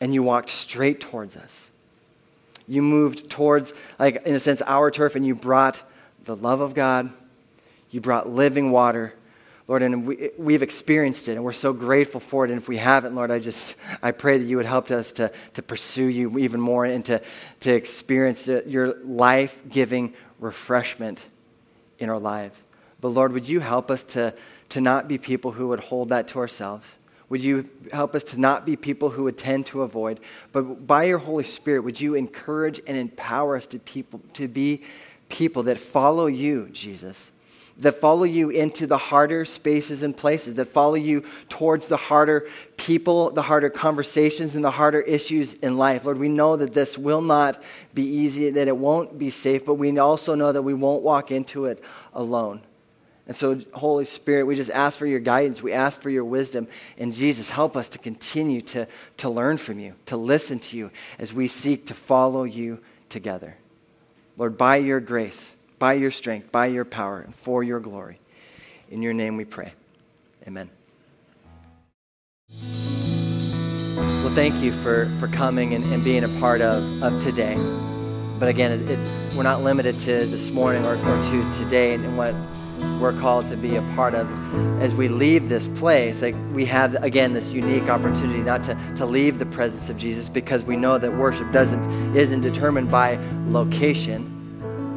and 0.00 0.14
you 0.14 0.22
walked 0.22 0.50
straight 0.50 1.00
towards 1.00 1.36
us. 1.36 1.69
You 2.66 2.82
moved 2.82 3.30
towards, 3.30 3.72
like, 3.98 4.24
in 4.26 4.34
a 4.34 4.40
sense, 4.40 4.62
our 4.62 4.90
turf, 4.90 5.16
and 5.16 5.26
you 5.26 5.34
brought 5.34 5.82
the 6.24 6.36
love 6.36 6.60
of 6.60 6.74
God, 6.74 7.10
you 7.90 8.00
brought 8.00 8.28
living 8.28 8.70
water. 8.70 9.14
Lord, 9.66 9.82
and 9.82 10.04
we, 10.04 10.30
we've 10.36 10.64
experienced 10.64 11.28
it, 11.28 11.36
and 11.36 11.44
we're 11.44 11.52
so 11.52 11.72
grateful 11.72 12.18
for 12.18 12.44
it. 12.44 12.50
And 12.50 12.60
if 12.60 12.68
we 12.68 12.76
haven't, 12.76 13.14
Lord, 13.14 13.30
I 13.30 13.38
just 13.38 13.76
I 14.02 14.10
pray 14.10 14.36
that 14.36 14.44
you 14.44 14.56
would 14.56 14.66
help 14.66 14.90
us 14.90 15.12
to, 15.12 15.30
to 15.54 15.62
pursue 15.62 16.06
you 16.06 16.38
even 16.38 16.60
more 16.60 16.84
and 16.84 17.04
to, 17.04 17.22
to 17.60 17.72
experience 17.72 18.48
your 18.48 18.96
life 19.04 19.62
giving 19.68 20.14
refreshment 20.40 21.20
in 22.00 22.10
our 22.10 22.18
lives. 22.18 22.60
But 23.00 23.10
Lord, 23.10 23.32
would 23.32 23.48
you 23.48 23.60
help 23.60 23.92
us 23.92 24.02
to, 24.04 24.34
to 24.70 24.80
not 24.80 25.06
be 25.06 25.18
people 25.18 25.52
who 25.52 25.68
would 25.68 25.80
hold 25.80 26.08
that 26.08 26.26
to 26.28 26.40
ourselves? 26.40 26.96
Would 27.30 27.44
you 27.44 27.70
help 27.92 28.16
us 28.16 28.24
to 28.24 28.40
not 28.40 28.66
be 28.66 28.76
people 28.76 29.10
who 29.10 29.24
would 29.24 29.38
tend 29.38 29.66
to 29.66 29.82
avoid? 29.82 30.18
But 30.52 30.86
by 30.86 31.04
your 31.04 31.18
Holy 31.18 31.44
Spirit, 31.44 31.84
would 31.84 32.00
you 32.00 32.14
encourage 32.16 32.80
and 32.86 32.96
empower 32.96 33.56
us 33.56 33.66
to, 33.68 33.78
people, 33.78 34.20
to 34.34 34.48
be 34.48 34.82
people 35.28 35.62
that 35.62 35.78
follow 35.78 36.26
you, 36.26 36.68
Jesus? 36.72 37.30
That 37.78 37.92
follow 37.92 38.24
you 38.24 38.50
into 38.50 38.84
the 38.88 38.98
harder 38.98 39.44
spaces 39.44 40.02
and 40.02 40.14
places, 40.14 40.54
that 40.56 40.66
follow 40.66 40.96
you 40.96 41.24
towards 41.48 41.86
the 41.86 41.96
harder 41.96 42.48
people, 42.76 43.30
the 43.30 43.42
harder 43.42 43.70
conversations, 43.70 44.56
and 44.56 44.64
the 44.64 44.72
harder 44.72 45.00
issues 45.00 45.54
in 45.54 45.78
life. 45.78 46.04
Lord, 46.04 46.18
we 46.18 46.28
know 46.28 46.56
that 46.56 46.74
this 46.74 46.98
will 46.98 47.22
not 47.22 47.62
be 47.94 48.02
easy, 48.02 48.50
that 48.50 48.66
it 48.66 48.76
won't 48.76 49.18
be 49.18 49.30
safe, 49.30 49.64
but 49.64 49.74
we 49.74 49.96
also 50.00 50.34
know 50.34 50.50
that 50.50 50.62
we 50.62 50.74
won't 50.74 51.04
walk 51.04 51.30
into 51.30 51.66
it 51.66 51.82
alone. 52.12 52.62
And 53.30 53.36
so, 53.36 53.60
Holy 53.72 54.06
Spirit, 54.06 54.46
we 54.46 54.56
just 54.56 54.72
ask 54.72 54.98
for 54.98 55.06
your 55.06 55.20
guidance. 55.20 55.62
We 55.62 55.72
ask 55.72 56.00
for 56.00 56.10
your 56.10 56.24
wisdom. 56.24 56.66
And 56.98 57.14
Jesus, 57.14 57.48
help 57.48 57.76
us 57.76 57.88
to 57.90 57.98
continue 57.98 58.60
to, 58.62 58.88
to 59.18 59.30
learn 59.30 59.56
from 59.56 59.78
you, 59.78 59.94
to 60.06 60.16
listen 60.16 60.58
to 60.58 60.76
you 60.76 60.90
as 61.16 61.32
we 61.32 61.46
seek 61.46 61.86
to 61.86 61.94
follow 61.94 62.42
you 62.42 62.80
together. 63.08 63.56
Lord, 64.36 64.58
by 64.58 64.78
your 64.78 64.98
grace, 64.98 65.54
by 65.78 65.92
your 65.92 66.10
strength, 66.10 66.50
by 66.50 66.66
your 66.66 66.84
power, 66.84 67.20
and 67.20 67.32
for 67.32 67.62
your 67.62 67.78
glory. 67.78 68.18
In 68.90 69.00
your 69.00 69.12
name 69.12 69.36
we 69.36 69.44
pray. 69.44 69.74
Amen. 70.48 70.68
Well, 73.94 74.34
thank 74.34 74.60
you 74.60 74.72
for, 74.72 75.08
for 75.20 75.28
coming 75.28 75.74
and, 75.74 75.84
and 75.92 76.02
being 76.02 76.24
a 76.24 76.40
part 76.40 76.62
of, 76.62 77.00
of 77.00 77.22
today. 77.22 77.54
But 78.40 78.48
again, 78.48 78.72
it, 78.72 78.90
it, 78.90 79.36
we're 79.36 79.44
not 79.44 79.62
limited 79.62 80.00
to 80.00 80.26
this 80.26 80.50
morning 80.50 80.84
or, 80.84 80.94
or 80.94 81.22
to 81.30 81.54
today 81.62 81.94
and 81.94 82.18
what 82.18 82.34
we're 83.00 83.18
called 83.18 83.48
to 83.50 83.56
be 83.56 83.76
a 83.76 83.82
part 83.94 84.14
of 84.14 84.28
as 84.80 84.94
we 84.94 85.08
leave 85.08 85.48
this 85.48 85.68
place. 85.68 86.22
Like 86.22 86.34
we 86.52 86.64
have 86.66 86.94
again 87.02 87.32
this 87.32 87.48
unique 87.48 87.88
opportunity 87.88 88.40
not 88.40 88.62
to, 88.64 88.94
to 88.96 89.06
leave 89.06 89.38
the 89.38 89.46
presence 89.46 89.88
of 89.88 89.96
jesus 89.96 90.28
because 90.28 90.64
we 90.64 90.76
know 90.76 90.98
that 90.98 91.16
worship 91.16 91.50
doesn't 91.52 91.82
isn't 92.16 92.40
determined 92.40 92.90
by 92.90 93.16
location 93.48 94.26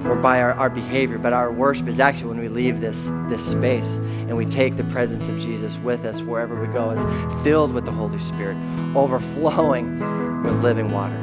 or 0.06 0.16
by 0.16 0.42
our, 0.42 0.54
our 0.54 0.70
behavior 0.70 1.18
but 1.18 1.32
our 1.32 1.52
worship 1.52 1.88
is 1.88 2.00
actually 2.00 2.28
when 2.28 2.40
we 2.40 2.50
leave 2.50 2.82
this 2.82 2.98
this 3.30 3.46
space 3.46 3.88
and 4.28 4.36
we 4.36 4.46
take 4.46 4.76
the 4.78 4.84
presence 4.86 5.28
of 5.30 5.40
jesus 5.40 5.78
with 5.78 6.06
us 6.06 6.22
wherever 6.22 6.60
we 6.60 6.68
go. 6.68 6.92
It's 6.92 7.44
filled 7.44 7.74
with 7.74 7.86
the 7.86 7.92
holy 7.92 8.20
spirit 8.20 8.58
overflowing 8.96 10.00
with 10.44 10.62
living 10.62 10.92
water. 10.92 11.16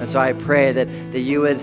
And 0.00 0.10
so 0.10 0.20
i 0.20 0.32
pray 0.32 0.72
that 0.72 0.88
that 1.12 1.20
you 1.20 1.40
would 1.40 1.60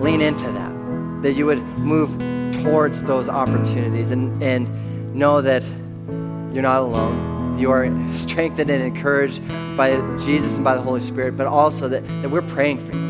lean 0.00 0.20
into 0.20 0.50
that 0.50 0.76
that 1.22 1.32
you 1.32 1.46
would 1.46 1.62
move 1.78 2.35
towards 2.66 3.00
those 3.02 3.28
opportunities 3.28 4.10
and, 4.10 4.42
and 4.42 5.14
know 5.14 5.40
that 5.40 5.62
you're 6.52 6.62
not 6.62 6.82
alone. 6.82 7.58
You 7.58 7.70
are 7.70 7.86
strengthened 8.16 8.70
and 8.70 8.82
encouraged 8.82 9.46
by 9.76 9.96
Jesus 10.18 10.56
and 10.56 10.64
by 10.64 10.74
the 10.74 10.82
Holy 10.82 11.00
Spirit, 11.00 11.36
but 11.36 11.46
also 11.46 11.88
that, 11.88 12.06
that 12.22 12.30
we're 12.30 12.42
praying 12.42 12.84
for 12.84 12.92
you. 12.92 13.06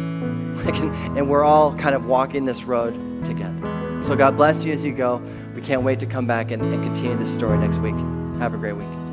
and 1.16 1.30
we're 1.30 1.44
all 1.44 1.74
kind 1.76 1.94
of 1.94 2.06
walking 2.06 2.44
this 2.44 2.64
road 2.64 3.24
together. 3.24 4.02
So 4.04 4.14
God 4.14 4.36
bless 4.36 4.64
you 4.64 4.72
as 4.72 4.84
you 4.84 4.92
go. 4.92 5.22
We 5.54 5.62
can't 5.62 5.82
wait 5.82 6.00
to 6.00 6.06
come 6.06 6.26
back 6.26 6.50
and, 6.50 6.62
and 6.62 6.82
continue 6.82 7.16
this 7.16 7.34
story 7.34 7.56
next 7.58 7.78
week. 7.78 7.94
Have 8.38 8.52
a 8.52 8.58
great 8.58 8.74
week. 8.74 9.05